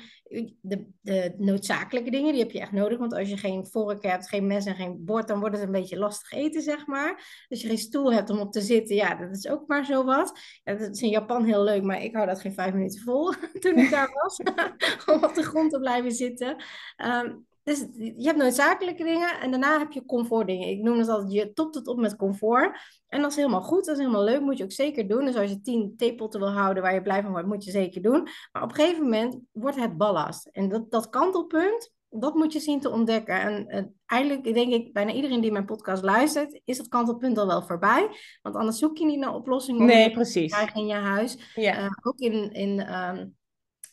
de, 0.61 0.87
de 1.01 1.35
noodzakelijke 1.37 2.11
dingen, 2.11 2.33
die 2.33 2.43
heb 2.43 2.51
je 2.51 2.61
echt 2.61 2.73
nodig. 2.73 2.99
Want 2.99 3.13
als 3.13 3.29
je 3.29 3.37
geen 3.37 3.67
vork 3.67 4.03
hebt, 4.03 4.29
geen 4.29 4.47
mes 4.47 4.67
en 4.67 4.75
geen 4.75 5.05
bord, 5.05 5.29
dan 5.29 5.41
wordt 5.41 5.55
het 5.55 5.65
een 5.65 5.73
beetje 5.73 5.99
lastig 5.99 6.33
eten, 6.33 6.63
zeg 6.63 6.87
maar. 6.87 7.45
Als 7.49 7.61
je 7.61 7.69
geen 7.69 7.79
stoel 7.79 8.13
hebt 8.13 8.31
om 8.31 8.39
op 8.39 8.53
te 8.53 8.61
zitten, 8.61 8.97
ja, 8.97 9.15
dat 9.15 9.37
is 9.37 9.49
ook 9.49 9.67
maar 9.67 9.85
zo 9.85 10.05
wat. 10.05 10.41
Ja, 10.65 10.75
dat 10.75 10.95
is 10.95 11.03
in 11.03 11.09
Japan 11.09 11.45
heel 11.45 11.63
leuk, 11.63 11.83
maar 11.83 12.03
ik 12.03 12.15
hou 12.15 12.27
dat 12.27 12.41
geen 12.41 12.55
vijf 12.55 12.73
minuten 12.73 13.01
vol 13.01 13.33
toen 13.61 13.79
ik 13.79 13.91
daar 13.91 14.11
was. 14.13 14.41
om 15.15 15.25
op 15.25 15.35
de 15.35 15.43
grond 15.43 15.71
te 15.71 15.79
blijven 15.79 16.13
zitten. 16.13 16.57
Um, 17.05 17.47
dus 17.67 17.87
je 17.97 18.25
hebt 18.25 18.39
noodzakelijke 18.39 19.05
dingen 19.05 19.41
en 19.41 19.51
daarna 19.51 19.79
heb 19.79 19.93
je 19.93 20.05
comfortdingen. 20.05 20.69
Ik 20.69 20.83
noem 20.83 20.99
het 20.99 21.09
altijd, 21.09 21.33
je 21.33 21.53
topt 21.53 21.75
het 21.75 21.87
op 21.87 21.99
met 21.99 22.17
comfort. 22.17 22.79
En 23.09 23.21
dat 23.21 23.31
is 23.31 23.37
helemaal 23.37 23.63
goed, 23.63 23.85
dat 23.85 23.97
is 23.97 24.01
helemaal 24.01 24.25
leuk, 24.25 24.41
moet 24.41 24.59
je 24.59 24.65
ook 24.65 24.73
zeker 24.73 25.09
doen. 25.09 25.25
Dus 25.25 25.37
als 25.37 25.51
je 25.51 25.61
tien 25.61 25.95
theepotten 25.97 26.41
wil 26.41 26.53
houden 26.53 26.83
waar 26.83 26.95
je 26.95 27.03
blij 27.03 27.23
van 27.23 27.31
wordt, 27.31 27.47
moet 27.47 27.65
je 27.65 27.71
zeker 27.71 28.03
doen. 28.03 28.29
Maar 28.53 28.63
op 28.63 28.69
een 28.69 28.75
gegeven 28.75 29.03
moment 29.03 29.39
wordt 29.53 29.81
het 29.81 29.97
ballast. 29.97 30.47
En 30.47 30.69
dat, 30.69 30.91
dat 30.91 31.09
kantelpunt, 31.09 31.93
dat 32.09 32.35
moet 32.35 32.53
je 32.53 32.61
zien 32.61 32.81
te 32.81 32.91
ontdekken. 32.91 33.41
En 33.41 33.77
uh, 33.77 33.83
eigenlijk 34.07 34.55
denk 34.55 34.73
ik, 34.73 34.93
bijna 34.93 35.13
iedereen 35.13 35.41
die 35.41 35.53
mijn 35.53 35.65
podcast 35.65 36.03
luistert, 36.03 36.61
is 36.65 36.77
dat 36.77 36.89
kantelpunt 36.89 37.39
al 37.39 37.47
wel 37.47 37.63
voorbij. 37.63 38.09
Want 38.43 38.55
anders 38.55 38.79
zoek 38.79 38.99
je 38.99 39.05
niet 39.05 39.19
naar 39.19 39.35
oplossingen 39.35 39.87
nee, 39.87 40.11
precies. 40.11 40.57
in 40.75 40.87
je 40.87 40.95
huis. 40.95 41.53
Ja. 41.55 41.85
Uh, 41.85 41.91
ook 42.03 42.19
in, 42.19 42.53
in, 42.53 42.95
um, 42.95 43.37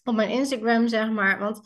op 0.03 0.15
mijn 0.15 0.29
Instagram, 0.29 0.87
zeg 0.87 1.11
maar. 1.11 1.39
Want 1.39 1.61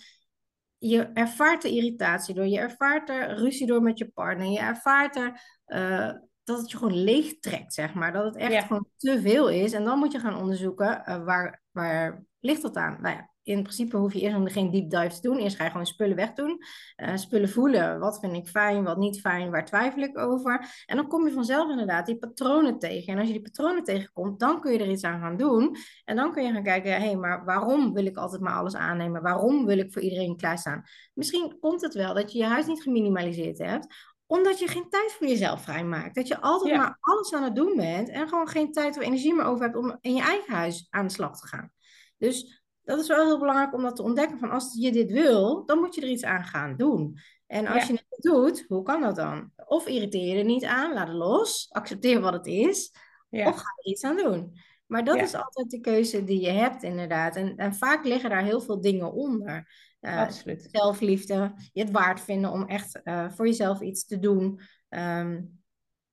je 0.78 1.02
ervaart 1.13 1.62
de 1.62 1.70
irritatie 1.70 2.36
door, 2.36 2.46
je 2.46 2.60
ervaart 2.60 3.10
er 3.10 3.36
ruzie 3.36 3.68
door 3.68 3.82
met 3.82 3.98
je 3.98 4.08
partner, 4.08 4.48
je 4.48 4.60
ervaart 4.60 5.16
er 5.16 5.42
uh, 5.68 6.12
dat 6.44 6.60
het 6.60 6.72
je 6.72 6.78
gewoon 6.78 7.04
leeg 7.04 7.40
trekt, 7.40 7.74
zeg 7.74 7.94
maar. 7.94 8.13
Dat 8.13 8.26
het 8.26 8.36
echt 8.36 8.66
gewoon 8.66 8.88
te 8.98 9.22
veel 9.22 9.50
is. 9.50 9.74
En 9.74 9.84
dan 9.84 10.00
moet 10.00 10.12
je 10.12 10.20
gaan 10.20 10.38
onderzoeken 10.38 11.04
uh, 11.06 11.24
waar, 11.24 11.62
waar 11.72 12.26
ligt 12.40 12.62
dat 12.62 12.76
aan. 12.76 12.98
Nou 13.02 13.16
ja, 13.16 13.30
in 13.48 13.62
principe 13.62 13.98
hoef 13.98 14.14
je 14.14 14.20
eerst 14.20 14.52
geen 14.52 14.72
deep 14.72 14.90
dive 14.90 15.10
te 15.10 15.22
doen. 15.22 15.38
Eerst 15.38 15.56
ga 15.56 15.64
je 15.64 15.70
gewoon 15.70 15.86
spullen 15.86 16.16
wegdoen. 16.16 16.62
Uh, 16.98 17.16
spullen 17.16 17.50
voelen. 17.50 18.00
Wat 18.00 18.20
vind 18.20 18.34
ik 18.34 18.48
fijn, 18.48 18.84
wat 18.84 18.98
niet 18.98 19.20
fijn, 19.20 19.52
waar 19.52 19.66
twijfel 19.66 20.02
ik 20.02 20.18
over. 20.18 20.84
En 20.86 20.96
dan 20.96 21.08
kom 21.08 21.28
je 21.28 21.34
vanzelf 21.34 21.70
inderdaad 21.70 22.06
die 22.06 22.18
patronen 22.18 22.80
tegen. 22.80 23.14
En 23.14 23.20
als 23.20 23.28
je 23.28 23.34
die 23.34 23.42
patronen 23.42 23.84
tegenkomt, 23.84 24.40
dan 24.40 24.62
kun 24.62 24.72
je 24.72 24.80
er 24.80 24.90
iets 24.90 25.04
aan 25.04 25.20
gaan 25.20 25.38
doen. 25.38 25.76
En 26.06 26.16
dan 26.16 26.32
kun 26.32 26.44
je 26.44 26.52
gaan 26.52 26.64
kijken, 26.64 26.92
hé, 26.92 26.98
hey, 26.98 27.16
maar 27.16 27.46
waarom 27.46 27.94
wil 27.94 28.06
ik 28.06 28.18
altijd 28.18 28.42
maar 28.42 28.54
alles 28.54 28.76
aannemen? 28.76 29.22
Waarom 29.22 29.66
wil 29.66 29.78
ik 29.78 29.94
voor 29.94 30.02
iedereen 30.02 30.38
klaarstaan? 30.38 30.84
Misschien 31.14 31.58
komt 31.60 31.82
het 31.82 31.94
wel 31.94 32.14
dat 32.14 32.32
je 32.32 32.38
je 32.38 32.46
huis 32.46 32.66
niet 32.66 32.82
geminimaliseerd 32.82 33.58
hebt 33.58 33.88
omdat 34.28 34.60
je 34.60 34.68
geen 34.68 34.90
tijd 34.90 35.14
voor 35.14 35.28
jezelf 35.28 35.62
vrijmaakt. 35.62 36.16
Dat 36.16 36.28
je 36.28 36.42
altijd 36.42 36.76
maar 36.76 36.98
alles 37.00 37.34
aan 37.34 37.44
het 37.44 37.56
doen 37.56 37.76
bent 37.76 38.10
en 38.10 38.28
gewoon 38.28 38.48
geen 38.48 38.72
tijd 38.72 38.98
of 38.98 39.04
energie 39.04 39.34
meer 39.34 39.46
over 39.46 39.64
hebt 39.64 39.76
om 39.76 39.98
in 40.02 40.16
je 40.16 40.22
eigen 40.22 40.54
huis 40.54 40.88
aan 40.90 41.08
de 41.08 41.14
slag 41.14 41.40
te 41.40 41.48
gaan. 41.48 41.72
Dus 42.18 42.57
dat 42.88 43.00
is 43.00 43.08
wel 43.08 43.26
heel 43.26 43.39
belangrijk 43.39 43.73
om 43.73 43.82
dat 43.82 43.95
te 43.95 44.04
ontdekken. 44.04 44.39
Van 44.39 44.50
als 44.50 44.76
je 44.78 44.91
dit 44.91 45.12
wil, 45.12 45.65
dan 45.65 45.80
moet 45.80 45.95
je 45.95 46.02
er 46.02 46.08
iets 46.08 46.23
aan 46.23 46.43
gaan 46.43 46.76
doen. 46.76 47.17
En 47.47 47.67
als 47.67 47.88
je 47.88 47.93
het 47.93 48.21
doet, 48.21 48.65
hoe 48.67 48.84
kan 48.84 49.02
dat 49.02 49.15
dan? 49.15 49.52
Of 49.65 49.88
irriteer 49.88 50.34
je 50.34 50.39
er 50.39 50.45
niet 50.45 50.65
aan, 50.65 50.93
laat 50.93 51.08
het 51.08 51.17
los, 51.17 51.67
accepteer 51.71 52.19
wat 52.19 52.34
het 52.34 52.45
is, 52.45 52.91
of 53.30 53.56
ga 53.56 53.73
er 53.78 53.91
iets 53.91 54.04
aan 54.04 54.17
doen. 54.17 54.54
Maar 54.86 55.04
dat 55.04 55.15
is 55.15 55.36
altijd 55.36 55.69
de 55.69 55.80
keuze 55.80 56.23
die 56.23 56.41
je 56.41 56.50
hebt, 56.50 56.84
inderdaad. 56.84 57.36
En, 57.36 57.56
en 57.56 57.73
vaak 57.73 58.06
liggen 58.06 58.30
daar 58.30 58.43
heel 58.43 58.62
veel 58.62 58.82
dingen 58.82 59.13
onder. 59.13 59.71
Uh, 60.02 60.21
Absoluut. 60.21 60.67
Zelfliefde, 60.71 61.54
je 61.73 61.82
het 61.82 61.91
waard 61.91 62.21
vinden 62.21 62.52
om 62.52 62.65
echt 62.65 63.00
uh, 63.04 63.30
voor 63.30 63.45
jezelf 63.45 63.82
iets 63.82 64.06
te 64.06 64.19
doen. 64.19 64.60
Um, 64.89 65.57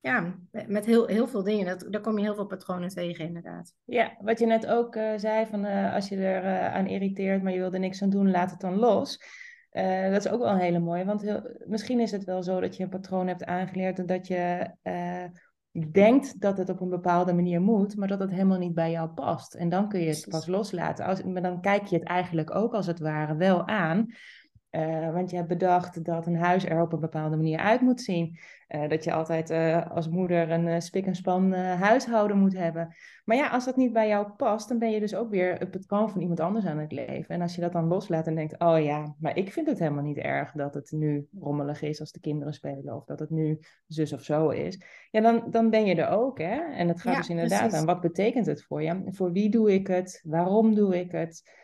ja, 0.04 0.34
met 0.66 0.84
heel, 0.84 1.06
heel 1.06 1.28
veel 1.28 1.42
dingen. 1.42 1.66
Dat, 1.66 1.86
daar 1.92 2.00
kom 2.00 2.18
je 2.18 2.24
heel 2.24 2.34
veel 2.34 2.46
patronen 2.46 2.88
tegen, 2.88 3.24
inderdaad. 3.24 3.74
Ja, 3.84 4.16
wat 4.20 4.38
je 4.38 4.46
net 4.46 4.66
ook 4.66 4.96
uh, 4.96 5.12
zei, 5.16 5.46
van 5.46 5.64
uh, 5.64 5.94
als 5.94 6.08
je 6.08 6.16
er 6.16 6.44
uh, 6.44 6.74
aan 6.74 6.86
irriteert, 6.86 7.42
maar 7.42 7.52
je 7.52 7.58
wil 7.58 7.72
er 7.72 7.80
niks 7.80 8.02
aan 8.02 8.10
doen, 8.10 8.30
laat 8.30 8.50
het 8.50 8.60
dan 8.60 8.76
los. 8.76 9.18
dat 10.10 10.24
is 10.24 10.28
ook 10.28 10.40
wel 10.40 10.50
een 10.50 10.58
hele 10.58 10.78
mooie, 10.78 11.04
want 11.04 11.22
heel, 11.22 11.56
misschien 11.66 12.00
is 12.00 12.10
het 12.10 12.24
wel 12.24 12.42
zo 12.42 12.60
dat 12.60 12.76
je 12.76 12.82
een 12.82 12.88
patroon 12.88 13.26
hebt 13.26 13.44
aangeleerd 13.44 13.98
en 13.98 14.06
dat 14.06 14.26
je 14.26 14.70
denkt 15.92 16.40
dat 16.40 16.58
het 16.58 16.68
op 16.68 16.80
een 16.80 16.88
bepaalde 16.88 17.32
manier 17.32 17.60
moet, 17.60 17.96
maar 17.96 18.08
dat 18.08 18.20
het 18.20 18.30
helemaal 18.30 18.58
niet 18.58 18.74
bij 18.74 18.90
jou 18.90 19.08
past. 19.08 19.54
En 19.54 19.68
dan 19.68 19.88
kun 19.88 20.00
je 20.00 20.08
het 20.08 20.26
pas 20.28 20.46
loslaten. 20.46 21.04
Als, 21.04 21.22
maar 21.22 21.42
dan 21.42 21.60
kijk 21.60 21.86
je 21.86 21.96
het 21.96 22.06
eigenlijk 22.08 22.54
ook 22.54 22.74
als 22.74 22.86
het 22.86 22.98
ware 22.98 23.36
wel 23.36 23.66
aan. 23.66 24.06
Uh, 24.74 25.12
want 25.12 25.30
je 25.30 25.36
hebt 25.36 25.48
bedacht 25.48 26.04
dat 26.04 26.26
een 26.26 26.36
huis 26.36 26.64
er 26.64 26.80
op 26.80 26.92
een 26.92 27.00
bepaalde 27.00 27.36
manier 27.36 27.58
uit 27.58 27.80
moet 27.80 28.00
zien. 28.00 28.38
Uh, 28.68 28.88
dat 28.88 29.04
je 29.04 29.12
altijd 29.12 29.50
uh, 29.50 29.90
als 29.90 30.08
moeder 30.08 30.50
een 30.50 30.82
spik 30.82 31.06
en 31.06 31.14
span 31.14 31.52
huishouden 31.52 32.38
moet 32.38 32.56
hebben. 32.56 32.94
Maar 33.24 33.36
ja, 33.36 33.48
als 33.48 33.64
dat 33.64 33.76
niet 33.76 33.92
bij 33.92 34.08
jou 34.08 34.30
past, 34.30 34.68
dan 34.68 34.78
ben 34.78 34.90
je 34.90 35.00
dus 35.00 35.14
ook 35.14 35.30
weer 35.30 35.58
het 35.58 35.70
patroon 35.70 36.10
van 36.10 36.20
iemand 36.20 36.40
anders 36.40 36.64
aan 36.64 36.78
het 36.78 36.92
leven. 36.92 37.34
En 37.34 37.40
als 37.40 37.54
je 37.54 37.60
dat 37.60 37.72
dan 37.72 37.86
loslaat 37.86 38.26
en 38.26 38.34
denkt, 38.34 38.58
oh 38.58 38.82
ja, 38.82 39.14
maar 39.18 39.36
ik 39.36 39.52
vind 39.52 39.66
het 39.66 39.78
helemaal 39.78 40.02
niet 40.02 40.16
erg 40.16 40.52
dat 40.52 40.74
het 40.74 40.90
nu 40.90 41.28
rommelig 41.40 41.82
is 41.82 42.00
als 42.00 42.12
de 42.12 42.20
kinderen 42.20 42.54
spelen. 42.54 42.94
Of 42.94 43.04
dat 43.04 43.18
het 43.18 43.30
nu 43.30 43.58
zus 43.86 44.12
of 44.12 44.22
zo 44.22 44.48
is. 44.48 44.80
Ja, 45.10 45.20
dan, 45.20 45.44
dan 45.50 45.70
ben 45.70 45.86
je 45.86 45.94
er 45.94 46.08
ook, 46.08 46.38
hè. 46.38 46.72
En 46.72 46.88
het 46.88 47.00
gaat 47.00 47.16
dus 47.16 47.28
inderdaad 47.28 47.58
precies. 47.58 47.78
aan, 47.78 47.86
wat 47.86 48.00
betekent 48.00 48.46
het 48.46 48.64
voor 48.64 48.82
je? 48.82 49.02
Voor 49.06 49.32
wie 49.32 49.50
doe 49.50 49.72
ik 49.72 49.86
het? 49.86 50.20
Waarom 50.24 50.74
doe 50.74 50.98
ik 50.98 51.12
het? 51.12 51.62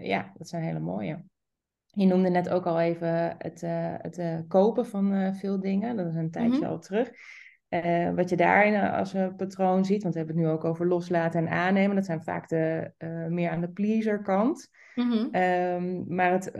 ja, 0.00 0.32
dat 0.36 0.48
zijn 0.48 0.62
hele 0.62 0.80
mooie. 0.80 1.24
Je 1.96 2.06
noemde 2.06 2.28
net 2.28 2.48
ook 2.48 2.66
al 2.66 2.80
even 2.80 3.34
het, 3.38 3.62
uh, 3.62 3.94
het 3.98 4.18
uh, 4.18 4.38
kopen 4.48 4.86
van 4.86 5.12
uh, 5.12 5.34
veel 5.34 5.60
dingen. 5.60 5.96
Dat 5.96 6.06
is 6.06 6.14
een 6.14 6.30
tijdje 6.30 6.56
mm-hmm. 6.56 6.70
al 6.70 6.78
terug. 6.78 7.10
wat 8.14 8.30
je 8.30 8.36
daarin 8.36 8.90
als 8.90 9.12
een 9.12 9.36
patroon 9.36 9.84
ziet, 9.84 10.02
want 10.02 10.14
we 10.14 10.20
hebben 10.20 10.36
het 10.36 10.46
nu 10.46 10.52
ook 10.52 10.64
over 10.64 10.86
loslaten 10.86 11.40
en 11.40 11.52
aannemen. 11.52 11.96
Dat 11.96 12.04
zijn 12.04 12.22
vaak 12.22 12.48
de, 12.48 12.92
meer 13.28 13.50
aan 13.50 13.60
de 13.60 13.68
pleaser 13.68 14.22
kant. 14.22 14.68
Mm-hmm. 14.94 15.34
Um, 15.34 16.04
maar 16.08 16.32
het 16.32 16.50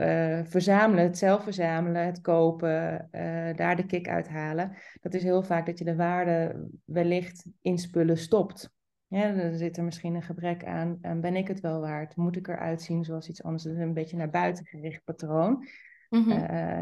verzamelen, 0.49 1.05
het 1.05 1.18
zelf 1.18 1.42
verzamelen, 1.42 2.07
het 2.07 2.20
kopen, 2.20 3.09
daar 3.57 3.77
de 3.77 3.87
kick 3.87 4.09
uithalen. 4.09 4.77
Dat 5.01 5.14
is 5.14 5.22
heel 5.22 5.42
vaak 5.42 5.66
dat 5.66 5.79
je 5.79 5.85
de 5.85 5.96
waarde 5.96 6.68
wellicht 6.85 7.46
in 7.62 7.79
spullen 7.79 8.18
stopt. 8.18 8.75
Ja, 9.09 9.33
dan 9.33 9.55
zit 9.55 9.77
er 9.77 9.85
misschien 9.85 10.14
een 10.14 10.23
gebrek 10.23 10.64
aan. 10.64 10.99
ben 11.21 11.37
ik 11.37 11.49
het 11.49 11.61
wel 11.61 11.81
waard? 11.81 12.16
Moet 12.16 12.37
ik 12.37 12.49
eruit 12.49 12.83
zien 12.83 13.05
zoals 13.05 13.29
iets 13.29 13.42
anders? 13.42 13.62
Dat 13.62 13.73
is 13.73 13.79
een 13.79 13.95
beetje 13.95 14.16
naar 14.16 14.31
buiten 14.31 14.64
gericht 14.64 15.05
patroon. 15.05 15.66
Mm 16.09 16.31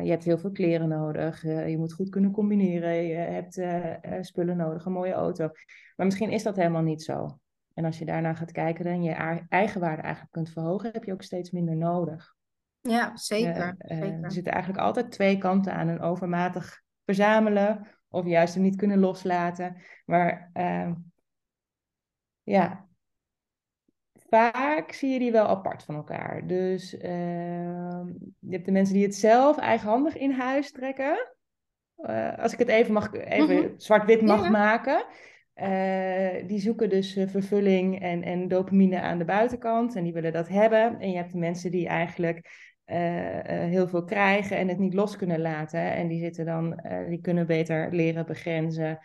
je 0.03 0.11
hebt 0.11 0.25
heel 0.25 0.39
veel 0.39 0.53
kleren 0.53 0.89
nodig. 0.89 1.45
Uh, 1.45 1.69
je 1.69 1.79
moet 1.79 1.93
goed 1.93 2.09
kunnen 2.09 2.31
combineren. 2.31 2.95
Je 2.95 3.15
hebt 3.15 3.57
uh, 3.57 3.95
spullen 4.21 4.57
nodig, 4.57 4.85
een 4.85 4.93
mooie 4.93 5.13
auto. 5.13 5.51
Maar 5.97 6.07
misschien 6.07 6.31
is 6.31 6.43
dat 6.43 6.57
helemaal 6.57 6.83
niet 6.83 7.03
zo. 7.03 7.39
En 7.75 7.85
als 7.85 7.99
je 7.99 8.05
daarna 8.05 8.35
gaat 8.35 8.53
kijken 8.53 8.87
en 8.87 9.03
je 9.03 9.13
eigen 9.49 9.81
waarde 9.81 10.03
eigenlijk 10.03 10.33
kunt 10.33 10.51
verhogen, 10.51 10.91
heb 10.93 11.05
je 11.05 11.13
ook 11.13 11.23
steeds 11.23 11.51
minder 11.51 11.77
nodig. 11.77 12.35
Ja, 12.81 13.17
zeker. 13.17 13.75
zeker. 13.79 14.23
Er 14.23 14.33
zitten 14.33 14.53
eigenlijk 14.53 14.83
altijd 14.83 15.11
twee 15.11 15.39
kanten 15.39 15.75
aan. 15.75 15.89
Een 15.89 16.01
overmatig 16.01 16.83
verzamelen 17.05 17.87
of 18.09 18.27
juist 18.27 18.55
hem 18.55 18.63
niet 18.63 18.77
kunnen 18.77 18.99
loslaten. 18.99 19.77
Maar 20.05 20.51
ehm, 20.53 20.93
ja, 22.45 22.89
vaak 24.29 24.93
zie 24.93 25.13
je 25.13 25.19
die 25.19 25.33
wel 25.33 25.47
apart 25.47 25.83
van 25.83 25.95
elkaar. 25.95 26.47
Dus 26.47 26.95
uh, 26.95 27.03
je 28.39 28.51
hebt 28.51 28.65
de 28.65 28.73
mensen 28.73 28.95
die 28.95 29.05
het 29.05 29.15
zelf 29.15 29.59
eigenhandig 29.59 30.17
in 30.17 30.31
huis 30.31 30.73
trekken. 30.73 31.33
Uh, 31.97 32.39
als 32.39 32.53
ik 32.53 32.59
het 32.59 32.69
even, 32.69 32.93
mag, 32.93 33.15
even 33.15 33.57
mm 33.57 33.63
-hmm. 33.63 33.75
zwart-wit 33.77 34.23
mag 34.23 34.51
maken. 34.51 35.05
Uh, 35.55 36.47
die 36.47 36.59
zoeken 36.59 36.89
dus 36.89 37.17
uh, 37.17 37.29
vervulling 37.29 38.01
en, 38.01 38.23
en 38.23 38.49
dopamine 38.49 39.01
aan 39.01 39.19
de 39.19 39.25
buitenkant. 39.25 39.97
En 39.97 40.05
die 40.05 40.13
willen 40.13 40.33
dat 40.33 40.49
hebben. 40.49 41.01
En 41.01 41.11
je 41.11 41.17
hebt 41.17 41.33
de 41.33 41.39
mensen 41.39 41.71
die 41.71 41.89
eigenlijk 41.89 42.73
heel 42.87 43.89
veel 43.89 44.05
krijgen 44.05 44.57
en 44.57 44.69
het 44.69 44.79
niet 44.79 44.95
los 44.95 45.17
kunnen 45.17 45.41
laten. 45.41 45.93
En 45.93 46.09
die 46.09 46.19
zitten 46.19 46.45
dan, 46.45 46.81
die 47.09 47.21
kunnen 47.21 47.47
beter 47.47 47.95
leren 47.95 48.27
begrenzen. 48.27 48.99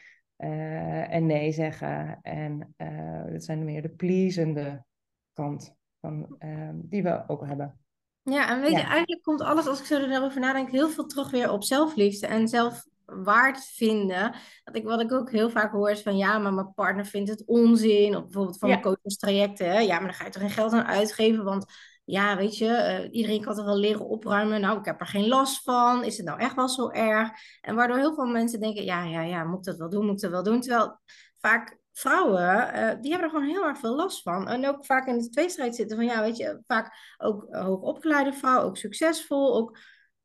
Uh, 0.44 1.14
en 1.14 1.26
nee 1.26 1.52
zeggen. 1.52 2.20
En 2.22 2.76
uh, 2.78 3.32
dat 3.32 3.44
zijn 3.44 3.66
meer 3.66 3.82
de 3.82 3.90
pleasende 3.90 4.86
kant 5.34 5.76
van, 6.00 6.36
uh, 6.40 6.70
die 6.74 7.04
we 7.04 7.24
ook 7.28 7.46
hebben. 7.46 7.80
Ja, 8.24 8.50
en 8.50 8.62
weet 8.62 8.72
ja. 8.72 8.78
je, 8.78 8.86
eigenlijk 8.86 9.24
komt 9.24 9.42
alles, 9.42 9.68
als 9.68 9.80
ik 9.80 9.86
zo 9.86 9.98
erover 9.98 10.40
nadenk, 10.40 10.70
heel 10.70 10.90
veel 10.90 11.06
terug 11.06 11.32
weer 11.32 11.52
op 11.52 11.64
zelfliefde 11.64 12.28
en 12.28 12.48
zelf 12.48 12.86
waard 13.06 13.66
vinden. 13.66 14.36
Dat 14.64 14.76
ik, 14.76 14.84
wat 14.84 15.02
ik 15.02 15.12
ook 15.12 15.32
heel 15.32 15.50
vaak 15.50 15.72
hoor 15.72 15.90
is 15.90 16.02
van 16.02 16.18
ja, 16.18 16.38
maar 16.38 16.54
mijn 16.54 16.74
partner 16.74 17.06
vindt 17.06 17.30
het 17.30 17.46
onzin. 17.46 18.16
Of 18.16 18.24
bijvoorbeeld 18.24 18.58
van 18.58 18.70
mijn 18.70 18.82
coachingstrajecten. 18.82 19.86
Ja, 19.86 19.96
maar 19.96 20.08
dan 20.08 20.14
ga 20.14 20.26
je 20.26 20.32
toch 20.32 20.42
geen 20.42 20.52
geld 20.52 20.74
aan 20.74 20.86
uitgeven, 20.86 21.44
want 21.44 21.66
ja, 22.10 22.38
weet 22.38 22.58
je, 22.58 22.66
uh, 22.66 23.14
iedereen 23.14 23.42
kan 23.42 23.56
toch 23.56 23.66
wel 23.66 23.78
leren 23.78 24.06
opruimen. 24.06 24.62
Nou, 24.62 24.80
ik 24.80 24.86
heb 24.86 25.00
er 25.00 25.08
geen 25.08 25.28
last 25.28 25.64
van. 25.64 26.04
Is 26.04 26.18
het 26.18 26.26
nou 26.26 26.40
echt 26.40 26.56
wel 26.56 26.70
zo 26.70 26.90
erg? 26.90 27.30
En 27.62 27.76
waardoor 27.76 27.98
heel 27.98 28.14
veel 28.14 28.26
mensen 28.26 28.60
denken, 28.60 28.84
ja, 28.84 29.04
ja, 29.04 29.22
ja, 29.22 29.44
moet 29.44 29.58
ik 29.58 29.64
dat 29.64 29.78
wel 29.78 29.90
doen, 29.90 30.06
moet 30.06 30.16
ik 30.16 30.22
dat 30.22 30.32
wel 30.32 30.44
doen? 30.44 30.62
Terwijl 30.62 31.00
vaak 31.38 31.78
vrouwen, 31.92 32.42
uh, 32.42 33.02
die 33.02 33.12
hebben 33.12 33.30
er 33.30 33.30
gewoon 33.30 33.50
heel 33.50 33.66
erg 33.66 33.78
veel 33.78 33.96
last 33.96 34.22
van. 34.22 34.48
En 34.48 34.68
ook 34.68 34.86
vaak 34.86 35.08
in 35.08 35.18
de 35.18 35.30
tweestrijd 35.30 35.76
zitten 35.76 35.98
van, 35.98 36.06
ja, 36.06 36.22
weet 36.22 36.38
je, 36.38 36.62
vaak 36.68 37.16
ook 37.18 37.48
hoogopgeleide 37.50 38.34
vrouwen, 38.34 38.66
ook 38.66 38.78
succesvol, 38.78 39.56
ook 39.56 39.78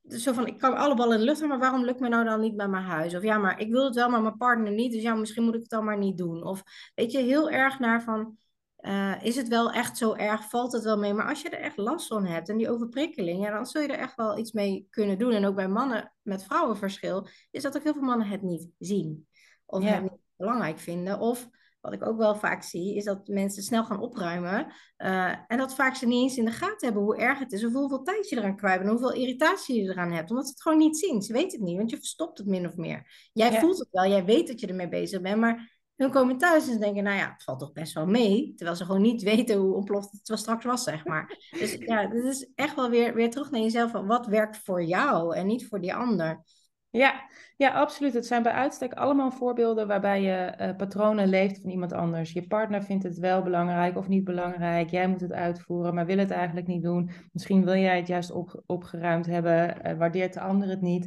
zo 0.09 0.32
van, 0.32 0.47
ik 0.47 0.59
kan 0.59 0.76
alle 0.76 0.95
ballen 0.95 1.12
in 1.12 1.18
de 1.18 1.24
lucht 1.24 1.47
maar 1.47 1.59
waarom 1.59 1.85
lukt 1.85 2.01
me 2.01 2.09
nou 2.09 2.24
dan 2.24 2.41
niet 2.41 2.57
bij 2.57 2.68
mijn 2.68 2.85
huis? 2.85 3.14
Of 3.14 3.22
ja, 3.22 3.39
maar 3.39 3.61
ik 3.61 3.70
wil 3.70 3.85
het 3.85 3.95
wel, 3.95 4.09
maar 4.09 4.22
mijn 4.22 4.37
partner 4.37 4.72
niet, 4.72 4.93
dus 4.93 5.03
ja, 5.03 5.14
misschien 5.14 5.45
moet 5.45 5.55
ik 5.55 5.61
het 5.61 5.70
dan 5.70 5.85
maar 5.85 5.99
niet 5.99 6.18
doen. 6.18 6.45
Of 6.45 6.62
weet 6.95 7.12
je, 7.12 7.18
heel 7.18 7.51
erg 7.51 7.78
naar 7.78 8.03
van, 8.03 8.39
uh, 8.85 9.24
is 9.24 9.37
het 9.37 9.49
wel 9.49 9.72
echt 9.72 9.99
zo 9.99 10.14
erg? 10.14 10.49
Valt 10.49 10.72
het 10.72 10.85
wel 10.85 10.99
mee? 10.99 11.14
Maar 11.14 11.28
als 11.28 11.43
je 11.43 11.49
er 11.49 11.61
echt 11.61 11.76
last 11.76 12.07
van 12.07 12.26
hebt 12.26 12.49
en 12.49 12.57
die 12.57 12.70
overprikkeling, 12.70 13.45
ja, 13.45 13.51
dan 13.51 13.66
zul 13.66 13.82
je 13.82 13.89
er 13.89 13.99
echt 13.99 14.14
wel 14.14 14.39
iets 14.39 14.53
mee 14.53 14.87
kunnen 14.91 15.18
doen. 15.18 15.32
En 15.32 15.45
ook 15.45 15.55
bij 15.55 15.68
mannen 15.68 16.12
met 16.22 16.45
vrouwenverschil 16.45 17.26
is 17.51 17.62
dat 17.62 17.76
ook 17.76 17.82
heel 17.82 17.93
veel 17.93 18.03
mannen 18.03 18.26
het 18.26 18.43
niet 18.43 18.68
zien. 18.78 19.26
Of 19.66 19.85
het 19.85 20.03
niet 20.03 20.18
belangrijk 20.37 20.78
vinden. 20.78 21.18
Of 21.18 21.49
wat 21.80 21.93
ik 21.93 22.07
ook 22.07 22.16
wel 22.16 22.35
vaak 22.35 22.62
zie, 22.62 22.97
is 22.97 23.05
dat 23.05 23.28
mensen 23.28 23.62
snel 23.62 23.85
gaan 23.85 24.01
opruimen. 24.01 24.72
Uh, 24.99 25.35
en 25.47 25.59
dat 25.59 25.74
vaak 25.74 25.95
ze 25.95 26.07
niet 26.07 26.22
eens 26.22 26.37
in 26.37 26.45
de 26.45 26.51
gaten 26.51 26.87
hebben 26.87 27.03
hoe 27.03 27.16
erg 27.16 27.39
het 27.39 27.53
is. 27.53 27.64
Of 27.64 27.72
hoeveel 27.72 28.03
tijd 28.03 28.28
je 28.28 28.37
eraan 28.37 28.57
kwijt 28.57 28.78
bent. 28.78 28.91
Hoeveel 28.91 29.12
irritatie 29.12 29.82
je 29.82 29.91
eraan 29.91 30.12
hebt. 30.12 30.30
Omdat 30.30 30.45
ze 30.45 30.51
het 30.51 30.62
gewoon 30.62 30.78
niet 30.78 30.99
zien. 30.99 31.22
Ze 31.22 31.32
weten 31.32 31.59
het 31.59 31.68
niet, 31.68 31.76
want 31.76 31.91
je 31.91 31.97
verstopt 31.97 32.39
het 32.39 32.47
min 32.47 32.66
of 32.66 32.76
meer. 32.76 33.28
Jij 33.32 33.61
voelt 33.61 33.78
het 33.78 33.89
wel, 33.91 34.07
jij 34.07 34.24
weet 34.24 34.49
dat 34.49 34.61
je 34.61 34.66
ermee 34.66 34.89
bezig 34.89 35.20
bent. 35.20 35.41
Maar 35.41 35.74
hun 35.97 36.11
komen 36.11 36.38
thuis 36.38 36.66
en 36.66 36.72
ze 36.72 36.78
denken, 36.78 37.03
nou 37.03 37.16
ja, 37.16 37.32
het 37.32 37.42
valt 37.42 37.59
toch 37.59 37.72
best 37.72 37.92
wel 37.95 38.07
mee. 38.07 38.53
Terwijl 38.57 38.76
ze 38.76 38.84
gewoon 38.84 39.03
niet 39.03 39.22
weten 39.22 39.57
hoe 39.57 39.74
ontploft 39.74 40.12
het 40.12 40.28
wel 40.28 40.36
straks 40.36 40.64
was, 40.64 40.82
zeg 40.82 41.05
maar. 41.05 41.36
Dus 41.59 41.72
ja, 41.72 42.07
dit 42.07 42.24
is 42.24 42.51
echt 42.55 42.74
wel 42.74 42.90
weer, 42.90 43.14
weer 43.14 43.30
terug 43.30 43.51
naar 43.51 43.61
jezelf. 43.61 43.90
Van 43.90 44.07
wat 44.07 44.26
werkt 44.26 44.59
voor 44.59 44.84
jou 44.84 45.36
en 45.36 45.47
niet 45.47 45.66
voor 45.66 45.80
die 45.80 45.95
ander. 45.95 46.42
Ja, 46.90 47.28
ja, 47.57 47.70
absoluut. 47.70 48.14
Het 48.14 48.26
zijn 48.26 48.42
bij 48.42 48.53
uitstek 48.53 48.92
allemaal 48.92 49.30
voorbeelden 49.30 49.86
waarbij 49.86 50.22
je 50.22 50.55
uh, 50.61 50.76
patronen 50.76 51.28
leeft 51.28 51.61
van 51.61 51.70
iemand 51.70 51.92
anders. 51.92 52.32
Je 52.32 52.47
partner 52.47 52.82
vindt 52.82 53.05
het 53.05 53.18
wel 53.18 53.42
belangrijk 53.42 53.97
of 53.97 54.09
niet 54.09 54.24
belangrijk. 54.24 54.90
Jij 54.90 55.09
moet 55.09 55.20
het 55.20 55.32
uitvoeren, 55.32 55.95
maar 55.95 56.07
wil 56.07 56.18
het 56.18 56.30
eigenlijk 56.30 56.66
niet 56.66 56.82
doen. 56.82 57.11
Misschien 57.32 57.64
wil 57.64 57.74
jij 57.74 57.97
het 57.97 58.07
juist 58.07 58.30
op, 58.30 58.62
opgeruimd 58.66 59.26
hebben, 59.26 59.86
uh, 59.86 59.99
waardeert 59.99 60.34
de 60.34 60.40
ander 60.40 60.68
het 60.68 60.80
niet. 60.80 61.05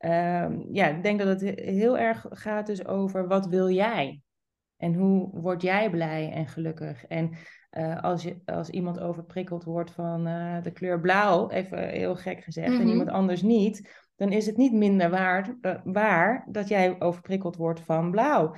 Uh, 0.00 0.46
ja, 0.72 0.86
ik 0.86 1.02
denk 1.02 1.18
dat 1.18 1.40
het 1.40 1.60
heel 1.60 1.98
erg 1.98 2.26
gaat 2.30 2.66
dus 2.66 2.86
over 2.86 3.28
wat 3.28 3.46
wil 3.46 3.70
jij? 3.70 4.20
En 4.80 4.94
hoe 4.94 5.28
word 5.32 5.62
jij 5.62 5.90
blij 5.90 6.32
en 6.32 6.46
gelukkig? 6.46 7.06
En 7.06 7.30
uh, 7.72 8.02
als, 8.02 8.22
je, 8.22 8.36
als 8.44 8.70
iemand 8.70 9.00
overprikkeld 9.00 9.64
wordt 9.64 9.90
van 9.90 10.28
uh, 10.28 10.62
de 10.62 10.70
kleur 10.70 11.00
blauw, 11.00 11.50
even 11.50 11.88
heel 11.88 12.16
gek 12.16 12.44
gezegd, 12.44 12.68
mm 12.68 12.72
-hmm. 12.72 12.80
en 12.80 12.86
mhm. 12.86 12.98
iemand 12.98 13.16
anders 13.16 13.42
niet, 13.42 14.08
dan 14.16 14.32
is 14.32 14.46
het 14.46 14.56
niet 14.56 14.72
minder 14.72 15.10
waar, 15.10 15.56
uh, 15.62 15.74
waar 15.84 16.46
dat 16.48 16.68
jij 16.68 17.00
overprikkeld 17.00 17.56
wordt 17.56 17.80
van 17.80 18.10
blauw. 18.10 18.54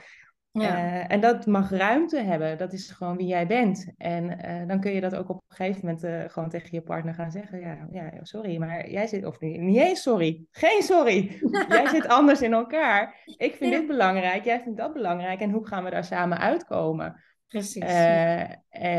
Ja. 0.52 0.76
Uh, 0.76 1.04
en 1.08 1.20
dat 1.20 1.46
mag 1.46 1.70
ruimte 1.70 2.20
hebben. 2.20 2.58
Dat 2.58 2.72
is 2.72 2.90
gewoon 2.90 3.16
wie 3.16 3.26
jij 3.26 3.46
bent. 3.46 3.92
En 3.96 4.24
uh, 4.24 4.68
dan 4.68 4.80
kun 4.80 4.92
je 4.92 5.00
dat 5.00 5.14
ook 5.14 5.28
op 5.28 5.36
een 5.36 5.56
gegeven 5.56 5.80
moment 5.86 6.04
uh, 6.04 6.20
gewoon 6.26 6.48
tegen 6.48 6.68
je 6.70 6.82
partner 6.82 7.14
gaan 7.14 7.30
zeggen. 7.30 7.60
Ja, 7.60 7.88
ja, 7.90 8.10
sorry, 8.22 8.56
maar 8.56 8.90
jij 8.90 9.06
zit... 9.06 9.24
Of 9.24 9.40
niet, 9.40 9.60
niet 9.60 9.76
eens 9.76 10.02
sorry. 10.02 10.44
Geen 10.50 10.82
sorry. 10.82 11.40
jij 11.68 11.86
zit 11.86 12.08
anders 12.08 12.42
in 12.42 12.52
elkaar. 12.52 13.22
Ik 13.36 13.54
vind 13.54 13.72
ja. 13.72 13.78
dit 13.78 13.86
belangrijk. 13.86 14.44
Jij 14.44 14.60
vindt 14.60 14.78
dat 14.78 14.92
belangrijk. 14.92 15.40
En 15.40 15.50
hoe 15.50 15.66
gaan 15.66 15.84
we 15.84 15.90
daar 15.90 16.04
samen 16.04 16.38
uitkomen? 16.38 17.22
Precies. 17.46 17.94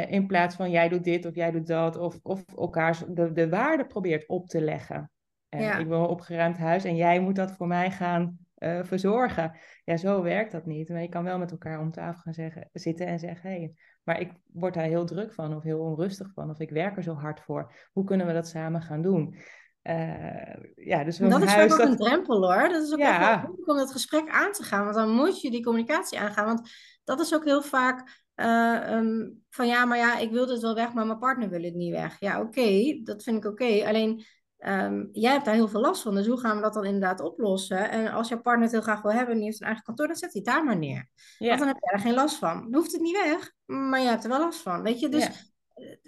in 0.07 0.27
plaats 0.27 0.55
van 0.55 0.71
jij 0.71 0.89
doet 0.89 1.03
dit 1.03 1.25
of 1.25 1.35
jij 1.35 1.51
doet 1.51 1.67
dat. 1.67 1.97
Of, 1.97 2.19
of 2.23 2.43
elkaar 2.55 2.97
de, 3.07 3.31
de 3.31 3.49
waarde 3.49 3.85
probeert 3.85 4.27
op 4.27 4.47
te 4.47 4.61
leggen. 4.61 5.11
Ja. 5.49 5.77
Ik 5.77 5.87
wil 5.87 5.99
een 5.99 6.05
opgeruimd 6.05 6.57
huis 6.57 6.83
en 6.83 6.95
jij 6.95 7.19
moet 7.19 7.35
dat 7.35 7.51
voor 7.51 7.67
mij 7.67 7.91
gaan 7.91 8.42
uh, 8.63 8.83
verzorgen. 8.83 9.57
Ja, 9.83 9.97
zo 9.97 10.21
werkt 10.21 10.51
dat 10.51 10.65
niet. 10.65 10.89
Maar 10.89 11.01
je 11.01 11.09
kan 11.09 11.23
wel 11.23 11.37
met 11.37 11.51
elkaar 11.51 11.79
om 11.79 11.91
tafel 11.91 12.21
gaan 12.21 12.33
zeggen, 12.33 12.69
zitten 12.73 13.05
en 13.05 13.19
zeggen: 13.19 13.49
hé, 13.49 13.57
hey, 13.57 13.73
maar 14.03 14.19
ik 14.19 14.31
word 14.53 14.73
daar 14.73 14.83
heel 14.83 15.05
druk 15.05 15.33
van 15.33 15.55
of 15.55 15.63
heel 15.63 15.79
onrustig 15.79 16.31
van 16.33 16.49
of 16.49 16.59
ik 16.59 16.69
werk 16.69 16.97
er 16.97 17.03
zo 17.03 17.13
hard 17.13 17.39
voor. 17.39 17.73
Hoe 17.91 18.03
kunnen 18.03 18.27
we 18.27 18.33
dat 18.33 18.47
samen 18.47 18.81
gaan 18.81 19.01
doen? 19.01 19.35
Uh, 19.83 20.55
ja, 20.75 21.03
dus 21.03 21.17
dat 21.17 21.43
is 21.43 21.57
ook 21.57 21.69
dat... 21.69 21.79
een 21.79 21.97
drempel 21.97 22.53
hoor. 22.53 22.69
Dat 22.69 22.83
is 22.83 22.93
ook 22.93 22.99
ja. 22.99 23.33
echt 23.33 23.43
moeilijk 23.43 23.69
om 23.69 23.77
dat 23.77 23.91
gesprek 23.91 24.29
aan 24.29 24.51
te 24.51 24.63
gaan. 24.63 24.83
Want 24.83 24.95
dan 24.95 25.09
moet 25.09 25.41
je 25.41 25.51
die 25.51 25.63
communicatie 25.63 26.19
aangaan. 26.19 26.45
Want 26.45 26.69
dat 27.03 27.19
is 27.19 27.35
ook 27.35 27.45
heel 27.45 27.61
vaak 27.61 28.21
uh, 28.35 28.91
um, 28.91 29.43
van 29.49 29.67
ja, 29.67 29.85
maar 29.85 29.97
ja, 29.97 30.17
ik 30.17 30.31
wil 30.31 30.47
het 30.47 30.61
wel 30.61 30.75
weg, 30.75 30.93
maar 30.93 31.05
mijn 31.05 31.19
partner 31.19 31.49
wil 31.49 31.61
het 31.61 31.73
niet 31.73 31.91
weg. 31.91 32.19
Ja, 32.19 32.39
oké, 32.39 32.59
okay, 32.59 33.01
dat 33.03 33.23
vind 33.23 33.37
ik 33.37 33.51
oké. 33.51 33.63
Okay. 33.63 33.83
Alleen 33.85 34.25
Um, 34.67 35.09
jij 35.11 35.31
hebt 35.31 35.45
daar 35.45 35.53
heel 35.53 35.67
veel 35.67 35.81
last 35.81 36.01
van, 36.01 36.15
dus 36.15 36.27
hoe 36.27 36.39
gaan 36.39 36.55
we 36.55 36.61
dat 36.61 36.73
dan 36.73 36.85
inderdaad 36.85 37.19
oplossen? 37.19 37.89
En 37.89 38.11
als 38.11 38.29
jouw 38.29 38.41
partner 38.41 38.63
het 38.63 38.71
heel 38.71 38.81
graag 38.81 39.01
wil 39.01 39.11
hebben 39.11 39.31
en 39.31 39.35
die 39.35 39.45
heeft 39.45 39.61
een 39.61 39.65
eigen 39.65 39.83
kantoor, 39.83 40.07
dan 40.07 40.15
zet 40.15 40.33
hij 40.33 40.41
het 40.45 40.53
daar 40.53 40.63
maar 40.63 40.77
neer. 40.77 41.09
Want 41.37 41.59
dan 41.59 41.67
heb 41.67 41.77
je 41.79 41.91
er 41.91 41.99
geen 41.99 42.13
last 42.13 42.35
van. 42.35 42.61
Dan 42.61 42.73
hoeft 42.79 42.91
het 42.91 43.01
niet 43.01 43.23
weg, 43.23 43.51
maar 43.65 43.99
je 43.99 44.07
hebt 44.07 44.23
er 44.23 44.29
wel 44.29 44.39
last 44.39 44.61
van. 44.61 44.81
Weet 44.81 44.99
je, 44.99 45.09
dus 45.09 45.52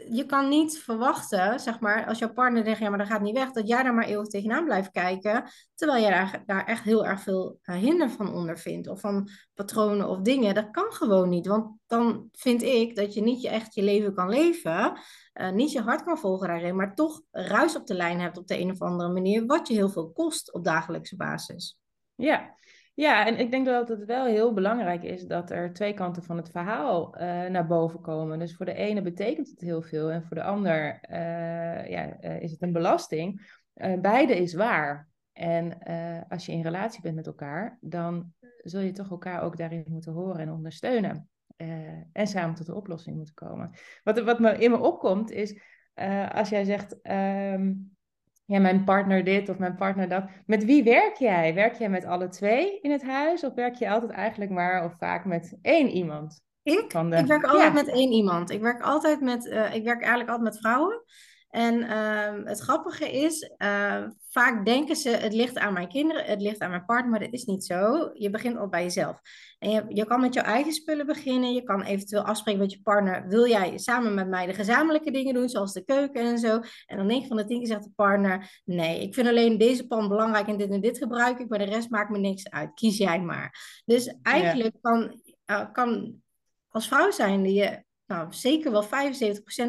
je 0.09 0.26
kan 0.26 0.49
niet 0.49 0.80
verwachten, 0.80 1.59
zeg 1.59 1.80
maar, 1.80 2.05
als 2.07 2.20
jouw 2.20 2.34
partner 2.34 2.63
denkt, 2.63 2.80
ja, 2.80 2.89
maar 2.89 2.97
dat 2.97 3.07
gaat 3.07 3.22
niet 3.22 3.38
weg, 3.38 3.51
dat 3.51 3.68
jij 3.68 3.84
daar 3.84 3.93
maar 3.93 4.05
eeuwig 4.05 4.28
tegenaan 4.28 4.66
blijft 4.66 4.91
kijken, 4.91 5.49
terwijl 5.76 6.01
jij 6.01 6.11
daar, 6.11 6.43
daar 6.45 6.66
echt 6.66 6.84
heel 6.84 7.05
erg 7.05 7.22
veel 7.22 7.59
uh, 7.63 7.76
hinder 7.76 8.09
van 8.09 8.34
ondervindt, 8.34 8.88
of 8.88 8.99
van 8.99 9.30
patronen 9.53 10.09
of 10.09 10.20
dingen. 10.20 10.55
Dat 10.55 10.72
kan 10.72 10.91
gewoon 10.91 11.30
niet, 11.30 11.47
want 11.47 11.78
dan 11.88 12.30
vind 12.32 12.61
ik 12.61 12.95
dat 12.95 13.13
je 13.13 13.22
niet 13.22 13.41
je 13.41 13.49
echt 13.49 13.76
je 13.76 13.84
leven 13.84 14.13
kan 14.13 14.30
leven, 14.30 14.99
uh, 15.34 15.51
niet 15.51 15.72
je 15.72 15.82
hart 15.82 16.03
kan 16.03 16.18
volgen 16.18 16.47
daarin, 16.47 16.76
maar 16.76 16.95
toch 16.95 17.22
ruis 17.32 17.76
op 17.76 17.88
de 17.88 17.95
lijn 17.95 18.20
hebt 18.20 18.38
op 18.38 18.47
de 18.47 18.59
een 18.59 18.72
of 18.72 18.82
andere 18.82 19.13
manier, 19.13 19.45
wat 19.45 19.68
je 19.68 19.74
heel 19.74 19.89
veel 19.89 20.11
kost 20.11 20.53
op 20.53 20.63
dagelijkse 20.63 21.16
basis. 21.16 21.80
Ja, 22.16 22.55
ja, 22.96 23.26
en 23.26 23.39
ik 23.39 23.52
denk 23.52 23.66
dat 23.66 23.88
het 23.88 24.06
wel 24.06 24.26
heel 24.26 24.54
belangrijk 24.54 25.04
is 25.04 25.26
dat 25.26 25.52
er 25.52 25.74
twee 25.74 25.93
kanten 25.93 26.24
van 26.24 26.38
het 26.38 26.50
verhaal 26.50 27.16
uh, 27.16 27.22
naar 27.46 27.68
boven 27.68 28.02
komen. 28.02 28.39
Dus 28.39 28.56
voor 28.56 28.66
de 28.66 28.74
ene 28.74 29.02
betekent 29.02 29.50
het 29.50 29.60
heel 29.60 29.82
veel 29.82 30.12
en 30.12 30.24
voor 30.24 30.36
de 30.36 30.43
ander 30.43 31.00
uh, 31.12 31.89
ja, 31.89 32.18
uh, 32.22 32.41
is 32.41 32.52
het 32.52 32.62
een 32.62 32.72
belasting. 32.72 33.60
beide 34.02 34.36
is 34.36 34.54
waar. 34.54 35.10
En 35.34 35.78
als 36.30 36.46
je 36.46 36.52
in 36.52 36.62
relatie 36.62 37.02
bent 37.02 37.16
met 37.16 37.28
elkaar, 37.28 37.78
dan 37.82 38.34
zul 38.58 38.82
je 38.82 38.91
toch 38.91 39.10
elkaar 39.10 39.41
ook 39.41 39.58
daarin 39.58 39.86
moeten 39.88 40.12
horen 40.12 40.39
en 40.39 40.52
ondersteunen. 40.52 41.30
en 42.12 42.28
samen 42.28 42.56
tot 42.56 42.66
de 42.66 42.76
oplossing 42.76 43.16
moeten 43.16 43.34
komen. 43.34 43.72
Wat, 44.04 44.20
wat 44.20 44.39
me 44.39 44.58
in 44.58 44.72
me 44.72 44.78
opkomt 44.78 45.32
is, 45.32 45.60
als 46.32 46.50
jij 46.50 46.64
zegt. 46.64 46.96
Um, 47.04 47.95
ja, 48.46 48.60
mijn 48.60 48.84
partner 48.84 49.24
dit 49.24 49.50
of 49.50 49.58
mijn 49.58 49.76
partner 49.76 50.10
dat. 50.10 50.24
Met 50.46 50.66
wie 50.66 50.84
werk 50.84 51.16
jij? 51.16 51.54
Werk 51.54 51.74
jij 51.74 51.89
met 51.89 52.06
alle 52.06 52.28
twee 52.28 52.80
in 52.80 52.91
het 52.91 53.04
huis 53.04 53.43
of 53.43 53.54
werk 53.54 53.76
je 53.76 53.89
altijd 53.89 54.12
eigenlijk 54.12 54.52
maar 54.52 54.86
of 54.86 54.96
vaak 54.98 55.26
met 55.26 55.58
één 55.62 55.89
iemand? 55.89 56.43
Ik? 56.64 56.89
De... 56.89 57.18
Ik 57.18 57.26
werk 57.26 57.43
altijd 57.43 57.74
ja. 57.74 57.82
met 57.82 57.88
één 57.88 58.12
iemand. 58.12 58.50
Ik 58.50 58.62
werk 58.62 58.82
altijd 58.82 59.22
met, 59.22 59.46
uh, 59.46 59.76
ik 59.76 59.84
werk 59.84 60.02
eigenlijk 60.02 60.30
altijd 60.30 60.54
met 60.54 60.60
vrouwen. 60.60 61.04
En 61.56 61.82
uh, 61.82 62.47
het 62.47 62.60
grappige 62.60 63.12
is, 63.12 63.51
uh, 63.58 64.03
vaak 64.30 64.66
denken 64.66 64.95
ze, 64.95 65.10
het 65.10 65.34
ligt 65.34 65.58
aan 65.58 65.74
mijn 65.74 65.88
kinderen, 65.88 66.26
het 66.26 66.41
ligt 66.41 66.60
aan 66.60 66.70
mijn 66.70 66.86
partner, 66.86 67.10
maar 67.10 67.20
dat 67.20 67.34
is 67.34 67.45
niet 67.45 67.66
zo. 67.66 68.10
Je 68.14 68.30
begint 68.30 68.58
al 68.58 68.68
bij 68.68 68.84
jezelf. 68.84 69.22
En 69.60 69.70
je, 69.70 69.86
je 69.88 70.06
kan 70.06 70.22
met 70.22 70.34
jouw 70.34 70.43
eigen 70.43 70.74
spullen 70.74 71.06
beginnen. 71.06 71.53
Je 71.53 71.64
kan 71.64 71.82
eventueel 71.82 72.22
afspreken 72.22 72.62
met 72.62 72.72
je 72.72 72.82
partner, 72.82 73.28
wil 73.28 73.47
jij 73.47 73.78
samen 73.78 74.14
met 74.14 74.28
mij 74.28 74.45
de 74.45 74.53
gezamenlijke 74.53 75.12
dingen 75.12 75.34
doen, 75.34 75.49
zoals 75.49 75.74
de 75.74 75.84
keuken 75.84 76.22
en 76.22 76.39
zo. 76.39 76.60
En 76.86 76.97
dan 76.97 77.06
9 77.06 77.28
van 77.28 77.38
de 77.38 77.45
10 77.45 77.58
keer 77.58 77.68
zegt 77.68 77.84
de 77.84 77.91
partner, 77.95 78.62
nee, 78.66 79.01
ik 79.01 79.14
vind 79.14 79.28
alleen 79.28 79.58
deze 79.58 79.88
pan 79.88 80.08
belangrijk 80.08 80.47
en 80.47 80.58
dit 80.58 80.70
en 80.70 80.82
dit 80.82 80.97
gebruik 80.97 81.39
ik, 81.39 81.49
maar 81.49 81.60
de 81.60 81.66
rest 81.66 81.89
maakt 81.89 82.10
me 82.10 82.18
niks 82.18 82.49
uit. 82.49 82.74
Kies 82.74 82.97
jij 82.97 83.22
maar. 83.22 83.82
Dus 83.86 84.16
eigenlijk 84.22 84.74
ja. 84.74 84.80
kan, 84.82 85.22
uh, 85.45 85.72
kan 85.72 86.22
als 86.70 86.88
vrouw 86.88 87.12
zijn 87.12 87.53
je 87.53 87.84
nou, 88.06 88.34
zeker 88.34 88.72
wel 88.72 88.84
75% 88.84 88.88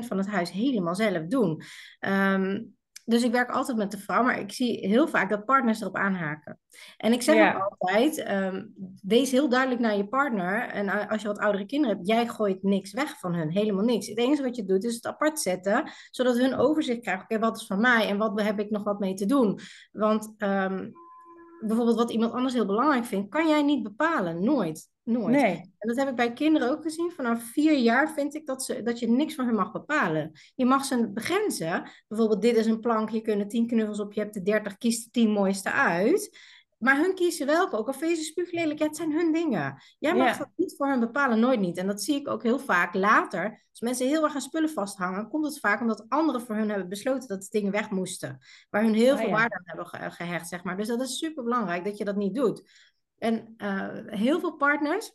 van 0.06 0.18
het 0.18 0.26
huis 0.26 0.50
helemaal 0.50 0.94
zelf 0.94 1.26
doen. 1.26 1.62
Um, 2.00 2.76
dus 3.06 3.22
ik 3.22 3.32
werk 3.32 3.50
altijd 3.50 3.76
met 3.76 3.90
de 3.90 3.98
vrouw, 3.98 4.22
maar 4.22 4.40
ik 4.40 4.52
zie 4.52 4.86
heel 4.88 5.08
vaak 5.08 5.30
dat 5.30 5.44
partners 5.44 5.80
erop 5.80 5.96
aanhaken. 5.96 6.58
En 6.96 7.12
ik 7.12 7.22
zeg 7.22 7.36
ja. 7.36 7.54
ook 7.54 7.74
altijd, 7.78 8.30
um, 8.30 8.74
wees 9.02 9.30
heel 9.30 9.48
duidelijk 9.48 9.80
naar 9.80 9.96
je 9.96 10.08
partner. 10.08 10.68
En 10.68 11.08
als 11.08 11.22
je 11.22 11.28
wat 11.28 11.38
oudere 11.38 11.66
kinderen 11.66 11.96
hebt, 11.96 12.08
jij 12.08 12.26
gooit 12.28 12.62
niks 12.62 12.92
weg 12.92 13.18
van 13.18 13.34
hun, 13.34 13.50
helemaal 13.50 13.84
niks. 13.84 14.06
Het 14.06 14.18
enige 14.18 14.42
wat 14.42 14.56
je 14.56 14.64
doet 14.64 14.84
is 14.84 14.94
het 14.94 15.06
apart 15.06 15.40
zetten, 15.40 15.90
zodat 16.10 16.38
hun 16.38 16.56
overzicht 16.56 17.00
krijgen. 17.00 17.22
Oké, 17.22 17.34
okay, 17.34 17.48
wat 17.48 17.60
is 17.60 17.66
van 17.66 17.80
mij 17.80 18.08
en 18.08 18.18
wat 18.18 18.42
heb 18.42 18.58
ik 18.60 18.70
nog 18.70 18.82
wat 18.82 18.98
mee 18.98 19.14
te 19.14 19.26
doen? 19.26 19.58
Want 19.92 20.34
um, 20.38 20.92
bijvoorbeeld 21.60 21.96
wat 21.96 22.10
iemand 22.10 22.32
anders 22.32 22.54
heel 22.54 22.66
belangrijk 22.66 23.04
vindt, 23.04 23.30
kan 23.30 23.48
jij 23.48 23.62
niet 23.62 23.82
bepalen. 23.82 24.44
Nooit. 24.44 24.88
Nooit. 25.06 25.34
Nee. 25.36 25.56
En 25.78 25.88
dat 25.88 25.96
heb 25.96 26.08
ik 26.08 26.14
bij 26.16 26.32
kinderen 26.32 26.70
ook 26.70 26.82
gezien. 26.82 27.10
Vanaf 27.10 27.42
vier 27.42 27.78
jaar 27.78 28.12
vind 28.12 28.34
ik 28.34 28.46
dat, 28.46 28.64
ze, 28.64 28.82
dat 28.82 28.98
je 28.98 29.08
niks 29.10 29.34
van 29.34 29.46
hen 29.46 29.54
mag 29.54 29.72
bepalen. 29.72 30.32
Je 30.54 30.64
mag 30.64 30.84
ze 30.84 31.10
begrenzen. 31.10 31.90
Bijvoorbeeld, 32.08 32.42
dit 32.42 32.56
is 32.56 32.66
een 32.66 32.80
plank, 32.80 33.10
je 33.10 33.20
kunnen 33.20 33.48
tien 33.48 33.66
knuffels 33.66 34.00
op, 34.00 34.12
je 34.12 34.20
hebt 34.20 34.34
de 34.34 34.42
dertig, 34.42 34.76
kies 34.76 35.04
de 35.04 35.10
tien 35.10 35.30
mooiste 35.30 35.72
uit. 35.72 36.38
Maar 36.78 36.96
hun 36.96 37.14
kiezen 37.14 37.46
welke. 37.46 37.76
Ook 37.76 37.86
al 37.86 37.92
vind 37.92 38.34
je 38.34 38.76
ja, 38.76 38.86
het 38.86 38.96
zijn 38.96 39.12
hun 39.12 39.32
dingen. 39.32 39.82
Jij 39.98 40.14
mag 40.14 40.26
Ja. 40.32 40.38
dat 40.38 40.48
niet 40.56 40.74
voor 40.76 40.86
hen 40.86 41.00
bepalen, 41.00 41.40
nooit 41.40 41.60
niet. 41.60 41.76
En 41.76 41.86
dat 41.86 42.02
zie 42.02 42.14
ik 42.20 42.28
ook 42.28 42.42
heel 42.42 42.58
vaak 42.58 42.94
later. 42.94 43.64
Als 43.70 43.80
mensen 43.80 44.06
heel 44.06 44.24
erg 44.24 44.34
aan 44.34 44.40
spullen 44.40 44.70
vasthangen, 44.70 45.28
komt 45.28 45.44
het 45.44 45.58
vaak 45.60 45.80
omdat 45.80 46.04
anderen 46.08 46.40
voor 46.40 46.54
hun 46.54 46.68
hebben 46.68 46.88
besloten 46.88 47.28
dat 47.28 47.42
de 47.42 47.48
dingen 47.50 47.72
weg 47.72 47.90
moesten. 47.90 48.38
Waar 48.70 48.82
hun 48.82 48.94
heel 48.94 49.12
Ah, 49.12 49.18
veel 49.18 49.28
ja. 49.28 49.34
waarde 49.34 49.54
aan 49.54 49.62
hebben 49.64 49.86
ge- 49.86 50.10
gehecht, 50.10 50.48
zeg 50.48 50.64
maar. 50.64 50.76
Dus 50.76 50.88
dat 50.88 51.00
is 51.00 51.18
super 51.18 51.44
belangrijk 51.44 51.84
dat 51.84 51.98
je 51.98 52.04
dat 52.04 52.16
niet 52.16 52.34
doet. 52.34 52.62
En 53.18 53.54
eh, 53.56 53.88
heel 54.06 54.40
veel 54.40 54.56
partners, 54.56 55.12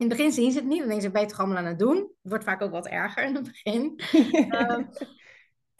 in 0.00 0.08
het 0.08 0.16
begin 0.16 0.32
zien 0.32 0.52
ze 0.52 0.58
het 0.58 0.66
niet. 0.66 0.78
Dan 0.78 0.86
denken 0.88 1.06
ze, 1.06 1.10
ben 1.10 1.20
je 1.20 1.26
toch 1.26 1.38
allemaal 1.38 1.56
aan 1.56 1.64
het 1.64 1.78
doen? 1.78 1.96
Het 1.96 2.16
wordt 2.22 2.44
vaak 2.44 2.62
ook 2.62 2.70
wat 2.70 2.86
erger 2.86 3.24
in 3.24 3.34
het 3.34 3.44
begin. 3.44 4.00
Ehm, 4.58 4.84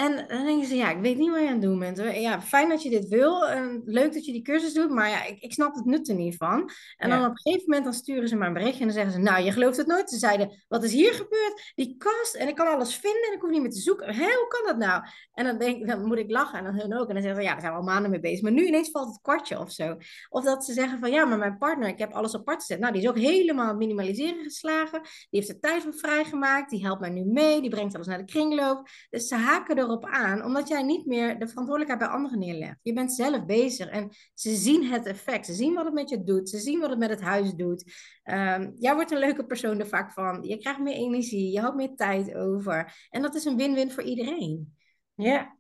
en 0.01 0.25
dan 0.29 0.45
denken 0.45 0.67
ze, 0.67 0.77
ja, 0.77 0.91
ik 0.91 1.01
weet 1.01 1.19
niet 1.19 1.31
wat 1.31 1.41
je 1.41 1.47
aan 1.47 1.53
het 1.53 1.63
doen 1.63 1.79
bent. 1.79 1.99
Ja, 2.15 2.41
fijn 2.41 2.69
dat 2.69 2.83
je 2.83 2.91
dit 2.91 3.09
wil. 3.09 3.49
En 3.49 3.83
leuk 3.85 4.13
dat 4.13 4.25
je 4.25 4.33
die 4.33 4.43
cursus 4.43 4.73
doet, 4.73 4.91
maar 4.91 5.09
ja, 5.09 5.25
ik, 5.25 5.41
ik 5.41 5.53
snap 5.53 5.75
het 5.75 5.85
nut 5.85 6.09
er 6.09 6.15
niet 6.15 6.37
van. 6.37 6.71
En 6.97 7.09
Ja. 7.09 7.17
dan 7.17 7.25
op 7.25 7.31
een 7.31 7.39
gegeven 7.41 7.65
moment 7.67 7.85
dan 7.85 7.95
sturen 7.95 8.29
ze 8.29 8.37
maar 8.37 8.47
een 8.47 8.53
berichtje 8.53 8.81
en 8.81 8.87
dan 8.87 8.95
zeggen 8.95 9.13
ze, 9.13 9.19
nou, 9.19 9.45
je 9.45 9.53
gelooft 9.53 9.77
het 9.77 9.87
nooit. 9.87 10.11
Ze 10.11 10.19
zeiden, 10.19 10.65
wat 10.69 10.85
is 10.85 10.93
hier 10.93 11.13
gebeurd? 11.13 11.73
Die 11.75 11.97
kast 11.97 12.35
en 12.35 12.49
ik 12.49 12.55
kan 12.55 12.67
alles 12.67 12.95
vinden 12.95 13.23
en 13.29 13.35
ik 13.35 13.41
hoef 13.41 13.51
niet 13.51 13.61
meer 13.61 13.71
te 13.71 13.81
zoeken. 13.81 14.15
Hé, 14.15 14.25
hoe 14.25 14.47
kan 14.49 14.67
dat 14.67 14.77
nou? 14.89 15.03
En 15.35 15.45
dan, 15.45 15.59
denk, 15.59 15.77
ik, 15.81 15.87
dan 15.87 16.05
moet 16.05 16.19
ik 16.19 16.31
lachen 16.31 16.59
en 16.59 16.65
dan 16.65 16.75
hun 16.75 16.99
ook. 16.99 17.09
En 17.09 17.15
dan 17.15 17.23
zeggen 17.23 17.43
ze, 17.43 17.47
ja, 17.47 17.53
daar 17.53 17.61
zijn 17.61 17.73
we 17.73 17.79
al 17.79 17.85
maanden 17.85 18.11
mee 18.11 18.21
bezig. 18.21 18.43
Maar 18.43 18.53
nu 18.53 18.67
ineens 18.67 18.91
valt 18.91 19.09
het 19.09 19.21
kwartje 19.23 19.59
of 19.59 19.71
zo. 19.71 19.97
Of 20.29 20.45
dat 20.45 20.65
ze 20.65 20.73
zeggen 20.73 20.99
van, 21.01 21.11
ja, 21.11 21.25
maar 21.25 21.39
mijn 21.39 21.59
partner, 21.59 21.89
ik 21.89 21.99
heb 21.99 22.13
alles 22.13 22.35
apart 22.35 22.61
gezet. 22.61 22.79
Nou, 22.81 22.93
die 22.93 23.03
is 23.03 23.09
ook 23.09 23.19
helemaal 23.19 23.75
minimaliseren 23.75 24.43
geslagen. 24.45 25.01
Die 25.03 25.41
heeft 25.41 25.49
er 25.49 25.61
tijd 25.61 25.83
voor 25.83 25.95
vrijgemaakt. 25.95 26.71
Die 26.71 26.85
helpt 26.85 27.01
mij 27.01 27.11
nu 27.11 27.25
mee. 27.25 27.61
Die 27.61 27.71
brengt 27.71 27.95
alles 27.95 28.07
naar 28.07 28.19
de 28.19 28.25
kringloop. 28.25 28.89
Dus 29.11 29.29
ze 29.29 29.35
haken 29.35 29.77
erop 29.91 30.05
aan, 30.07 30.45
omdat 30.45 30.69
jij 30.69 30.83
niet 30.83 31.07
meer 31.07 31.39
de 31.39 31.49
verantwoordelijkheid 31.49 31.99
bij 31.99 32.19
anderen 32.19 32.39
neerlegt. 32.39 32.79
Je 32.83 32.93
bent 32.93 33.13
zelf 33.13 33.45
bezig 33.45 33.89
en 33.89 34.09
ze 34.35 34.55
zien 34.55 34.85
het 34.91 35.07
effect. 35.07 35.47
Ze 35.47 35.53
zien 35.53 35.75
wat 35.75 35.85
het 35.85 35.95
met 35.95 36.09
je 36.09 36.25
doet. 36.25 36.49
Ze 36.49 36.59
zien 36.59 36.81
wat 36.81 36.91
het 36.91 36.99
met 36.99 37.11
het 37.11 37.21
huis 37.21 37.53
doet. 37.55 37.93
Ehm, 38.23 38.71
jij 38.75 38.95
wordt 38.95 39.11
een 39.11 39.19
leuke 39.19 39.47
persoon 39.47 39.81
er 39.81 39.87
vaak 39.87 40.13
van. 40.13 40.43
Je 40.43 40.57
krijgt 40.59 40.81
meer 40.81 40.95
energie. 40.95 41.53
Je 41.53 41.61
houdt 41.61 41.77
meer 41.77 41.95
tijd 41.95 42.35
over. 42.35 43.07
En 43.11 43.23
dat 43.23 43.35
is 43.35 43.45
een 43.45 43.57
win-win 43.57 43.91
voor 43.91 44.03
iedereen. 44.03 44.77
Ja, 45.15 45.57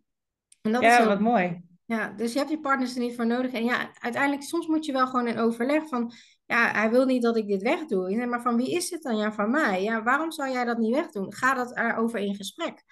En 0.62 0.72
dat 0.72 0.82
is 0.82 0.88
ja 0.88 0.96
heel 0.96 1.06
wat 1.06 1.20
mooi. 1.20 1.62
ja, 1.84 2.08
dus 2.08 2.32
je 2.32 2.38
hebt 2.38 2.50
je 2.50 2.60
partners 2.60 2.94
er 2.94 3.00
niet 3.00 3.14
voor 3.16 3.26
nodig. 3.26 3.52
En 3.52 3.64
ja, 3.64 3.90
uiteindelijk, 3.98 4.42
soms 4.42 4.66
moet 4.66 4.84
je 4.86 4.92
wel 4.92 5.06
gewoon 5.06 5.26
in 5.26 5.38
overleg 5.38 5.88
van, 5.88 6.12
ja, 6.50 6.72
hij 6.72 6.90
wil 6.90 7.04
niet 7.04 7.22
dat 7.22 7.36
ik 7.36 7.46
dit 7.46 7.62
wegdoe. 7.62 8.12
Zeg, 8.12 8.26
maar 8.26 8.42
van 8.42 8.56
wie 8.56 8.70
is 8.70 8.90
het 8.90 9.02
dan? 9.02 9.16
Ja, 9.16 9.32
van 9.32 9.50
mij. 9.50 9.82
Ja, 9.82 10.02
waarom 10.02 10.32
zou 10.32 10.50
jij 10.50 10.64
dat 10.64 10.78
niet 10.78 10.94
wegdoen? 10.94 11.34
Ga 11.34 11.54
dat 11.54 11.76
erover 11.76 12.18
in 12.18 12.34
gesprek. 12.34 12.82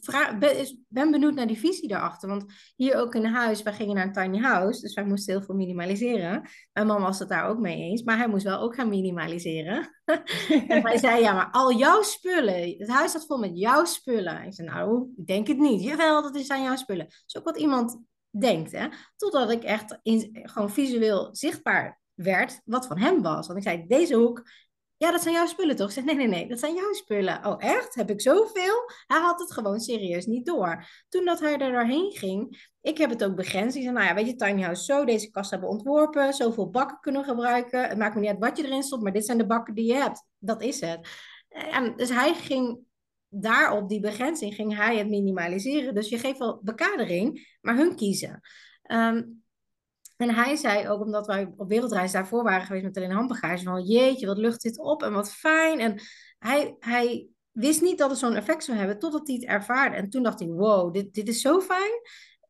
Vra 0.00 0.38
ben, 0.88 1.10
benieuwd 1.10 1.34
naar 1.34 1.46
die 1.46 1.58
visie 1.58 1.88
daarachter. 1.88 2.28
Want 2.28 2.44
hier 2.76 2.96
ook 2.96 3.14
in 3.14 3.24
huis, 3.24 3.62
wij 3.62 3.72
gingen 3.72 3.94
naar 3.94 4.06
een 4.06 4.12
tiny 4.12 4.38
house, 4.38 4.80
dus 4.80 4.94
wij 4.94 5.04
moesten 5.04 5.34
heel 5.34 5.42
veel 5.42 5.54
minimaliseren. 5.54 6.48
Mijn 6.72 6.86
man 6.86 7.02
was 7.02 7.18
het 7.18 7.28
daar 7.28 7.48
ook 7.48 7.58
mee 7.58 7.76
eens, 7.76 8.02
maar 8.02 8.16
hij 8.16 8.28
moest 8.28 8.44
wel 8.44 8.60
ook 8.60 8.74
gaan 8.74 8.88
minimaliseren. 8.88 9.88
En 10.68 10.82
hij 10.82 10.98
zei, 10.98 11.20
ja, 11.20 11.32
maar 11.32 11.48
al 11.50 11.72
jouw 11.72 12.02
spullen, 12.02 12.74
het 12.78 12.88
huis 12.88 13.10
staat 13.10 13.26
vol 13.26 13.38
met 13.38 13.58
jouw 13.58 13.84
spullen. 13.84 14.42
Ik 14.42 14.54
zei, 14.54 14.68
nou, 14.68 15.12
ik 15.16 15.26
denk 15.26 15.46
het 15.46 15.58
niet. 15.58 15.82
Jawel, 15.82 16.22
dat 16.22 16.36
is 16.36 16.50
aan 16.50 16.62
jouw 16.62 16.76
spullen. 16.76 17.04
Dat 17.04 17.22
is 17.26 17.36
ook 17.36 17.44
wat 17.44 17.58
iemand 17.58 18.02
denkt, 18.30 18.72
hè. 18.72 18.88
Totdat 19.16 19.50
ik 19.50 19.62
echt 19.62 19.98
in, 20.02 20.40
gewoon 20.42 20.70
visueel 20.70 21.28
zichtbaar 21.32 22.00
werd 22.22 22.60
wat 22.64 22.86
van 22.86 22.98
hem 22.98 23.22
was. 23.22 23.46
Want 23.46 23.58
ik 23.58 23.64
zei, 23.64 23.86
deze 23.86 24.14
hoek, 24.14 24.42
ja, 24.96 25.10
dat 25.10 25.22
zijn 25.22 25.34
jouw 25.34 25.46
spullen 25.46 25.76
toch? 25.76 25.86
Ik 25.86 25.94
zeg, 25.94 26.04
nee, 26.04 26.14
nee, 26.14 26.26
nee, 26.26 26.48
dat 26.48 26.58
zijn 26.58 26.74
jouw 26.74 26.92
spullen. 26.92 27.46
Oh, 27.46 27.54
echt? 27.58 27.94
Heb 27.94 28.10
ik 28.10 28.20
zoveel? 28.20 28.90
Hij 29.06 29.20
had 29.20 29.40
het 29.40 29.52
gewoon 29.52 29.80
serieus 29.80 30.26
niet 30.26 30.46
door. 30.46 30.84
Toen 31.08 31.24
dat 31.24 31.40
hij 31.40 31.58
er 31.58 31.72
doorheen 31.72 32.12
ging, 32.12 32.68
ik 32.80 32.98
heb 32.98 33.10
het 33.10 33.24
ook 33.24 33.36
begrensd. 33.36 33.76
Ik 33.76 33.82
zei, 33.82 33.94
nou 33.94 34.06
ja, 34.06 34.14
weet 34.14 34.26
je, 34.26 34.34
tiny 34.34 34.62
house 34.62 34.84
zo, 34.84 35.04
deze 35.04 35.30
kast 35.30 35.50
hebben 35.50 35.68
ontworpen, 35.68 36.32
zoveel 36.32 36.70
bakken 36.70 36.98
kunnen 37.00 37.24
gebruiken. 37.24 37.88
Het 37.88 37.98
maakt 37.98 38.14
me 38.14 38.20
niet 38.20 38.30
uit 38.30 38.38
wat 38.38 38.56
je 38.56 38.64
erin 38.64 38.82
stopt, 38.82 39.02
maar 39.02 39.12
dit 39.12 39.26
zijn 39.26 39.38
de 39.38 39.46
bakken 39.46 39.74
die 39.74 39.86
je 39.86 39.94
hebt. 39.94 40.24
Dat 40.38 40.62
is 40.62 40.80
het. 40.80 41.08
En 41.48 41.96
dus 41.96 42.08
hij 42.08 42.34
ging 42.34 42.78
daarop, 43.28 43.88
die 43.88 44.00
begrenzing, 44.00 44.54
ging 44.54 44.76
hij 44.76 44.98
het 44.98 45.08
minimaliseren. 45.08 45.94
Dus 45.94 46.08
je 46.08 46.18
geeft 46.18 46.38
wel 46.38 46.60
bekadering, 46.62 47.56
maar 47.60 47.76
hun 47.76 47.96
kiezen. 47.96 48.40
Ehm, 48.82 49.22
en 50.20 50.34
hij 50.34 50.56
zei 50.56 50.88
ook, 50.88 51.00
omdat 51.00 51.26
wij 51.26 51.52
op 51.56 51.68
wereldreis 51.68 52.12
daarvoor 52.12 52.42
waren 52.42 52.66
geweest 52.66 52.84
met 52.84 52.96
alleen 52.96 53.10
handbagage, 53.10 53.64
van 53.64 53.82
jeetje, 53.82 54.26
wat 54.26 54.38
lucht 54.38 54.62
dit 54.62 54.78
op 54.78 55.02
en 55.02 55.12
wat 55.12 55.32
fijn. 55.32 55.78
En 55.78 56.00
hij, 56.38 56.76
hij 56.78 57.28
wist 57.50 57.82
niet 57.82 57.98
dat 57.98 58.10
het 58.10 58.18
zo'n 58.18 58.34
effect 58.34 58.64
zou 58.64 58.78
hebben, 58.78 58.98
totdat 58.98 59.26
hij 59.26 59.36
het 59.36 59.44
ervaarde. 59.44 59.96
En 59.96 60.10
toen 60.10 60.22
dacht 60.22 60.38
hij, 60.38 60.48
wow, 60.48 60.94
dit, 60.94 61.14
dit 61.14 61.28
is 61.28 61.40
zo 61.40 61.60
fijn. 61.60 61.92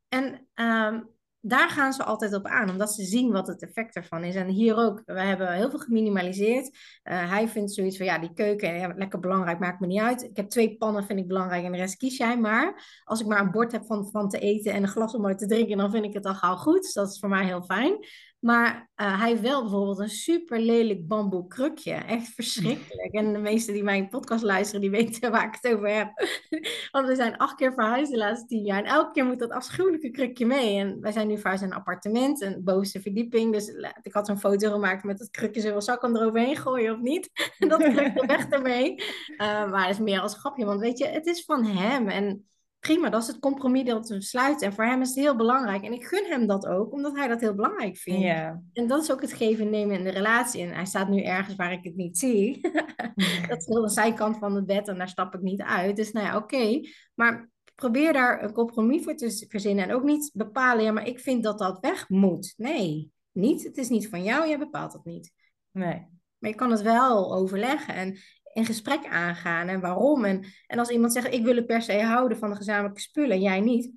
En 0.07 0.47
ehm, 0.53 1.01
daar 1.41 1.69
gaan 1.69 1.93
ze 1.93 2.03
altijd 2.03 2.33
op 2.33 2.45
aan, 2.45 2.69
omdat 2.69 2.93
ze 2.93 3.03
zien 3.03 3.31
wat 3.31 3.47
het 3.47 3.61
effect 3.61 3.95
ervan 3.95 4.23
is. 4.23 4.35
En 4.35 4.47
hier 4.47 4.75
ook, 4.75 5.01
we 5.05 5.21
hebben 5.21 5.53
heel 5.53 5.69
veel 5.69 5.79
geminimaliseerd. 5.79 6.67
Uh, 6.67 7.29
hij 7.29 7.47
vindt 7.47 7.73
zoiets 7.73 7.97
van, 7.97 8.05
ja, 8.05 8.19
die 8.19 8.33
keuken, 8.33 8.77
ja, 8.77 8.93
lekker 8.95 9.19
belangrijk, 9.19 9.59
maakt 9.59 9.79
me 9.79 9.87
niet 9.87 10.01
uit. 10.01 10.23
Ik 10.23 10.37
heb 10.37 10.49
twee 10.49 10.77
pannen, 10.77 11.05
vind 11.05 11.19
ik 11.19 11.27
belangrijk, 11.27 11.63
en 11.63 11.71
de 11.71 11.77
rest 11.77 11.97
kies 11.97 12.17
jij 12.17 12.37
maar. 12.37 13.01
Als 13.03 13.19
ik 13.19 13.27
maar 13.27 13.41
een 13.41 13.51
bord 13.51 13.71
heb 13.71 13.85
van, 13.85 14.09
van 14.11 14.29
te 14.29 14.39
eten 14.39 14.73
en 14.73 14.83
een 14.83 14.89
glas 14.89 15.15
om 15.15 15.25
uit 15.25 15.37
te 15.37 15.47
drinken, 15.47 15.77
dan 15.77 15.91
vind 15.91 16.05
ik 16.05 16.13
het 16.13 16.25
al 16.25 16.35
gauw 16.35 16.55
goed. 16.55 16.81
Dus 16.81 16.93
dat 16.93 17.09
is 17.09 17.19
voor 17.19 17.29
mij 17.29 17.45
heel 17.45 17.61
fijn. 17.61 17.97
Maar 18.41 18.89
uh, 18.95 19.19
hij 19.19 19.29
heeft 19.29 19.41
wel 19.41 19.61
bijvoorbeeld 19.61 19.99
een 19.99 20.09
super 20.09 20.59
lelijk 20.59 21.07
bamboe 21.07 21.47
krukje. 21.47 21.93
Echt 21.93 22.27
verschrikkelijk. 22.27 23.13
En 23.13 23.33
de 23.33 23.39
meesten 23.39 23.73
die 23.73 23.83
mijn 23.83 24.09
podcast 24.09 24.43
luisteren, 24.43 24.81
die 24.81 24.89
weten 24.99 25.31
waar 25.31 25.47
ik 25.47 25.57
het 25.61 25.73
over 25.73 25.95
heb. 25.95 26.11
Want 26.91 27.07
we 27.07 27.15
zijn 27.15 27.37
acht 27.37 27.55
keer 27.55 27.73
verhuisd 27.73 28.11
de 28.11 28.17
laatste 28.17 28.47
tien 28.47 28.63
jaar. 28.65 28.77
En 28.77 28.85
elke 28.85 29.11
keer 29.11 29.25
moet 29.25 29.39
dat 29.39 29.51
afschuwelijke 29.51 30.11
krukje 30.11 30.45
mee. 30.45 30.77
En 30.77 31.01
wij 31.01 31.11
zijn 31.11 31.27
nu 31.27 31.37
verhuisd 31.37 31.61
naar 31.61 31.71
een 31.71 31.77
appartement, 31.77 32.41
een 32.41 32.63
bovenste 32.63 33.01
verdieping. 33.01 33.53
Dus 33.53 33.67
ik 34.01 34.13
had 34.13 34.27
zo'n 34.27 34.39
foto 34.39 34.71
gemaakt 34.71 35.03
met 35.03 35.19
het 35.19 35.29
krukje. 35.29 35.61
Zo, 35.61 35.79
zal 35.79 35.95
ik 35.95 36.01
hem 36.01 36.15
eroverheen 36.15 36.57
gooien 36.57 36.93
of 36.93 36.99
niet? 36.99 37.29
En 37.59 37.67
dat 37.69 37.83
krukje 37.83 38.25
weg 38.27 38.47
ermee. 38.49 38.95
Uh, 39.37 39.37
maar 39.69 39.81
dat 39.81 39.89
is 39.89 39.99
meer 39.99 40.19
als 40.19 40.37
grapje. 40.37 40.65
Want 40.65 40.79
weet 40.79 40.97
je, 40.97 41.05
het 41.05 41.25
is 41.25 41.45
van 41.45 41.65
hem. 41.65 42.07
En 42.07 42.45
prima, 42.81 43.09
dat 43.09 43.21
is 43.21 43.27
het 43.27 43.39
compromis 43.39 43.83
dat 43.83 44.09
we 44.09 44.21
sluiten. 44.21 44.67
En 44.67 44.73
voor 44.73 44.85
hem 44.85 45.01
is 45.01 45.07
het 45.07 45.17
heel 45.17 45.35
belangrijk. 45.35 45.83
En 45.83 45.93
ik 45.93 46.05
gun 46.05 46.25
hem 46.29 46.47
dat 46.47 46.65
ook, 46.65 46.93
omdat 46.93 47.15
hij 47.15 47.27
dat 47.27 47.41
heel 47.41 47.55
belangrijk 47.55 47.97
vindt. 47.97 48.25
En 48.73 48.87
dat 48.87 49.03
is 49.03 49.11
ook 49.11 49.21
het 49.21 49.33
geven 49.33 49.65
en 49.65 49.71
nemen 49.71 49.97
in 49.97 50.03
de 50.03 50.09
relatie. 50.09 50.61
En 50.61 50.73
hij 50.73 50.85
staat 50.85 51.09
nu 51.09 51.21
ergens 51.21 51.55
waar 51.55 51.71
ik 51.71 51.83
het 51.83 51.95
niet 51.95 52.17
zie. 52.17 52.61
dat 53.49 53.57
is 53.57 53.65
heel 53.65 53.81
de 53.81 53.89
zijkant 53.89 54.37
van 54.37 54.55
het 54.55 54.65
bed 54.65 54.87
en 54.87 54.97
daar 54.97 55.09
stap 55.09 55.33
ik 55.33 55.41
niet 55.41 55.61
uit. 55.61 55.95
Dus 55.95 56.11
nou 56.11 56.25
ja, 56.25 56.35
oké. 56.35 56.55
Okay. 56.55 56.89
Maar 57.13 57.49
probeer 57.75 58.13
daar 58.13 58.43
een 58.43 58.53
compromis 58.53 59.03
voor 59.03 59.15
te 59.15 59.45
verzinnen. 59.49 59.83
En 59.83 59.95
ook 59.95 60.03
niet 60.03 60.31
bepalen, 60.33 60.83
ja, 60.83 60.91
maar 60.91 61.07
ik 61.07 61.19
vind 61.19 61.43
dat 61.43 61.59
dat 61.59 61.79
weg 61.79 62.09
moet. 62.09 62.53
Nee, 62.57 63.11
niet. 63.31 63.63
Het 63.63 63.77
is 63.77 63.89
niet 63.89 64.09
van 64.09 64.23
jou, 64.23 64.47
jij 64.47 64.57
bepaalt 64.57 64.93
het 64.93 65.03
niet. 65.03 65.31
Nee. 65.71 66.07
Maar 66.37 66.49
je 66.49 66.55
kan 66.55 66.71
het 66.71 66.81
wel 66.81 67.35
overleggen 67.35 67.95
en 67.95 68.17
in 68.53 68.65
gesprek 68.65 69.05
aangaan 69.05 69.67
en 69.67 69.81
waarom. 69.81 70.25
En, 70.25 70.45
en 70.67 70.79
als 70.79 70.89
iemand 70.89 71.13
zegt, 71.13 71.33
ik 71.33 71.43
wil 71.43 71.55
het 71.55 71.65
per 71.65 71.81
se 71.81 72.01
houden 72.01 72.37
van 72.37 72.49
de 72.49 72.55
gezamenlijke 72.55 73.01
spullen 73.01 73.31
en 73.31 73.41
jij 73.41 73.59
niet. 73.59 73.91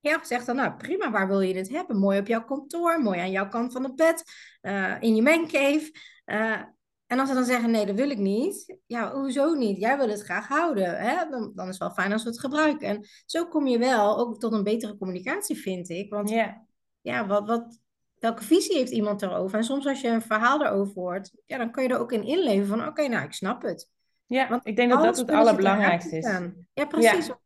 Ja, 0.00 0.24
zeg 0.24 0.44
dan, 0.44 0.56
nou 0.56 0.76
prima, 0.76 1.10
waar 1.10 1.28
wil 1.28 1.40
je 1.40 1.52
dit 1.52 1.68
hebben? 1.68 1.98
Mooi 1.98 2.18
op 2.18 2.26
jouw 2.26 2.44
kantoor, 2.44 3.02
mooi 3.02 3.18
aan 3.18 3.30
jouw 3.30 3.48
kant 3.48 3.72
van 3.72 3.84
het 3.84 3.96
bed, 3.96 4.24
uh, 4.62 4.96
in 5.00 5.14
je 5.14 5.22
mancave. 5.22 5.92
Uh, 6.26 6.62
en 7.06 7.18
als 7.18 7.28
ze 7.28 7.34
dan 7.34 7.44
zeggen, 7.44 7.70
nee, 7.70 7.86
dat 7.86 7.94
wil 7.94 8.10
ik 8.10 8.18
niet. 8.18 8.78
Ja, 8.86 9.12
hoezo 9.12 9.54
niet? 9.54 9.78
Jij 9.78 9.96
wil 9.96 10.08
het 10.08 10.22
graag 10.22 10.48
houden. 10.48 10.98
Hè? 10.98 11.28
Dan, 11.30 11.52
dan 11.54 11.64
is 11.68 11.70
het 11.70 11.78
wel 11.78 11.90
fijn 11.90 12.12
als 12.12 12.22
we 12.22 12.28
het 12.28 12.40
gebruiken. 12.40 12.88
En 12.88 13.06
zo 13.26 13.46
kom 13.46 13.66
je 13.66 13.78
wel 13.78 14.18
ook 14.18 14.40
tot 14.40 14.52
een 14.52 14.62
betere 14.62 14.96
communicatie, 14.96 15.56
vind 15.56 15.88
ik. 15.88 16.10
Want 16.10 16.30
yeah. 16.30 16.56
ja, 17.00 17.26
wat, 17.26 17.46
wat, 17.46 17.78
welke 18.20 18.44
visie 18.44 18.76
heeft 18.76 18.90
iemand 18.90 19.22
erover? 19.22 19.58
En 19.58 19.64
soms 19.64 19.86
als 19.86 20.00
je 20.00 20.08
een 20.08 20.22
verhaal 20.22 20.64
erover 20.64 20.94
hoort, 20.94 21.30
ja, 21.46 21.58
dan 21.58 21.70
kan 21.70 21.82
je 21.82 21.88
er 21.88 21.98
ook 21.98 22.12
in 22.12 22.24
inleven 22.24 22.66
van, 22.66 22.80
oké, 22.80 22.88
okay, 22.88 23.06
nou, 23.06 23.24
ik 23.24 23.32
snap 23.32 23.62
het. 23.62 23.88
Ja, 24.26 24.48
Want 24.48 24.66
ik 24.66 24.76
denk 24.76 24.90
dat 24.90 25.02
dat 25.02 25.16
het 25.16 25.30
allerbelangrijkste 25.30 26.16
is. 26.16 26.38
Ja, 26.72 26.86
precies. 26.86 27.26
Ja. 27.26 27.38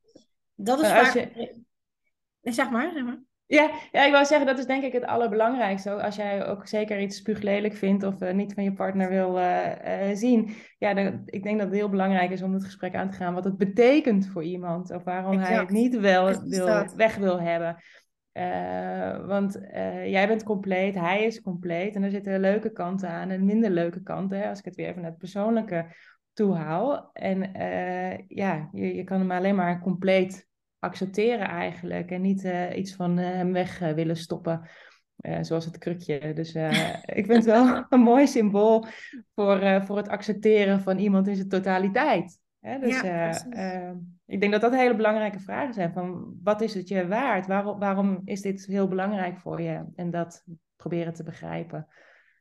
Dat 0.54 0.80
is 0.80 0.88
vaak... 0.88 1.14
Je... 1.14 1.62
Zeg 2.40 2.70
maar, 2.70 2.92
zeg 2.92 3.04
maar. 3.04 3.22
Ja, 3.46 3.70
ja, 3.92 4.04
ik 4.04 4.12
wou 4.12 4.24
zeggen, 4.24 4.46
dat 4.46 4.58
is 4.58 4.66
denk 4.66 4.82
ik 4.82 4.92
het 4.92 5.04
allerbelangrijkste. 5.04 6.02
Als 6.02 6.16
jij 6.16 6.46
ook 6.46 6.66
zeker 6.66 7.00
iets 7.00 7.16
spuuglelijk 7.16 7.74
vindt 7.74 8.04
of 8.04 8.22
uh, 8.22 8.32
niet 8.32 8.54
van 8.54 8.64
je 8.64 8.72
partner 8.72 9.08
wil 9.08 9.38
uh, 9.38 10.08
uh, 10.10 10.16
zien. 10.16 10.54
Ja, 10.78 10.94
dan, 10.94 11.22
ik 11.24 11.42
denk 11.42 11.58
dat 11.58 11.66
het 11.66 11.76
heel 11.76 11.88
belangrijk 11.88 12.30
is 12.30 12.42
om 12.42 12.52
het 12.52 12.64
gesprek 12.64 12.94
aan 12.94 13.10
te 13.10 13.16
gaan. 13.16 13.34
Wat 13.34 13.44
het 13.44 13.56
betekent 13.56 14.26
voor 14.26 14.42
iemand. 14.42 14.90
Of 14.90 15.04
waarom 15.04 15.32
exact. 15.32 15.48
hij 15.48 15.58
het 15.58 15.70
niet 15.70 15.98
wel 15.98 16.40
wil, 16.48 16.84
weg 16.96 17.16
wil 17.16 17.40
hebben. 17.40 17.76
Uh, 18.34 19.26
want 19.26 19.56
uh, 19.56 20.08
jij 20.10 20.28
bent 20.28 20.42
compleet, 20.42 20.94
hij 20.94 21.24
is 21.24 21.40
compleet. 21.40 21.94
En 21.94 22.02
er 22.02 22.10
zitten 22.10 22.40
leuke 22.40 22.72
kanten 22.72 23.08
aan 23.08 23.30
en 23.30 23.44
minder 23.44 23.70
leuke 23.70 24.02
kanten. 24.02 24.38
Hè, 24.38 24.48
als 24.48 24.58
ik 24.58 24.64
het 24.64 24.74
weer 24.74 24.88
even 24.88 25.00
naar 25.00 25.10
het 25.10 25.18
persoonlijke 25.18 25.86
toe 26.32 26.54
haal. 26.54 27.10
En 27.12 27.56
uh, 27.56 28.18
ja, 28.28 28.68
je, 28.72 28.94
je 28.94 29.04
kan 29.04 29.18
hem 29.18 29.30
alleen 29.30 29.54
maar 29.54 29.80
compleet 29.80 30.48
accepteren 30.78 31.48
eigenlijk. 31.48 32.10
En 32.10 32.20
niet 32.20 32.48
iets 32.74 32.94
van 32.94 33.16
hem 33.16 33.52
weg 33.52 33.78
willen 33.78 34.16
stoppen. 34.16 34.68
zoals 35.40 35.64
het 35.64 35.78
krukje. 35.78 36.32
Dus 36.32 36.54
ik 37.20 37.26
vind 37.26 37.28
het 37.28 37.44
wel 37.44 37.86
een 37.88 38.00
mooi 38.00 38.26
symbool 38.26 38.86
voor, 39.34 39.82
voor 39.84 39.96
het 39.96 40.08
accepteren 40.08 40.80
van 40.80 40.98
iemand 40.98 41.28
in 41.28 41.36
zijn 41.36 41.48
totaliteit. 41.48 42.38
Hè, 42.60 42.78
dus 42.78 43.00
ja, 43.00 43.46
ik 44.26 44.40
denk 44.40 44.52
dat 44.52 44.60
dat 44.60 44.74
hele 44.74 44.96
belangrijke 44.96 45.40
vragen 45.40 45.74
zijn. 45.74 45.92
Van 45.92 46.38
wat 46.42 46.60
is 46.60 46.74
het 46.74 46.88
je 46.88 47.08
waard? 47.08 47.46
Waarom, 47.46 47.78
waarom 47.78 48.20
is 48.24 48.40
dit 48.40 48.66
heel 48.66 48.88
belangrijk 48.88 49.38
voor 49.38 49.60
je? 49.60 49.84
En 49.96 50.10
dat 50.10 50.44
proberen 50.76 51.14
te 51.14 51.22
begrijpen. 51.22 51.86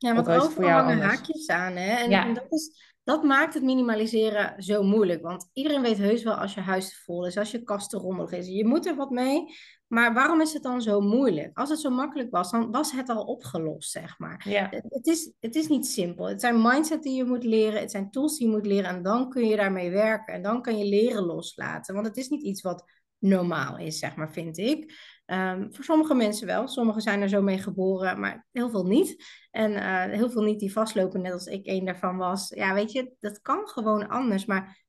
Ja, 0.03 0.13
want 0.13 0.27
overal 0.27 0.69
hangen 0.69 1.01
haakjes 1.01 1.47
aan. 1.47 1.75
Hè? 1.75 1.95
En, 1.95 2.11
en, 2.11 2.33
dat, 2.33 2.45
is, 2.49 2.95
dat 3.03 3.23
maakt 3.23 3.53
het 3.53 3.63
minimaliseren 3.63 4.63
zo 4.63 4.83
moeilijk. 4.83 5.21
Want 5.21 5.49
iedereen 5.53 5.81
weet 5.81 5.97
heus 5.97 6.23
wel 6.23 6.33
als 6.33 6.53
je 6.53 6.61
huis 6.61 7.03
vol 7.03 7.25
is, 7.25 7.37
als 7.37 7.51
je 7.51 7.63
kasten 7.63 7.99
rommelig 7.99 8.31
is. 8.31 8.47
Je 8.47 8.65
moet 8.65 8.85
er 8.85 8.95
wat 8.95 9.09
mee. 9.09 9.45
Maar 9.87 10.13
waarom 10.13 10.41
is 10.41 10.53
het 10.53 10.63
dan 10.63 10.81
zo 10.81 11.01
moeilijk? 11.01 11.57
Als 11.57 11.69
het 11.69 11.79
zo 11.79 11.89
makkelijk 11.89 12.31
was, 12.31 12.51
dan 12.51 12.71
was 12.71 12.91
het 12.91 13.09
al 13.09 13.23
opgelost, 13.23 13.91
zeg 13.91 14.19
maar. 14.19 14.45
Ja. 14.49 14.67
Het, 14.71 15.07
is, 15.07 15.31
het 15.39 15.55
is 15.55 15.67
niet 15.67 15.87
simpel. 15.87 16.27
Het 16.27 16.41
zijn 16.41 16.61
mindset 16.61 17.03
die 17.03 17.15
je 17.15 17.23
moet 17.23 17.43
leren. 17.43 17.79
Het 17.79 17.91
zijn 17.91 18.11
tools 18.11 18.37
die 18.37 18.47
je 18.47 18.53
moet 18.53 18.65
leren. 18.65 18.89
En 18.89 19.03
dan 19.03 19.29
kun 19.29 19.45
je 19.45 19.55
daarmee 19.55 19.91
werken. 19.91 20.33
En 20.33 20.41
dan 20.41 20.61
kan 20.61 20.77
je 20.77 20.85
leren 20.85 21.23
loslaten. 21.23 21.93
Want 21.93 22.07
het 22.07 22.17
is 22.17 22.29
niet 22.29 22.43
iets 22.43 22.61
wat 22.61 22.83
normaal 23.19 23.77
is, 23.77 23.99
zeg 23.99 24.15
maar, 24.15 24.31
vind 24.31 24.57
ik. 24.57 24.93
Ehm, 25.25 25.71
voor 25.71 25.83
sommige 25.83 26.15
mensen 26.15 26.47
wel. 26.47 26.67
Sommigen 26.67 27.01
zijn 27.01 27.21
er 27.21 27.29
zo 27.29 27.41
mee 27.41 27.57
geboren, 27.57 28.19
maar 28.19 28.45
heel 28.51 28.69
veel 28.69 28.85
niet. 28.85 29.23
En 29.51 29.75
eh, 29.75 30.17
heel 30.17 30.29
veel 30.29 30.43
niet 30.43 30.59
die 30.59 30.71
vastlopen, 30.71 31.21
net 31.21 31.33
als 31.33 31.45
ik 31.45 31.67
een 31.67 31.85
daarvan 31.85 32.17
was. 32.17 32.49
Ja, 32.49 32.73
weet 32.73 32.91
je, 32.91 33.13
dat 33.19 33.41
kan 33.41 33.67
gewoon 33.67 34.07
anders. 34.07 34.45
Maar 34.45 34.85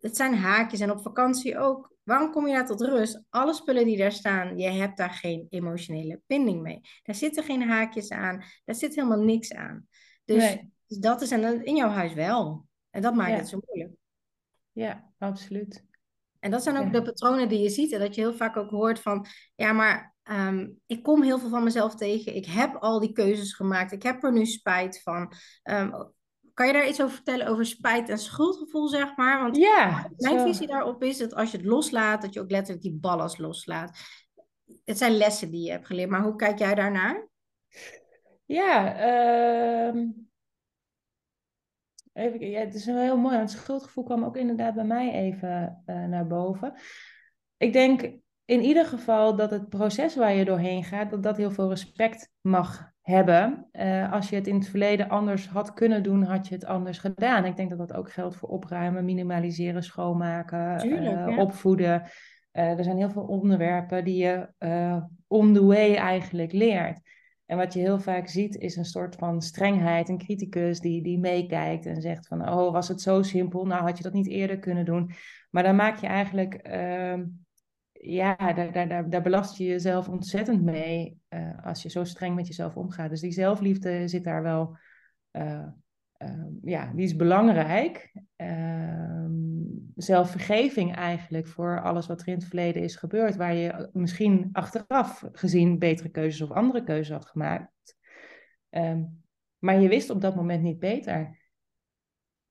het 0.00 0.16
zijn 0.16 0.34
haakjes 0.34 0.80
en 0.80 0.90
op 0.90 1.02
vakantie 1.02 1.58
ook. 1.58 1.94
Waarom 2.02 2.30
kom 2.30 2.46
je 2.46 2.54
daar 2.54 2.66
tot 2.66 2.80
rust? 2.80 3.22
Alle 3.30 3.54
spullen 3.54 3.84
die 3.84 3.96
daar 3.96 4.12
staan, 4.12 4.58
je 4.58 4.68
hebt 4.68 4.96
daar 4.96 5.10
geen 5.10 5.46
emotionele 5.50 6.20
binding 6.26 6.62
mee. 6.62 6.80
Daar 7.02 7.14
zitten 7.14 7.44
geen 7.44 7.62
haakjes 7.62 8.10
aan, 8.10 8.44
daar 8.64 8.74
zit 8.74 8.94
helemaal 8.94 9.22
niks 9.22 9.52
aan. 9.52 9.88
Dus, 10.24 10.56
dus 10.86 10.98
dat 10.98 11.22
is 11.22 11.30
en 11.30 11.64
in 11.64 11.76
jouw 11.76 11.88
huis 11.88 12.12
wel. 12.14 12.66
En 12.90 13.02
dat 13.02 13.14
maakt 13.14 13.38
het 13.38 13.48
zo 13.48 13.58
moeilijk. 13.66 13.94
Ja, 14.72 15.12
absoluut. 15.18 15.84
En 16.40 16.50
dat 16.50 16.62
zijn 16.62 16.76
ook 16.76 16.92
de 16.92 17.02
patronen 17.02 17.48
die 17.48 17.60
je 17.60 17.68
ziet. 17.68 17.92
En 17.92 18.00
dat 18.00 18.14
je 18.14 18.20
heel 18.20 18.34
vaak 18.34 18.56
ook 18.56 18.70
hoort 18.70 19.00
van, 19.00 19.26
ja, 19.54 19.72
maar 19.72 20.14
ehm, 20.22 20.68
ik 20.86 21.02
kom 21.02 21.22
heel 21.22 21.38
veel 21.38 21.48
van 21.48 21.64
mezelf 21.64 21.94
tegen. 21.94 22.34
Ik 22.34 22.46
heb 22.46 22.76
al 22.76 23.00
die 23.00 23.12
keuzes 23.12 23.52
gemaakt. 23.52 23.92
Ik 23.92 24.02
heb 24.02 24.24
er 24.24 24.32
nu 24.32 24.46
spijt 24.46 25.02
van. 25.02 25.32
Ehm, 25.62 25.90
kan 26.56 26.66
je 26.66 26.72
daar 26.72 26.88
iets 26.88 27.02
over 27.02 27.14
vertellen 27.14 27.46
over 27.46 27.66
spijt 27.66 28.08
en 28.08 28.18
schuldgevoel, 28.18 28.88
zeg 28.88 29.16
maar? 29.16 29.42
Want 29.42 29.56
ja, 29.56 30.10
mijn 30.16 30.40
visie 30.40 30.66
daarop 30.66 31.02
is 31.02 31.18
dat 31.18 31.34
als 31.34 31.50
je 31.50 31.56
het 31.56 31.66
loslaat, 31.66 32.22
dat 32.22 32.34
je 32.34 32.40
ook 32.40 32.50
letterlijk 32.50 32.82
die 32.82 32.98
ballast 33.00 33.38
loslaat. 33.38 33.98
Het 34.84 34.98
zijn 34.98 35.16
lessen 35.16 35.50
die 35.50 35.64
je 35.64 35.70
hebt 35.70 35.86
geleerd, 35.86 36.10
maar 36.10 36.22
hoe 36.22 36.36
kijk 36.36 36.58
jij 36.58 36.74
daarnaar? 36.74 37.28
Ja, 38.44 38.96
uh, 39.94 40.02
Even, 42.16 42.50
ja, 42.50 42.60
het 42.60 42.74
is 42.74 42.86
wel 42.86 42.98
heel 42.98 43.16
mooi, 43.16 43.36
want 43.36 43.50
het 43.50 43.60
schuldgevoel 43.60 44.04
kwam 44.04 44.24
ook 44.24 44.36
inderdaad 44.36 44.74
bij 44.74 44.84
mij 44.84 45.12
even 45.12 45.82
uh, 45.86 46.04
naar 46.04 46.26
boven. 46.26 46.72
Ik 47.56 47.72
denk 47.72 48.02
in 48.44 48.62
ieder 48.62 48.86
geval 48.86 49.36
dat 49.36 49.50
het 49.50 49.68
proces 49.68 50.16
waar 50.16 50.34
je 50.34 50.44
doorheen 50.44 50.84
gaat, 50.84 51.10
dat 51.10 51.22
dat 51.22 51.36
heel 51.36 51.50
veel 51.50 51.68
respect 51.68 52.32
mag 52.40 52.92
hebben. 53.00 53.68
Uh, 53.72 54.12
als 54.12 54.28
je 54.28 54.36
het 54.36 54.46
in 54.46 54.54
het 54.54 54.68
verleden 54.68 55.08
anders 55.08 55.48
had 55.48 55.72
kunnen 55.72 56.02
doen, 56.02 56.22
had 56.22 56.48
je 56.48 56.54
het 56.54 56.64
anders 56.64 56.98
gedaan. 56.98 57.44
Ik 57.44 57.56
denk 57.56 57.70
dat 57.70 57.78
dat 57.78 57.94
ook 57.94 58.12
geldt 58.12 58.36
voor 58.36 58.48
opruimen, 58.48 59.04
minimaliseren, 59.04 59.82
schoonmaken, 59.82 60.78
Tuurlijk, 60.78 61.28
uh, 61.28 61.38
opvoeden. 61.38 62.02
er 62.50 62.84
zijn 62.84 62.96
heel 62.96 63.10
veel 63.10 63.26
onderwerpen 63.26 64.04
die 64.04 64.22
je 64.22 64.48
on 65.26 65.54
the 65.54 65.64
way 65.64 65.94
eigenlijk 65.94 66.52
leert. 66.52 67.00
En 67.46 67.56
wat 67.56 67.72
je 67.72 67.80
heel 67.80 68.00
vaak 68.00 68.28
ziet 68.28 68.56
is 68.56 68.76
een 68.76 68.84
soort 68.84 69.14
van 69.14 69.42
strengheid, 69.42 70.08
een 70.08 70.18
criticus 70.18 70.80
die, 70.80 71.02
die 71.02 71.18
meekijkt 71.18 71.86
en 71.86 72.00
zegt 72.00 72.26
van, 72.26 72.48
oh, 72.48 72.72
was 72.72 72.88
het 72.88 73.00
zo 73.00 73.22
simpel? 73.22 73.66
Nou, 73.66 73.82
had 73.82 73.96
je 73.96 74.02
dat 74.02 74.12
niet 74.12 74.28
eerder 74.28 74.58
kunnen 74.58 74.84
doen? 74.84 75.10
Maar 75.50 75.62
dan 75.62 75.76
maak 75.76 75.96
je 75.96 76.06
eigenlijk, 76.06 76.68
uh, 76.68 77.24
ja, 77.92 78.36
daar, 78.52 78.72
daar, 78.72 79.10
daar, 79.10 79.22
belast 79.22 79.56
je 79.56 79.64
jezelf 79.64 80.08
ontzettend 80.08 80.62
mee 80.62 81.20
uh, 81.28 81.64
als 81.64 81.82
je 81.82 81.88
zo 81.88 82.04
streng 82.04 82.34
met 82.34 82.46
jezelf 82.46 82.76
omgaat. 82.76 83.10
Dus 83.10 83.20
die 83.20 83.32
zelfliefde 83.32 84.08
zit 84.08 84.24
daar 84.24 84.42
wel 84.42 84.76
uh, 85.32 85.66
Ehm, 86.18 86.52
ja, 86.62 86.92
die 86.94 87.04
is 87.04 87.16
belangrijk. 87.16 88.12
Uh, 88.36 89.24
zelfvergeving 89.96 90.94
eigenlijk 90.94 91.46
voor 91.46 91.82
alles 91.82 92.06
wat 92.06 92.20
er 92.20 92.28
in 92.28 92.34
het 92.34 92.44
verleden 92.44 92.82
is 92.82 92.96
gebeurd, 92.96 93.36
waar 93.36 93.54
je 93.54 93.88
misschien 93.92 94.48
achteraf 94.52 95.24
gezien 95.32 95.78
betere 95.78 96.08
keuzes 96.08 96.40
of 96.40 96.56
andere 96.56 96.84
keuzes 96.84 97.14
had 97.14 97.26
gemaakt. 97.26 97.96
Ehm, 98.70 99.02
maar 99.58 99.80
je 99.80 99.88
wist 99.88 100.10
op 100.10 100.20
dat 100.20 100.36
moment 100.36 100.62
niet 100.62 100.78
beter. 100.78 101.38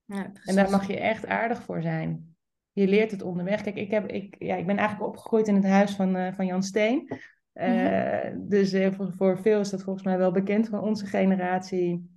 Ja, 0.06 0.32
en 0.44 0.56
daar 0.56 0.70
mag 0.70 0.88
je 0.88 1.00
echt 1.00 1.26
aardig 1.26 1.64
voor 1.64 1.82
zijn. 1.82 2.36
Je 2.72 2.88
leert 2.88 3.12
het 3.12 3.22
onderweg. 3.22 3.62
Kijk, 3.62 3.76
ik, 3.76 3.92
heb, 3.92 4.08
ik, 4.08 4.36
ja, 4.40 4.56
ik 4.56 4.66
ben 4.66 4.78
eigenlijk 4.78 5.10
opgegroeid 5.10 5.48
in 5.48 5.56
het 5.56 5.66
huis 5.66 5.96
van, 5.96 6.16
uh, 6.16 6.34
van 6.34 6.46
Jan 6.46 6.64
Steen. 6.64 7.10
Uh, 7.54 8.20
Dus 8.38 8.74
uh, 8.74 8.92
voor, 8.92 9.14
voor 9.14 9.40
veel 9.40 9.60
is 9.60 9.70
dat 9.70 9.84
volgens 9.84 10.06
mij 10.06 10.18
wel 10.18 10.32
bekend 10.32 10.68
van 10.68 10.80
onze 10.80 11.06
generatie 11.06 12.15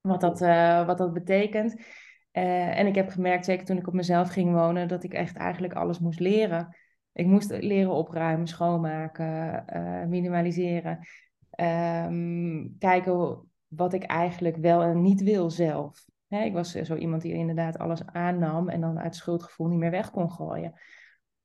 wat 0.00 0.20
dat, 0.20 0.40
uh, 0.40 0.86
wat 0.86 0.98
dat 0.98 1.12
betekent. 1.12 1.72
Uh, 2.32 2.78
en 2.78 2.86
ik 2.86 2.94
heb 2.94 3.08
gemerkt, 3.08 3.44
zeker 3.44 3.66
toen 3.66 3.78
ik 3.78 3.86
op 3.86 3.94
mezelf 3.94 4.28
ging 4.28 4.52
wonen, 4.52 4.88
dat 4.88 5.04
ik 5.04 5.12
echt 5.12 5.36
eigenlijk 5.36 5.72
alles 5.72 5.98
moest 5.98 6.20
leren. 6.20 6.76
Ik 7.12 7.26
moest 7.26 7.50
leren 7.50 7.92
opruimen, 7.92 8.46
schoonmaken, 8.46 9.64
uh, 9.76 10.04
minimaliseren. 10.04 10.98
Um, 11.60 12.76
kijken 12.78 13.48
wat 13.66 13.92
ik 13.92 14.02
eigenlijk 14.02 14.56
wel 14.56 14.82
en 14.82 15.02
niet 15.02 15.22
wil 15.22 15.50
zelf. 15.50 16.04
Ik 16.28 16.52
was 16.52 16.72
zo 16.72 16.96
iemand 16.96 17.22
die 17.22 17.32
inderdaad 17.32 17.78
alles 17.78 18.06
aannam 18.06 18.68
en 18.68 18.80
dan 18.80 18.98
uit 18.98 19.16
schuldgevoel 19.16 19.66
niet 19.66 19.78
meer 19.78 19.90
weg 19.90 20.10
kon 20.10 20.30
gooien. 20.30 20.74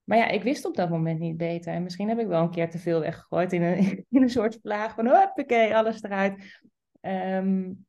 Maar 0.04 0.18
ja, 0.18 0.28
ik 0.28 0.44
wist 0.44 0.66
op 0.66 0.76
dat 0.76 0.90
moment 0.90 1.20
niet 1.20 1.38
beter. 1.38 1.74
En 1.74 1.84
misschien 1.84 2.10
heb 2.10 2.20
ik 2.20 2.28
wel 2.28 2.42
een 2.42 2.50
keer 2.50 2.70
te 2.70 2.80
veel 2.80 3.00
weggegooid 3.00 3.54
in 3.54 3.62
een, 3.62 4.06
in 4.10 4.22
een 4.22 4.30
soort 4.30 4.58
vlaag 4.62 4.96
van, 4.96 5.08
hoppakee, 5.08 5.76
alles 5.76 6.04
eruit. 6.04 6.62
Um, 7.02 7.86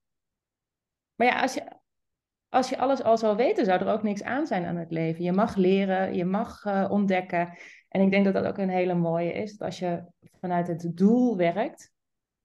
maar 1.16 1.26
ja, 1.26 1.40
als 1.40 1.54
je, 1.54 1.62
als 2.48 2.68
je 2.68 2.78
alles 2.78 3.02
al 3.02 3.18
zou 3.18 3.36
weten, 3.36 3.64
zou 3.64 3.80
er 3.80 3.92
ook 3.92 4.02
niks 4.02 4.22
aan 4.22 4.46
zijn 4.46 4.64
aan 4.64 4.76
het 4.76 4.90
leven. 4.90 5.24
Je 5.24 5.32
mag 5.32 5.56
leren, 5.56 6.14
je 6.14 6.24
mag 6.24 6.64
uh, 6.64 6.86
ontdekken. 6.90 7.58
En 7.88 8.00
ik 8.00 8.10
denk 8.10 8.24
dat 8.24 8.34
dat 8.34 8.46
ook 8.46 8.58
een 8.58 8.68
hele 8.68 8.94
mooie 8.94 9.32
is. 9.32 9.56
Dat 9.56 9.66
als 9.66 9.78
je 9.78 10.04
vanuit 10.40 10.66
het 10.66 10.90
doel 10.94 11.36
werkt, 11.36 11.92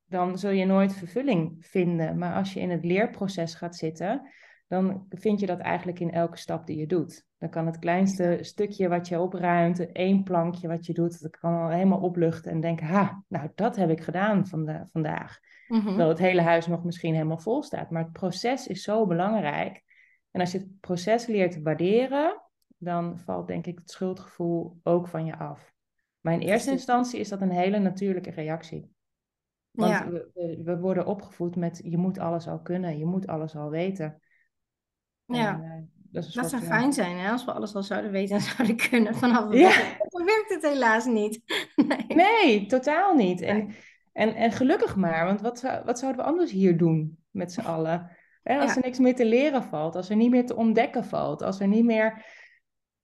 dan 0.06 0.38
zul 0.38 0.52
je 0.52 0.66
nooit 0.66 0.94
vervulling 0.94 1.66
vinden. 1.66 2.18
Maar 2.18 2.36
als 2.36 2.54
je 2.54 2.60
in 2.60 2.70
het 2.70 2.86
leerproces 2.86 3.54
gaat 3.54 3.76
zitten, 3.76 4.32
dan 4.72 5.06
vind 5.10 5.40
je 5.40 5.46
dat 5.46 5.60
eigenlijk 5.60 6.00
in 6.00 6.12
elke 6.12 6.38
stap 6.38 6.66
die 6.68 6.78
je 6.78 6.88
doet. 6.88 7.26
Dan 7.38 7.50
kan 7.50 7.66
het 7.66 7.80
kleinste 7.80 8.38
stukje 8.42 8.88
wat 8.88 9.08
je 9.08 9.20
opruimt, 9.20 9.92
één 9.92 10.24
plankje 10.24 10.68
wat 10.68 10.86
je 10.86 10.94
doet, 10.94 11.22
dat 11.22 11.38
kan 11.38 11.62
al 11.62 11.70
helemaal 11.70 12.00
opluchten 12.00 12.52
en 12.52 12.60
denken, 12.60 12.86
ha, 12.86 13.24
nou 13.28 13.50
dat 13.56 13.76
heb 13.76 13.90
ik 13.90 14.02
gedaan 14.02 14.48
vandaag. 14.92 15.40
Mm 15.68 15.86
Terwijl 15.86 16.10
het 16.10 16.20
hele 16.20 16.42
huis 16.42 16.68
nog 16.68 16.84
misschien 16.84 17.14
helemaal 17.14 17.38
vol 17.38 17.64
staat. 17.64 17.90
Maar 17.90 18.04
het 18.04 18.12
proces 18.12 18.68
is 18.68 18.84
zo 18.84 19.06
belangrijk. 19.06 19.84
En 20.32 20.40
als 20.40 20.52
je 20.52 20.58
het 20.58 20.80
proces 20.80 21.26
leert 21.26 21.62
waarderen, 21.62 22.42
dan 22.78 23.20
valt 23.20 23.48
denk 23.48 23.66
ik 23.66 23.78
het 23.78 23.92
schuldgevoel 23.92 24.80
ook 24.84 25.08
van 25.08 25.26
je 25.26 25.38
af. 25.38 25.74
Maar 26.22 26.34
in 26.34 26.40
eerste 26.40 26.72
instantie 26.72 27.20
is 27.20 27.30
dat 27.30 27.42
een 27.42 27.52
hele 27.52 27.80
natuurlijke 27.80 28.32
reactie. 28.32 28.92
Want 29.72 29.92
ja. 29.92 30.10
we, 30.10 30.62
we, 30.64 30.80
worden 30.80 31.06
opgevoed 31.06 31.56
met 31.56 31.82
je 31.84 31.98
moet 31.98 32.20
alles 32.20 32.48
al 32.48 32.60
kunnen, 32.60 32.98
je 32.98 33.06
moet 33.06 33.28
alles 33.28 33.56
al 33.56 33.70
weten. 33.70 34.22
Ja. 35.26 35.54
En, 35.54 35.62
uh, 35.64 35.72
dat, 36.12 36.26
is 36.26 36.34
dat 36.34 36.50
zou 36.50 36.62
fijn 36.62 36.94
zijn 36.94 37.18
hè? 37.18 37.32
als 37.32 37.46
we 37.46 37.52
alles 37.52 37.76
al 37.76 37.84
zouden 37.84 38.12
weten 38.12 38.36
en 38.36 38.42
zouden 38.42 38.76
kunnen 38.76 39.16
vanaf 39.16 39.50
het 39.50 39.60
ja. 39.60 39.98
Dan 40.10 40.26
werkt 40.26 40.50
het 40.50 40.64
helaas 40.64 41.06
niet. 41.06 41.42
Nee, 41.88 42.06
nee 42.16 42.66
totaal 42.66 43.16
niet. 43.16 43.42
En 43.42 43.74
en, 44.14 44.36
en 44.36 44.52
gelukkig 44.52 44.96
maar, 44.96 45.26
want 45.26 45.42
wat, 45.42 45.62
wat 45.86 46.00
zouden 46.00 46.22
we 46.22 46.28
anders 46.28 46.52
hier 46.52 46.78
doen 46.78 47.18
met 47.32 47.54
z'n 47.54 47.62
allen? 47.62 48.20
als 48.44 48.76
er 48.76 48.82
niks 48.82 49.00
meer 49.00 49.16
te 49.16 49.26
leren 49.26 49.64
valt, 49.64 49.96
als 49.96 50.10
er 50.10 50.16
niet 50.16 50.30
meer 50.30 50.46
te 50.46 50.56
ontdekken 50.56 51.06
valt, 51.06 51.42
als 51.42 51.60
er 51.60 51.68
niet 51.68 51.86
meer. 51.86 52.26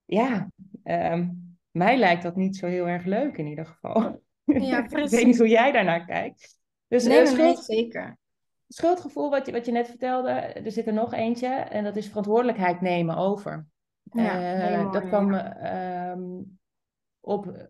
Ja, 0.05 0.49
um, 0.83 1.57
mij 1.71 1.97
lijkt 1.97 2.23
dat 2.23 2.35
niet 2.35 2.55
zo 2.55 2.67
heel 2.67 2.87
erg 2.87 3.05
leuk 3.05 3.37
in 3.37 3.45
ieder 3.45 3.65
geval. 3.65 4.21
Ja, 4.43 4.81
precies. 4.87 5.11
Ik 5.11 5.17
weet 5.17 5.25
niet 5.25 5.37
hoe 5.37 5.47
jij 5.47 5.71
daarnaar 5.71 6.05
kijkt. 6.05 6.59
Dus, 6.87 7.03
nee, 7.03 7.21
uh, 7.21 7.27
schuld... 7.27 7.63
zeker. 7.63 8.17
Schuldgevoel, 8.67 9.29
wat 9.29 9.45
je, 9.45 9.51
wat 9.51 9.65
je 9.65 9.71
net 9.71 9.87
vertelde, 9.87 10.29
er 10.29 10.71
zit 10.71 10.87
er 10.87 10.93
nog 10.93 11.13
eentje, 11.13 11.47
en 11.47 11.83
dat 11.83 11.95
is 11.95 12.07
verantwoordelijkheid 12.07 12.81
nemen 12.81 13.17
over. 13.17 13.67
Ja, 14.11 14.79
uh, 14.79 14.91
dat 14.91 15.03
kwam 15.03 15.33
ja. 15.33 16.11
um, 16.11 16.59
op 17.19 17.69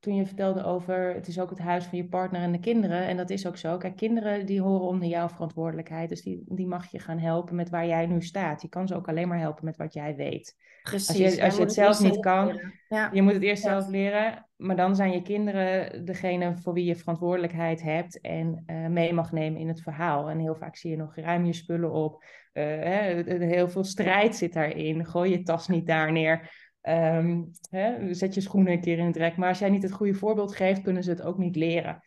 toen 0.00 0.14
je 0.14 0.26
vertelde 0.26 0.64
over 0.64 1.14
het 1.14 1.28
is 1.28 1.40
ook 1.40 1.50
het 1.50 1.58
huis 1.58 1.84
van 1.84 1.98
je 1.98 2.08
partner 2.08 2.40
en 2.40 2.52
de 2.52 2.60
kinderen. 2.60 3.06
En 3.06 3.16
dat 3.16 3.30
is 3.30 3.46
ook 3.46 3.56
zo. 3.56 3.76
Kijk, 3.76 3.96
kinderen 3.96 4.46
die 4.46 4.60
horen 4.60 4.86
onder 4.86 5.08
jouw 5.08 5.28
verantwoordelijkheid. 5.28 6.08
Dus 6.08 6.22
die, 6.22 6.42
die 6.46 6.66
mag 6.66 6.90
je 6.90 6.98
gaan 6.98 7.18
helpen 7.18 7.54
met 7.54 7.70
waar 7.70 7.86
jij 7.86 8.06
nu 8.06 8.22
staat. 8.22 8.62
Je 8.62 8.68
kan 8.68 8.88
ze 8.88 8.94
ook 8.94 9.08
alleen 9.08 9.28
maar 9.28 9.38
helpen 9.38 9.64
met 9.64 9.76
wat 9.76 9.94
jij 9.94 10.16
weet. 10.16 10.56
Precies, 10.82 11.08
als 11.08 11.34
je, 11.34 11.42
als 11.42 11.54
je 11.54 11.60
het 11.60 11.72
zelf 11.72 12.00
niet 12.00 12.20
kan, 12.20 12.60
ja. 12.88 13.10
je 13.12 13.22
moet 13.22 13.32
het 13.32 13.42
eerst 13.42 13.62
zelf 13.62 13.88
leren. 13.88 14.46
Maar 14.56 14.76
dan 14.76 14.96
zijn 14.96 15.12
je 15.12 15.22
kinderen 15.22 16.04
degene 16.04 16.56
voor 16.56 16.72
wie 16.72 16.84
je 16.84 16.96
verantwoordelijkheid 16.96 17.82
hebt 17.82 18.20
en 18.20 18.64
uh, 18.66 18.86
mee 18.86 19.12
mag 19.12 19.32
nemen 19.32 19.60
in 19.60 19.68
het 19.68 19.80
verhaal. 19.80 20.30
En 20.30 20.38
heel 20.38 20.54
vaak 20.54 20.76
zie 20.76 20.90
je 20.90 20.96
nog 20.96 21.16
ruim 21.16 21.44
je 21.44 21.52
spullen 21.52 21.92
op. 21.92 22.24
Uh, 22.52 22.64
hè, 22.64 23.22
heel 23.44 23.68
veel 23.68 23.84
strijd 23.84 24.36
zit 24.36 24.52
daarin. 24.52 25.06
Gooi 25.06 25.30
je 25.30 25.42
tas 25.42 25.68
niet 25.68 25.86
daar 25.86 26.12
neer. 26.12 26.50
Um, 26.88 27.50
hè, 27.70 28.14
zet 28.14 28.34
je 28.34 28.40
schoenen 28.40 28.72
een 28.72 28.80
keer 28.80 28.98
in 28.98 29.06
het 29.06 29.16
rek. 29.16 29.36
Maar 29.36 29.48
als 29.48 29.58
jij 29.58 29.70
niet 29.70 29.82
het 29.82 29.92
goede 29.92 30.14
voorbeeld 30.14 30.56
geeft, 30.56 30.82
kunnen 30.82 31.02
ze 31.02 31.10
het 31.10 31.22
ook 31.22 31.38
niet 31.38 31.56
leren. 31.56 32.02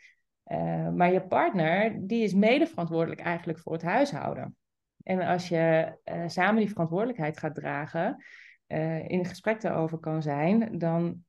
Uh, 0.46 0.90
maar 0.90 1.12
je 1.12 1.28
partner, 1.28 2.08
die 2.08 2.24
is 2.24 2.34
mede 2.34 2.68
verantwoordelijk 2.68 3.22
eigenlijk 3.22 3.60
voor 3.60 3.74
het 3.74 3.82
huishouden. 3.82 4.56
En 5.04 5.22
als 5.22 5.48
je 5.48 5.96
uh, 6.06 6.24
samen 6.28 6.60
die 6.60 6.70
verantwoordelijkheid 6.70 7.38
gaat 7.38 7.56
dragen, 7.56 8.24
uh, 8.68 9.10
in 9.10 9.26
gesprek 9.26 9.62
daarover 9.62 10.00
kan 10.00 10.22
zijn, 10.22 10.78
dan 10.78 11.24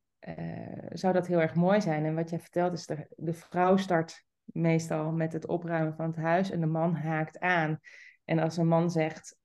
zou 0.88 1.12
dat 1.12 1.26
heel 1.26 1.40
erg 1.40 1.54
mooi 1.54 1.80
zijn. 1.80 2.04
En 2.04 2.14
wat 2.14 2.30
jij 2.30 2.38
vertelt 2.38 2.72
is, 2.72 2.86
de, 2.86 3.06
de 3.16 3.32
vrouw 3.32 3.76
start 3.76 4.24
meestal 4.44 5.12
met 5.12 5.32
het 5.32 5.46
opruimen 5.46 5.94
van 5.94 6.06
het 6.06 6.16
huis 6.16 6.50
en 6.50 6.60
de 6.60 6.66
man 6.66 6.94
haakt 6.94 7.40
aan. 7.40 7.78
En 8.24 8.38
als 8.38 8.56
een 8.56 8.68
man 8.68 8.90
zegt, 8.90 9.36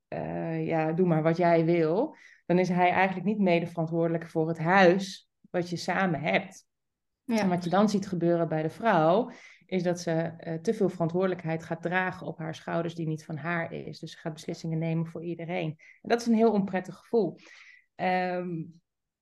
ja, 0.65 0.91
doe 0.91 1.07
maar 1.07 1.23
wat 1.23 1.37
jij 1.37 1.65
wil, 1.65 2.15
dan 2.45 2.59
is 2.59 2.69
hij 2.69 2.89
eigenlijk 2.89 3.25
niet 3.25 3.39
mede 3.39 3.67
verantwoordelijk 3.67 4.27
voor 4.27 4.47
het 4.47 4.57
huis 4.57 5.29
wat 5.49 5.69
je 5.69 5.75
samen 5.75 6.21
hebt. 6.21 6.65
Ja. 7.23 7.39
En 7.39 7.49
wat 7.49 7.63
je 7.63 7.69
dan 7.69 7.89
ziet 7.89 8.07
gebeuren 8.07 8.47
bij 8.47 8.61
de 8.61 8.69
vrouw, 8.69 9.31
is 9.65 9.83
dat 9.83 9.99
ze 9.99 10.33
uh, 10.39 10.53
te 10.53 10.73
veel 10.73 10.89
verantwoordelijkheid 10.89 11.63
gaat 11.63 11.81
dragen 11.81 12.27
op 12.27 12.37
haar 12.37 12.55
schouders 12.55 12.95
die 12.95 13.07
niet 13.07 13.25
van 13.25 13.37
haar 13.37 13.73
is. 13.73 13.99
Dus 13.99 14.11
ze 14.11 14.17
gaat 14.17 14.33
beslissingen 14.33 14.77
nemen 14.77 15.07
voor 15.07 15.23
iedereen. 15.23 15.69
En 16.01 16.09
dat 16.09 16.21
is 16.21 16.27
een 16.27 16.33
heel 16.33 16.51
onprettig 16.51 16.95
gevoel. 16.95 17.37
Um, 17.95 18.81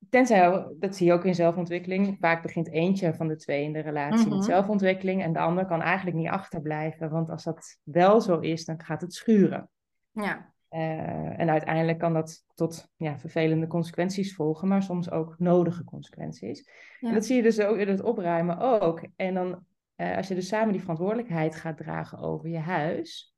tenzij, 0.09 0.67
dat 0.79 0.95
zie 0.95 1.07
je 1.07 1.13
ook 1.13 1.25
in 1.25 1.35
zelfontwikkeling, 1.35 2.17
vaak 2.19 2.41
begint 2.41 2.71
eentje 2.71 3.13
van 3.13 3.27
de 3.27 3.35
twee 3.35 3.63
in 3.63 3.73
de 3.73 3.79
relatie 3.79 4.27
met 4.29 4.37
mhm. 4.37 4.41
zelfontwikkeling 4.41 5.23
en 5.23 5.33
de 5.33 5.39
ander 5.39 5.65
kan 5.65 5.81
eigenlijk 5.81 6.17
niet 6.17 6.27
achterblijven. 6.27 7.09
Want 7.09 7.29
als 7.29 7.43
dat 7.43 7.79
wel 7.83 8.21
zo 8.21 8.39
is, 8.39 8.65
dan 8.65 8.83
gaat 8.83 9.01
het 9.01 9.13
schuren. 9.13 9.69
Ja. 10.11 10.53
Uh, 10.75 11.39
en 11.39 11.49
uiteindelijk 11.49 11.99
kan 11.99 12.13
dat 12.13 12.43
tot 12.53 12.87
ja, 12.95 13.17
vervelende 13.17 13.67
consequenties 13.67 14.35
volgen, 14.35 14.67
maar 14.67 14.83
soms 14.83 15.11
ook 15.11 15.35
nodige 15.37 15.83
consequenties. 15.83 16.69
En 16.99 17.13
dat 17.13 17.25
zie 17.25 17.35
je 17.35 17.41
dus 17.41 17.59
ook 17.59 17.77
in 17.77 17.87
het 17.87 18.01
opruimen 18.01 18.59
ook. 18.59 19.07
En 19.15 19.33
dan 19.33 19.63
uh, 19.95 20.17
als 20.17 20.27
je 20.27 20.35
dus 20.35 20.47
samen 20.47 20.71
die 20.71 20.81
verantwoordelijkheid 20.81 21.55
gaat 21.55 21.77
dragen 21.77 22.17
over 22.17 22.49
je 22.49 22.57
huis, 22.57 23.35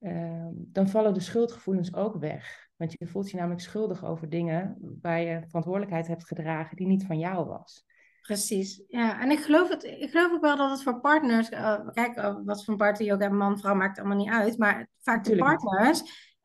uh, 0.00 0.46
dan 0.52 0.88
vallen 0.88 1.14
de 1.14 1.20
schuldgevoelens 1.20 1.94
ook 1.94 2.16
weg. 2.16 2.68
Want 2.76 2.94
je 2.98 3.06
voelt 3.06 3.30
je 3.30 3.36
namelijk 3.36 3.60
schuldig 3.60 4.04
over 4.04 4.28
dingen 4.28 4.76
waar 5.02 5.20
je 5.20 5.42
verantwoordelijkheid 5.46 6.06
hebt 6.06 6.26
gedragen 6.26 6.76
die 6.76 6.86
niet 6.86 7.06
van 7.06 7.18
jou 7.18 7.46
was. 7.46 7.84
Precies, 8.20 8.82
ja. 8.88 9.20
En 9.20 9.30
ik 9.30 9.38
geloof, 9.38 9.68
het, 9.68 9.84
ik 9.84 10.10
geloof 10.10 10.32
ook 10.32 10.40
wel 10.40 10.56
dat 10.56 10.70
het 10.70 10.82
voor 10.82 11.00
partners, 11.00 11.50
uh, 11.50 11.88
kijk, 11.92 12.16
uh, 12.16 12.36
wat 12.44 12.64
voor 12.64 12.76
partner 12.76 13.06
je 13.06 13.12
ook 13.12 13.20
hebt, 13.20 13.34
man, 13.34 13.58
vrouw, 13.58 13.74
maakt 13.74 13.98
allemaal 13.98 14.16
niet 14.16 14.30
uit. 14.30 14.58
Maar 14.58 14.88
vaak 15.02 15.24
de 15.24 15.36
partners 15.36 16.02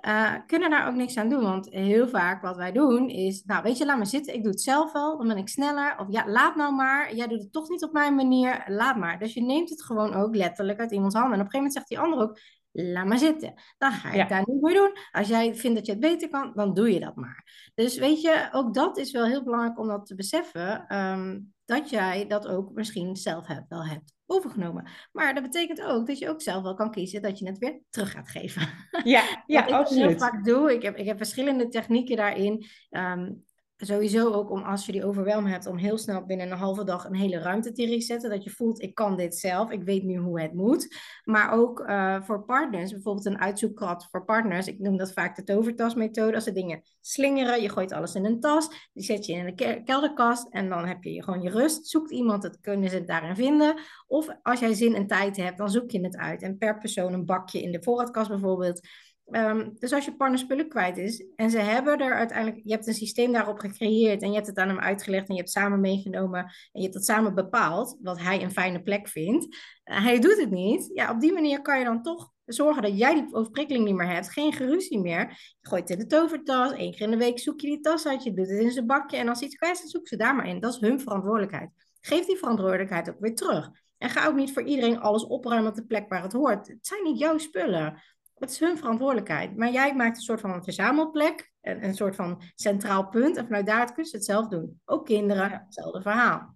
uh, 0.07 0.33
kunnen 0.47 0.69
daar 0.69 0.87
ook 0.87 0.95
niks 0.95 1.17
aan 1.17 1.29
doen. 1.29 1.41
Want 1.41 1.69
heel 1.69 2.07
vaak 2.07 2.41
wat 2.41 2.55
wij 2.55 2.71
doen 2.71 3.09
is, 3.09 3.43
nou 3.43 3.63
weet 3.63 3.77
je, 3.77 3.85
laat 3.85 3.97
me 3.97 4.05
zitten, 4.05 4.33
ik 4.33 4.43
doe 4.43 4.51
het 4.51 4.61
zelf 4.61 4.91
wel, 4.91 5.17
dan 5.17 5.27
ben 5.27 5.37
ik 5.37 5.49
sneller. 5.49 5.95
Of 5.97 6.07
ja, 6.09 6.23
laat 6.27 6.55
nou 6.55 6.75
maar, 6.75 7.15
jij 7.15 7.27
doet 7.27 7.41
het 7.41 7.51
toch 7.51 7.69
niet 7.69 7.83
op 7.83 7.91
mijn 7.93 8.15
manier, 8.15 8.63
laat 8.67 8.97
maar. 8.97 9.19
Dus 9.19 9.33
je 9.33 9.41
neemt 9.41 9.69
het 9.69 9.83
gewoon 9.83 10.13
ook 10.13 10.35
letterlijk 10.35 10.79
uit 10.79 10.91
iemands 10.91 11.15
handen. 11.15 11.33
En 11.33 11.39
op 11.39 11.45
een 11.45 11.51
gegeven 11.51 11.57
moment 11.57 11.73
zegt 11.73 11.87
die 11.87 11.99
ander 11.99 12.19
ook, 12.19 12.39
laat 12.71 13.05
maar 13.05 13.17
zitten. 13.17 13.53
Dan 13.77 13.91
ga 13.91 14.11
ik 14.11 14.29
daar 14.29 14.43
niet 14.45 14.61
meer 14.61 14.73
doen. 14.73 14.91
Als 15.11 15.27
jij 15.27 15.55
vindt 15.55 15.77
dat 15.77 15.85
je 15.85 15.91
het 15.91 16.01
beter 16.01 16.29
kan, 16.29 16.51
dan 16.55 16.73
doe 16.73 16.93
je 16.93 16.99
dat 16.99 17.15
maar. 17.15 17.71
Dus 17.75 17.97
weet 17.97 18.21
je, 18.21 18.49
ook 18.51 18.73
dat 18.73 18.97
is 18.97 19.11
wel 19.11 19.25
heel 19.25 19.43
belangrijk 19.43 19.79
om 19.79 19.87
dat 19.87 20.05
te 20.05 20.15
beseffen. 20.15 20.95
Um, 20.97 21.53
dat 21.71 21.89
jij 21.89 22.27
dat 22.27 22.47
ook 22.47 22.71
misschien 22.73 23.15
zelf 23.15 23.47
hebt, 23.47 23.69
wel 23.69 23.85
hebt 23.85 24.13
overgenomen. 24.25 24.87
Maar 25.11 25.33
dat 25.33 25.43
betekent 25.43 25.81
ook 25.81 26.07
dat 26.07 26.17
je 26.17 26.29
ook 26.29 26.41
zelf 26.41 26.63
wel 26.63 26.73
kan 26.73 26.91
kiezen 26.91 27.21
dat 27.21 27.39
je 27.39 27.47
het 27.47 27.57
weer 27.57 27.79
terug 27.89 28.11
gaat 28.11 28.29
geven. 28.29 28.69
Ja, 29.03 29.23
ja 29.45 29.69
Wat 29.69 29.91
ik 29.91 29.97
heel 29.97 30.17
vaak 30.17 30.43
doe, 30.43 30.73
ik 30.73 30.81
heb, 30.81 30.97
ik 30.97 31.05
heb 31.05 31.17
verschillende 31.17 31.67
technieken 31.67 32.15
daarin. 32.15 32.65
Um, 32.89 33.45
sowieso 33.85 34.31
ook 34.31 34.51
om 34.51 34.63
als 34.63 34.85
je 34.85 34.91
die 34.91 35.05
overwelm 35.05 35.45
hebt, 35.45 35.65
om 35.65 35.77
heel 35.77 35.97
snel 35.97 36.25
binnen 36.25 36.51
een 36.51 36.57
halve 36.57 36.83
dag 36.83 37.05
een 37.05 37.15
hele 37.15 37.39
ruimte 37.39 37.71
te 37.71 37.85
resetten. 37.85 38.29
Dat 38.29 38.43
je 38.43 38.49
voelt, 38.49 38.81
ik 38.81 38.95
kan 38.95 39.17
dit 39.17 39.35
zelf, 39.35 39.71
ik 39.71 39.83
weet 39.83 40.03
nu 40.03 40.17
hoe 40.17 40.41
het 40.41 40.53
moet. 40.53 40.95
Maar 41.23 41.51
ook 41.51 41.79
uh, 41.79 42.21
voor 42.21 42.45
partners, 42.45 42.91
bijvoorbeeld 42.91 43.25
een 43.25 43.39
uitzoekkrat 43.39 44.07
voor 44.11 44.25
partners. 44.25 44.67
Ik 44.67 44.79
noem 44.79 44.97
dat 44.97 45.13
vaak 45.13 45.35
de 45.35 45.43
tovertasmethode. 45.43 46.35
Als 46.35 46.43
de 46.43 46.51
dingen 46.51 46.81
slingeren, 47.01 47.61
je 47.61 47.69
gooit 47.69 47.91
alles 47.91 48.15
in 48.15 48.25
een 48.25 48.39
tas, 48.39 48.89
die 48.93 49.03
zet 49.03 49.25
je 49.25 49.33
in 49.33 49.55
de 49.55 49.81
kelderkast 49.83 50.47
en 50.49 50.69
dan 50.69 50.85
heb 50.85 51.03
je 51.03 51.23
gewoon 51.23 51.41
je 51.41 51.49
rust. 51.49 51.87
Zoekt 51.87 52.11
iemand 52.11 52.43
het, 52.43 52.59
kunnen 52.59 52.89
ze 52.89 52.95
het 52.95 53.07
daarin 53.07 53.35
vinden. 53.35 53.79
Of 54.07 54.27
als 54.41 54.59
jij 54.59 54.73
zin 54.73 54.95
en 54.95 55.07
tijd 55.07 55.37
hebt, 55.37 55.57
dan 55.57 55.69
zoek 55.69 55.91
je 55.91 56.01
het 56.01 56.17
uit. 56.17 56.41
En 56.41 56.57
per 56.57 56.77
persoon 56.77 57.13
een 57.13 57.25
bakje 57.25 57.61
in 57.61 57.71
de 57.71 57.83
voorraadkast 57.83 58.29
bijvoorbeeld 58.29 58.87
Ehm, 59.31 59.69
dus 59.79 59.93
als 59.93 60.05
je 60.05 60.15
partner 60.15 60.39
spullen 60.39 60.69
kwijt 60.69 60.97
is 60.97 61.25
en 61.35 61.49
ze 61.49 61.59
hebben 61.59 61.97
er 61.97 62.13
uiteindelijk, 62.13 62.61
je 62.63 62.71
hebt 62.71 62.87
een 62.87 62.93
systeem 62.93 63.31
daarop 63.31 63.59
gecreëerd 63.59 64.21
en 64.21 64.29
je 64.29 64.35
hebt 64.35 64.47
het 64.47 64.57
aan 64.57 64.67
hem 64.67 64.79
uitgelegd 64.79 65.27
en 65.27 65.33
je 65.33 65.39
hebt 65.39 65.51
samen 65.51 65.79
meegenomen 65.79 66.39
en 66.39 66.51
je 66.71 66.81
hebt 66.81 66.93
het 66.93 67.05
samen 67.05 67.35
bepaald 67.35 67.97
wat 68.01 68.19
hij 68.19 68.43
een 68.43 68.51
fijne 68.51 68.81
plek 68.81 69.07
vindt. 69.07 69.45
Uh, 69.45 70.03
hij 70.03 70.19
doet 70.19 70.39
het 70.39 70.51
niet. 70.51 70.91
Ja, 70.93 71.11
op 71.11 71.19
die 71.19 71.33
manier 71.33 71.61
kan 71.61 71.79
je 71.79 71.85
dan 71.85 72.01
toch 72.01 72.31
zorgen 72.45 72.81
dat 72.81 72.97
jij 72.97 73.13
die 73.13 73.33
overprikkeling 73.33 73.85
niet 73.85 73.95
meer 73.95 74.09
hebt, 74.09 74.31
geen 74.31 74.53
geruzie 74.53 74.99
meer. 74.99 75.29
Je 75.61 75.67
gooit 75.69 75.89
het 75.89 75.99
in 75.99 76.07
de 76.07 76.15
tovertas, 76.15 76.71
één 76.71 76.91
keer 76.91 77.01
in 77.01 77.11
de 77.11 77.17
week 77.17 77.39
zoek 77.39 77.59
je 77.59 77.67
die 77.67 77.79
tas 77.79 78.07
uit, 78.07 78.23
je 78.23 78.33
doet 78.33 78.49
het 78.49 78.59
in 78.59 78.71
zijn 78.71 78.85
bakje 78.85 79.17
en 79.17 79.27
als 79.27 79.41
iets 79.41 79.55
kwijt 79.55 79.83
is, 79.83 79.91
zoek 79.91 80.07
ze 80.07 80.15
daar 80.15 80.35
maar 80.35 80.47
in. 80.47 80.59
Dat 80.59 80.73
is 80.73 80.79
hun 80.79 80.99
verantwoordelijkheid. 80.99 81.69
Geef 82.01 82.25
die 82.25 82.37
verantwoordelijkheid 82.37 83.09
ook 83.09 83.19
weer 83.19 83.35
terug. 83.35 83.69
En 83.97 84.09
ga 84.09 84.27
ook 84.27 84.35
niet 84.35 84.53
voor 84.53 84.63
iedereen 84.63 84.99
alles 84.99 85.25
opruimen 85.25 85.69
op 85.69 85.75
de 85.75 85.85
plek 85.85 86.09
waar 86.09 86.23
het 86.23 86.33
hoort. 86.33 86.67
Het 86.67 86.87
zijn 86.87 87.03
niet 87.03 87.19
jouw 87.19 87.37
spullen. 87.37 88.01
Het 88.41 88.49
is 88.49 88.59
hun 88.59 88.77
verantwoordelijkheid. 88.77 89.57
Maar 89.57 89.71
jij 89.71 89.95
maakt 89.95 90.17
een 90.17 90.23
soort 90.23 90.39
van 90.39 90.51
een 90.51 90.63
verzamelplek, 90.63 91.51
een, 91.61 91.83
een 91.83 91.95
soort 91.95 92.15
van 92.15 92.41
centraal 92.55 93.07
punt. 93.07 93.37
En 93.37 93.45
vanuit 93.45 93.65
daar 93.65 93.93
kun 93.93 94.03
je 94.03 94.09
het 94.11 94.25
zelf 94.25 94.47
doen. 94.47 94.81
Ook 94.85 95.05
kinderen, 95.05 95.51
hetzelfde 95.65 96.01
verhaal. 96.01 96.55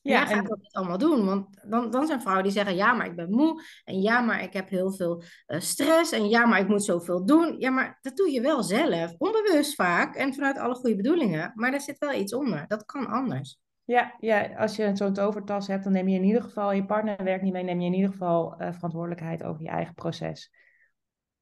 Ja, 0.00 0.20
en 0.20 0.26
gaat 0.26 0.46
dat 0.46 0.58
niet 0.58 0.74
allemaal 0.74 0.98
doen. 0.98 1.24
Want 1.24 1.60
dan, 1.70 1.90
dan 1.90 2.06
zijn 2.06 2.20
vrouwen 2.20 2.44
die 2.44 2.52
zeggen: 2.52 2.76
ja, 2.76 2.92
maar 2.92 3.06
ik 3.06 3.16
ben 3.16 3.30
moe. 3.30 3.62
En 3.84 4.00
ja, 4.00 4.20
maar 4.20 4.42
ik 4.42 4.52
heb 4.52 4.68
heel 4.68 4.92
veel 4.92 5.22
uh, 5.46 5.60
stress. 5.60 6.12
En 6.12 6.28
ja, 6.28 6.46
maar 6.46 6.60
ik 6.60 6.68
moet 6.68 6.84
zoveel 6.84 7.26
doen. 7.26 7.58
Ja, 7.58 7.70
maar 7.70 7.98
dat 8.00 8.16
doe 8.16 8.30
je 8.30 8.40
wel 8.40 8.62
zelf. 8.62 9.14
Onbewust 9.18 9.74
vaak. 9.74 10.14
En 10.14 10.34
vanuit 10.34 10.58
alle 10.58 10.74
goede 10.74 10.96
bedoelingen. 10.96 11.52
Maar 11.54 11.72
er 11.72 11.80
zit 11.80 11.98
wel 11.98 12.12
iets 12.12 12.34
onder. 12.34 12.64
Dat 12.66 12.84
kan 12.84 13.06
anders. 13.06 13.58
Ja, 13.84 14.14
ja 14.20 14.54
als 14.56 14.76
je 14.76 14.96
zo'n 14.96 15.12
tovertas 15.12 15.66
hebt, 15.66 15.84
dan 15.84 15.92
neem 15.92 16.08
je 16.08 16.16
in 16.16 16.24
ieder 16.24 16.42
geval 16.42 16.72
je 16.72 16.86
partner 16.86 17.24
werkt 17.24 17.42
niet 17.42 17.52
mee, 17.52 17.62
neem 17.62 17.80
je 17.80 17.86
in 17.86 17.94
ieder 17.94 18.10
geval 18.10 18.62
uh, 18.62 18.72
verantwoordelijkheid 18.72 19.42
over 19.42 19.62
je 19.62 19.68
eigen 19.68 19.94
proces. 19.94 20.50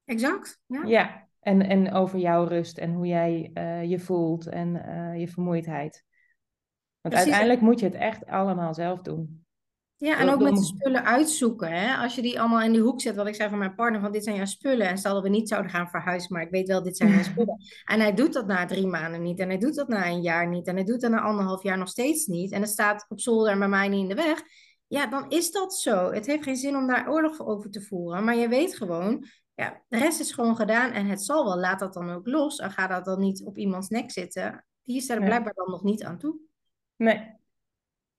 Exact. 0.04 0.60
Ja, 0.66 0.82
ja. 0.84 1.28
En, 1.40 1.62
en 1.62 1.92
over 1.92 2.18
jouw 2.18 2.44
rust 2.44 2.78
en 2.78 2.92
hoe 2.92 3.06
jij 3.06 3.50
uh, 3.54 3.90
je 3.90 3.98
voelt 3.98 4.46
en 4.46 4.74
uh, 4.74 5.20
je 5.20 5.28
vermoeidheid. 5.28 6.04
Want 7.00 7.14
Precies. 7.14 7.32
uiteindelijk 7.32 7.60
moet 7.60 7.80
je 7.80 7.86
het 7.86 7.94
echt 7.94 8.26
allemaal 8.26 8.74
zelf 8.74 9.00
doen. 9.00 9.44
Ja, 9.96 10.18
en 10.18 10.28
ook 10.28 10.42
met 10.42 10.54
de 10.54 10.64
spullen 10.64 11.04
uitzoeken. 11.04 11.72
Hè? 11.72 11.96
Als 11.96 12.14
je 12.14 12.22
die 12.22 12.40
allemaal 12.40 12.62
in 12.62 12.72
die 12.72 12.80
hoek 12.80 13.00
zet, 13.00 13.16
wat 13.16 13.26
ik 13.26 13.34
zei 13.34 13.48
van 13.48 13.58
mijn 13.58 13.74
partner, 13.74 14.00
van 14.00 14.12
dit 14.12 14.24
zijn 14.24 14.36
jouw 14.36 14.44
spullen. 14.44 14.88
En 14.88 14.98
stel 14.98 15.14
dat 15.14 15.22
we 15.22 15.28
niet 15.28 15.48
zouden 15.48 15.70
gaan 15.70 15.88
verhuizen, 15.88 16.32
maar 16.32 16.42
ik 16.42 16.50
weet 16.50 16.68
wel, 16.68 16.82
dit 16.82 16.96
zijn 16.96 17.10
mijn 17.10 17.24
spullen. 17.32 17.56
En 17.84 18.00
hij 18.00 18.14
doet 18.14 18.32
dat 18.32 18.46
na 18.46 18.66
drie 18.66 18.86
maanden 18.86 19.22
niet. 19.22 19.38
En 19.38 19.48
hij 19.48 19.58
doet 19.58 19.74
dat 19.74 19.88
na 19.88 20.06
een 20.06 20.22
jaar 20.22 20.48
niet. 20.48 20.66
En 20.66 20.74
hij 20.74 20.84
doet 20.84 21.00
dat 21.00 21.10
na 21.10 21.20
anderhalf 21.20 21.62
jaar 21.62 21.78
nog 21.78 21.88
steeds 21.88 22.26
niet. 22.26 22.52
En 22.52 22.60
het 22.60 22.70
staat 22.70 23.06
op 23.08 23.20
zolder 23.20 23.52
en 23.52 23.58
bij 23.58 23.68
mij 23.68 23.88
niet 23.88 24.02
in 24.02 24.08
de 24.08 24.22
weg. 24.22 24.42
Ja, 24.86 25.06
dan 25.06 25.30
is 25.30 25.50
dat 25.50 25.74
zo. 25.74 26.12
Het 26.12 26.26
heeft 26.26 26.42
geen 26.42 26.56
zin 26.56 26.76
om 26.76 26.86
daar 26.86 27.10
oorlog 27.10 27.46
over 27.46 27.70
te 27.70 27.82
voeren. 27.82 28.24
Maar 28.24 28.36
je 28.36 28.48
weet 28.48 28.76
gewoon, 28.76 29.26
ja, 29.54 29.82
de 29.88 29.98
rest 29.98 30.20
is 30.20 30.32
gewoon 30.32 30.56
gedaan 30.56 30.92
en 30.92 31.06
het 31.06 31.24
zal 31.24 31.44
wel. 31.44 31.58
Laat 31.58 31.78
dat 31.78 31.94
dan 31.94 32.10
ook 32.10 32.26
los 32.26 32.58
en 32.58 32.70
ga 32.70 32.86
dat 32.86 33.04
dan 33.04 33.20
niet 33.20 33.44
op 33.44 33.58
iemands 33.58 33.88
nek 33.88 34.10
zitten. 34.10 34.64
Die 34.82 34.96
is 34.96 35.08
er 35.08 35.24
blijkbaar 35.24 35.54
dan 35.54 35.70
nog 35.70 35.82
niet 35.82 36.04
aan 36.04 36.18
toe. 36.18 36.36
Nee. 36.96 37.32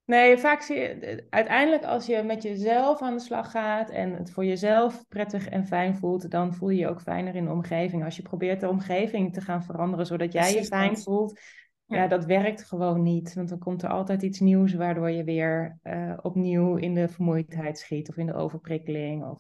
Nee, 0.06 0.38
vaak 0.38 0.62
zie 0.62 0.78
je 0.78 1.26
uiteindelijk 1.30 1.84
als 1.84 2.06
je 2.06 2.24
met 2.24 2.44
jezelf 2.44 3.02
aan 3.02 3.14
de 3.14 3.20
slag 3.20 3.52
gaat 3.52 3.90
en 3.90 4.14
het 4.14 4.32
voor 4.32 4.46
jezelf 4.46 5.06
prettig 5.08 5.50
en 5.50 5.66
fijn 5.66 5.96
voelt, 5.96 6.32
dan 6.32 6.54
voel 6.54 6.70
je 6.70 6.80
je 6.80 6.88
ook 6.88 7.02
fijner 7.02 7.36
in 7.36 7.46
de 7.46 7.52
omgeving. 7.52 8.04
Als 8.04 8.16
je 8.16 8.22
probeert 8.22 8.60
de 8.60 8.70
omgeving 8.70 9.34
te 9.34 9.42
gaan 9.42 9.64
veranderen 9.64 10.06
zodat 10.06 10.34
jij 10.34 10.54
je 10.54 10.66
fijn 10.66 10.98
voelt, 10.98 11.40
ja. 11.86 12.08
dat 12.08 12.26
werkt 12.26 12.64
gewoon 12.64 13.02
niet. 13.04 13.34
Want 13.34 13.50
dan 13.50 13.60
komt 13.60 13.84
er 13.84 13.90
altijd 13.90 14.22
iets 14.22 14.40
nieuws 14.40 14.74
waardoor 14.74 15.10
je 15.10 15.24
weer 15.24 15.80
uh, 15.84 16.18
opnieuw 16.22 16.76
in 16.76 16.94
de 16.94 17.08
vermoeidheid 17.08 17.80
schiet 17.80 18.10
of 18.10 18.18
in 18.18 18.26
de 18.26 18.36
overprikkeling. 18.36 19.24
Of, 19.24 19.40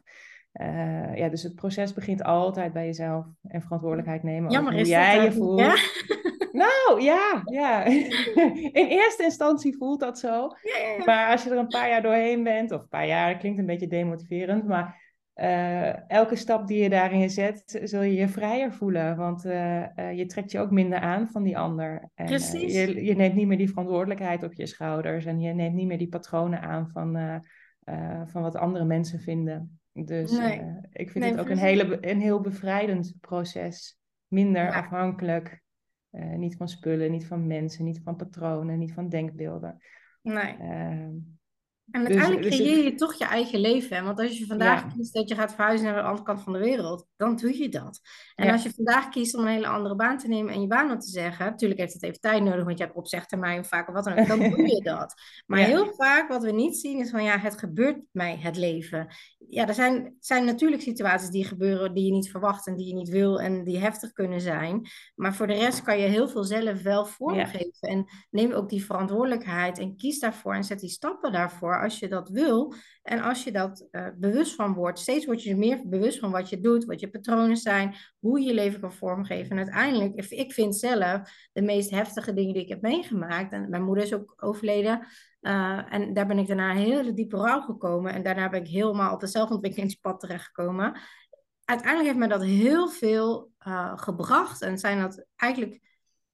uh, 0.61 1.15
ja, 1.15 1.29
dus 1.29 1.43
het 1.43 1.55
proces 1.55 1.93
begint 1.93 2.23
altijd 2.23 2.73
bij 2.73 2.85
jezelf 2.85 3.25
en 3.41 3.61
verantwoordelijkheid 3.61 4.23
nemen 4.23 4.51
Jammer 4.51 4.73
hoe 4.73 4.83
jij 4.83 5.23
je 5.23 5.31
voelt. 5.31 5.59
Ja? 5.59 5.75
Nou, 6.55 7.01
ja, 7.01 7.41
ja. 7.45 7.83
In 8.81 8.87
eerste 8.87 9.23
instantie 9.23 9.77
voelt 9.77 9.99
dat 9.99 10.19
zo. 10.19 10.49
Ja, 10.61 11.05
maar 11.05 11.31
als 11.31 11.43
je 11.43 11.49
er 11.49 11.57
een 11.57 11.67
paar 11.67 11.89
jaar 11.89 12.01
doorheen 12.01 12.43
bent, 12.43 12.71
of 12.71 12.81
een 12.81 12.87
paar 12.87 13.07
jaar, 13.07 13.37
klinkt 13.37 13.59
een 13.59 13.65
beetje 13.65 13.87
demotiverend, 13.87 14.67
maar 14.67 15.01
uh, 15.35 16.09
elke 16.09 16.35
stap 16.35 16.67
die 16.67 16.83
je 16.83 16.89
daarin 16.89 17.29
zet, 17.29 17.79
zul 17.83 18.01
je 18.01 18.13
je 18.13 18.27
vrijer 18.27 18.73
voelen. 18.73 19.17
Want 19.17 19.45
uh, 19.45 19.79
uh, 19.95 20.13
je 20.13 20.25
trekt 20.25 20.51
je 20.51 20.59
ook 20.59 20.71
minder 20.71 20.99
aan 20.99 21.27
van 21.27 21.43
die 21.43 21.57
ander. 21.57 22.09
En, 22.13 22.25
Precies. 22.25 22.73
Je, 22.73 23.05
je, 23.05 23.15
neemt 23.15 23.35
niet 23.35 23.47
meer 23.47 23.57
die 23.57 23.69
verantwoordelijkheid 23.69 24.43
op 24.43 24.53
je 24.53 24.65
schouders. 24.65 25.25
En 25.25 25.39
je 25.39 25.53
neemt 25.53 25.75
niet 25.75 25.87
meer 25.87 25.97
die 25.97 26.09
patronen 26.09 26.61
aan 26.61 26.89
van, 26.89 27.41
van 28.25 28.41
wat 28.41 28.55
andere 28.55 28.85
mensen 28.85 29.19
vinden. 29.19 29.79
Dus 30.03 30.31
nee. 30.31 30.59
uh, 30.59 30.77
ik 30.91 31.11
vind 31.11 31.23
nee, 31.23 31.31
het 31.31 31.39
ook 31.39 31.49
een, 31.49 31.57
hele, 31.57 32.07
een 32.07 32.19
heel 32.19 32.41
bevrijdend 32.41 33.15
proces. 33.19 33.99
Minder 34.27 34.63
ja. 34.63 34.79
afhankelijk. 34.79 35.63
Uh, 36.11 36.35
niet 36.35 36.55
van 36.55 36.69
spullen, 36.69 37.11
niet 37.11 37.27
van 37.27 37.47
mensen, 37.47 37.85
niet 37.85 38.01
van 38.03 38.15
patronen, 38.15 38.79
niet 38.79 38.93
van 38.93 39.09
denkbeelden. 39.09 39.77
Nee. 40.21 40.57
En 41.91 41.99
Dus, 41.99 42.09
uiteindelijk 42.09 42.49
dus 42.49 42.59
creëer 42.59 42.83
je 42.83 42.95
toch 42.95 43.13
je 43.13 43.25
eigen 43.25 43.59
leven. 43.59 44.03
Want 44.03 44.19
als 44.19 44.37
je 44.37 44.45
vandaag 44.45 44.81
ja, 44.81 44.87
kiest 44.95 45.13
dat 45.13 45.29
je 45.29 45.35
gaat 45.35 45.53
verhuizen 45.53 45.85
naar 45.85 45.95
de 45.95 46.01
andere 46.01 46.23
kant 46.23 46.41
van 46.41 46.53
de 46.53 46.59
wereld, 46.59 47.07
dan 47.15 47.35
doe 47.35 47.57
je 47.57 47.69
dat. 47.69 48.01
En 48.35 48.51
als 48.51 48.63
je 48.63 48.73
vandaag 48.75 49.09
kiest 49.09 49.35
om 49.35 49.41
een 49.41 49.47
hele 49.47 49.67
andere 49.67 49.95
baan 49.95 50.17
te 50.17 50.27
nemen 50.27 50.53
en 50.53 50.61
je 50.61 50.67
baan 50.67 50.91
op 50.91 50.99
te 50.99 51.09
zeggen, 51.09 51.45
natuurlijk 51.45 51.79
heeft 51.79 51.93
het 51.93 52.03
even 52.03 52.19
tijd 52.19 52.43
nodig, 52.43 52.65
want 52.65 52.77
je 52.77 52.83
hebt 52.83 52.95
opzegtermijn 52.95 53.59
of 53.59 53.67
vaak 53.67 53.87
of 53.87 53.93
wat 53.93 54.03
dan 54.03 54.19
ook, 54.19 54.27
dan 54.27 54.39
doe 54.39 54.67
je 54.75 54.81
dat. 54.83 55.13
Maar 55.45 55.59
ja, 55.59 55.65
heel 55.65 55.93
vaak 55.93 56.27
wat 56.29 56.43
we 56.43 56.51
niet 56.51 56.77
zien 56.77 56.99
is 56.99 57.09
van 57.09 57.23
ja, 57.23 57.37
het 57.37 57.59
gebeurt 57.59 57.97
mij 58.11 58.37
het 58.37 58.57
leven. 58.57 59.07
Ja, 59.49 59.67
er 59.67 59.73
zijn, 59.73 60.15
zijn 60.19 60.45
natuurlijk 60.45 60.81
situaties 60.81 61.29
die 61.29 61.45
gebeuren 61.45 61.93
die 61.93 62.05
je 62.05 62.11
niet 62.11 62.31
verwacht 62.31 62.67
en 62.67 62.75
die 62.75 62.87
je 62.87 62.93
niet 62.93 63.09
wil 63.09 63.41
en 63.41 63.63
die 63.63 63.79
heftig 63.79 64.11
kunnen 64.11 64.41
zijn. 64.41 64.87
Maar 65.15 65.35
voor 65.35 65.47
de 65.47 65.53
rest 65.53 65.81
kan 65.81 65.99
je 65.99 66.07
heel 66.07 66.27
veel 66.27 66.43
zelf 66.43 66.81
wel 66.81 67.05
vormgeven. 67.05 67.73
En 67.79 68.05
neem 68.29 68.51
ook 68.51 68.69
die 68.69 68.85
verantwoordelijkheid 68.85 69.79
en 69.79 69.97
kies 69.97 70.19
daarvoor 70.19 70.53
en 70.53 70.63
zet 70.63 70.79
die 70.79 70.89
stappen 70.89 71.31
daarvoor 71.31 71.74
als 71.81 71.99
je 71.99 72.07
dat 72.07 72.29
wil. 72.29 72.73
En 73.01 73.21
als 73.21 73.43
je 73.43 73.51
dat 73.51 73.87
uh, 73.91 74.07
bewust 74.15 74.55
van 74.55 74.73
wordt, 74.73 74.99
steeds 74.99 75.25
word 75.25 75.43
je 75.43 75.49
er 75.49 75.57
meer 75.57 75.81
bewust 75.85 76.19
van 76.19 76.31
wat 76.31 76.49
je 76.49 76.59
doet, 76.59 76.85
wat 76.85 76.99
je 76.99 77.09
patronen 77.09 77.57
zijn, 77.57 77.95
hoe 78.19 78.39
je 78.39 78.47
je 78.47 78.53
leven 78.53 78.79
kan 78.79 78.93
vormgeven. 78.93 79.51
En 79.51 79.57
uiteindelijk, 79.57 80.29
ik 80.29 80.53
vind 80.53 80.75
zelf 80.75 81.29
de 81.53 81.61
meest 81.61 81.89
heftige 81.89 82.33
dingen 82.33 82.53
die 82.53 82.63
ik 82.63 82.69
heb 82.69 82.81
meegemaakt. 82.81 83.51
En 83.51 83.69
mijn 83.69 83.83
moeder 83.83 84.03
is 84.03 84.13
ook 84.13 84.33
overleden. 84.37 85.07
Uh, 85.41 85.93
en 85.93 86.13
daar 86.13 86.27
ben 86.27 86.39
ik 86.39 86.47
daarna 86.47 86.71
een 86.71 86.77
hele 86.77 87.13
diepe 87.13 87.37
rouw 87.37 87.61
gekomen. 87.61 88.13
En 88.13 88.23
daarna 88.23 88.49
ben 88.49 88.61
ik 88.61 88.67
helemaal 88.67 89.13
op 89.13 89.21
het 89.21 89.31
zelfontwikkelingspad 89.31 90.19
terechtgekomen. 90.19 90.99
Uiteindelijk 91.65 92.07
heeft 92.07 92.19
mij 92.19 92.37
dat 92.37 92.43
heel 92.43 92.89
veel 92.89 93.51
uh, 93.67 93.97
gebracht. 93.97 94.61
En 94.61 94.77
zijn 94.77 94.99
dat 94.99 95.25
eigenlijk, 95.35 95.79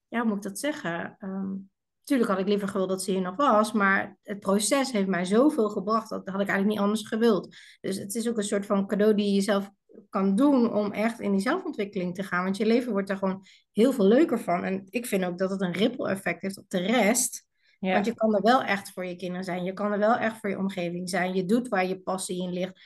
ja, 0.08 0.20
hoe 0.20 0.28
moet 0.28 0.38
ik 0.38 0.44
dat 0.44 0.60
zeggen? 0.60 1.16
Um, 1.20 1.71
Tuurlijk 2.12 2.32
had 2.32 2.40
ik 2.40 2.48
liever 2.48 2.68
gewild 2.68 2.90
dat 2.90 3.04
ze 3.04 3.12
hier 3.12 3.22
nog 3.22 3.36
was, 3.36 3.72
maar 3.72 4.18
het 4.24 4.40
proces 4.40 4.92
heeft 4.92 5.08
mij 5.08 5.26
zoveel 5.26 5.70
gebracht. 5.70 6.10
Dat 6.10 6.28
had 6.28 6.42
ik 6.42 6.48
eigenlijk 6.48 6.68
niet 6.68 6.80
anders 6.80 7.08
gewild. 7.08 7.56
Dus 7.82 7.98
het 7.98 8.16
is 8.16 8.30
ook 8.30 8.38
een 8.38 8.44
soort 8.44 8.66
van 8.66 8.88
cadeau 8.88 9.16
die 9.16 9.26
je 9.26 9.34
jezelf 9.34 9.70
kan 10.10 10.36
doen 10.36 10.74
om 10.74 10.92
echt 10.92 11.20
in 11.20 11.32
die 11.32 11.40
zelfontwikkeling 11.40 12.16
te 12.16 12.24
gaan. 12.24 12.44
Want 12.44 12.58
je 12.58 12.66
leven 12.66 12.92
wordt 12.92 13.10
er 13.10 13.18
gewoon 13.18 13.46
heel 13.72 13.94
veel 13.94 14.06
leuker 14.06 14.40
van. 14.40 14.64
En 14.64 14.88
ik 14.90 15.06
vind 15.06 15.26
ook 15.26 15.38
dat 15.38 15.50
het 15.50 15.62
een 15.62 15.72
ripple 15.72 16.10
effect 16.10 16.42
heeft 16.42 16.58
op 16.58 16.70
de 16.70 16.78
rest. 16.78 17.48
Ja. 17.80 17.94
Want 17.94 18.06
je 18.06 18.14
kan 18.14 18.36
er 18.36 18.42
wel 18.42 18.64
echt 18.64 18.92
voor 18.92 19.06
je 19.06 19.16
kinderen 19.16 19.44
zijn. 19.44 19.64
Je 19.64 19.74
kan 19.74 19.92
er 19.92 20.00
wel 20.00 20.16
echt 20.16 20.38
voor 20.38 20.50
je 20.50 20.58
omgeving 20.58 21.10
zijn. 21.10 21.36
Je 21.36 21.46
doet 21.46 21.68
waar 21.68 21.86
je 21.86 22.00
passie 22.00 22.42
in 22.44 22.54
ligt. 22.54 22.80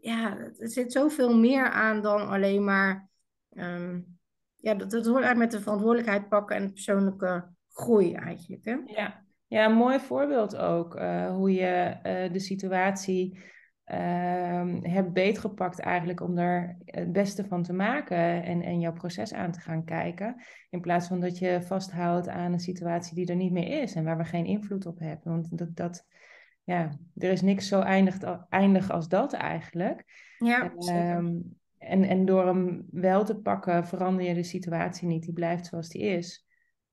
Ja, 0.00 0.38
er 0.38 0.68
zit 0.68 0.92
zoveel 0.92 1.36
meer 1.36 1.70
aan 1.70 2.02
dan 2.02 2.28
alleen 2.28 2.64
maar... 2.64 3.08
Um, 3.50 4.18
ja, 4.56 4.74
dat, 4.74 4.90
dat 4.90 5.06
hoort 5.06 5.24
uit 5.24 5.36
met 5.36 5.50
de 5.50 5.60
verantwoordelijkheid 5.60 6.28
pakken 6.28 6.56
en 6.56 6.62
het 6.62 6.72
persoonlijke 6.72 7.58
groei 7.72 8.14
eigenlijk. 8.14 8.64
Hè? 8.64 8.76
Ja. 8.84 9.24
ja, 9.46 9.64
een 9.64 9.76
mooi 9.76 9.98
voorbeeld 9.98 10.56
ook. 10.56 10.96
Uh, 10.96 11.30
hoe 11.30 11.52
je 11.52 11.96
uh, 12.02 12.32
de 12.32 12.38
situatie 12.38 13.38
uh, 13.86 14.74
hebt 14.82 15.12
beetgepakt 15.12 15.78
eigenlijk 15.78 16.20
om 16.20 16.38
er 16.38 16.76
het 16.84 17.12
beste 17.12 17.44
van 17.44 17.62
te 17.62 17.72
maken 17.72 18.42
en, 18.42 18.62
en 18.62 18.80
jouw 18.80 18.92
proces 18.92 19.32
aan 19.32 19.52
te 19.52 19.60
gaan 19.60 19.84
kijken. 19.84 20.42
In 20.70 20.80
plaats 20.80 21.08
van 21.08 21.20
dat 21.20 21.38
je 21.38 21.62
vasthoudt 21.62 22.28
aan 22.28 22.52
een 22.52 22.60
situatie 22.60 23.14
die 23.14 23.26
er 23.26 23.36
niet 23.36 23.52
meer 23.52 23.82
is 23.82 23.94
en 23.94 24.04
waar 24.04 24.18
we 24.18 24.24
geen 24.24 24.46
invloed 24.46 24.86
op 24.86 24.98
hebben. 24.98 25.32
Want 25.32 25.58
dat, 25.58 25.76
dat 25.76 26.06
ja, 26.64 26.90
er 27.14 27.30
is 27.30 27.42
niks 27.42 27.68
zo 27.68 27.80
eindig, 27.80 28.18
eindig 28.48 28.90
als 28.90 29.08
dat 29.08 29.32
eigenlijk. 29.32 30.04
Ja, 30.38 30.72
um, 31.16 31.58
en, 31.78 32.04
en 32.04 32.24
door 32.24 32.46
hem 32.46 32.86
wel 32.90 33.24
te 33.24 33.36
pakken 33.36 33.86
verander 33.86 34.24
je 34.24 34.34
de 34.34 34.42
situatie 34.42 35.08
niet. 35.08 35.22
Die 35.22 35.32
blijft 35.32 35.66
zoals 35.66 35.88
die 35.88 36.02
is. 36.02 36.46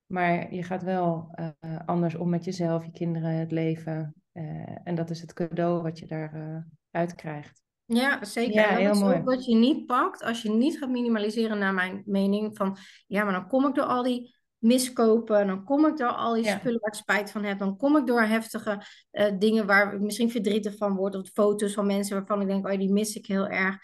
Maar 0.08 0.54
je 0.54 0.64
gaat 0.64 0.84
wel 0.84 1.36
uh, 1.40 1.78
anders 1.86 2.16
om 2.16 2.30
met 2.30 2.46
jezelf, 2.46 2.86
je 2.86 2.92
kinderen, 2.92 3.30
het 3.30 3.52
leven. 3.52 4.16
Uh, 4.34 4.78
en 4.84 4.96
dat 4.96 5.10
is 5.10 5.22
het 5.22 5.34
cadeau 5.34 5.82
wat 5.82 6.00
je 6.00 6.06
daaruit 6.06 7.12
uh, 7.12 7.16
krijgt. 7.16 7.62
Ja, 7.86 8.26
zeker. 8.26 8.54
Ja, 8.54 8.88
dat 8.88 9.00
mooi. 9.00 9.22
wat 9.22 9.46
je 9.46 9.56
niet 9.56 9.86
pakt 9.86 10.24
als 10.24 10.42
je 10.42 10.50
niet 10.50 10.78
gaat 10.78 10.90
minimaliseren, 10.90 11.58
naar 11.58 11.74
mijn 11.74 12.02
mening. 12.06 12.58
Van 12.58 12.78
ja, 13.08 13.24
maar 13.24 13.34
dan 13.34 13.48
kom 13.48 13.68
ik 13.68 13.76
door 13.76 13.86
al 13.86 14.04
die 14.04 14.36
miskopen, 14.58 15.48
dan 15.48 15.64
kom 15.64 15.86
ik 15.86 15.98
door 15.98 16.12
al 16.12 16.34
die 16.34 16.44
Ja. 16.44 16.58
spullen 16.58 16.80
waar 16.80 16.92
ik 16.92 17.00
spijt 17.00 17.32
van 17.32 17.44
heb, 17.44 17.60
dan 17.60 17.78
kom 17.78 17.98
ik 17.98 18.08
door 18.08 18.22
heftige 18.22 18.82
uh, 19.12 19.32
dingen 19.40 19.66
waar 19.66 19.94
ik 19.94 20.00
misschien 20.00 20.32
verdrietig 20.32 20.76
van 20.76 20.96
word, 20.96 21.16
of 21.16 21.30
foto's 21.30 21.74
van 21.74 21.86
mensen 21.86 22.18
waarvan 22.18 22.42
ik 22.42 22.48
denk, 22.48 22.68
oh 22.68 22.78
die 22.78 22.92
mis 22.92 23.16
ik 23.16 23.26
heel 23.26 23.48
erg. 23.48 23.78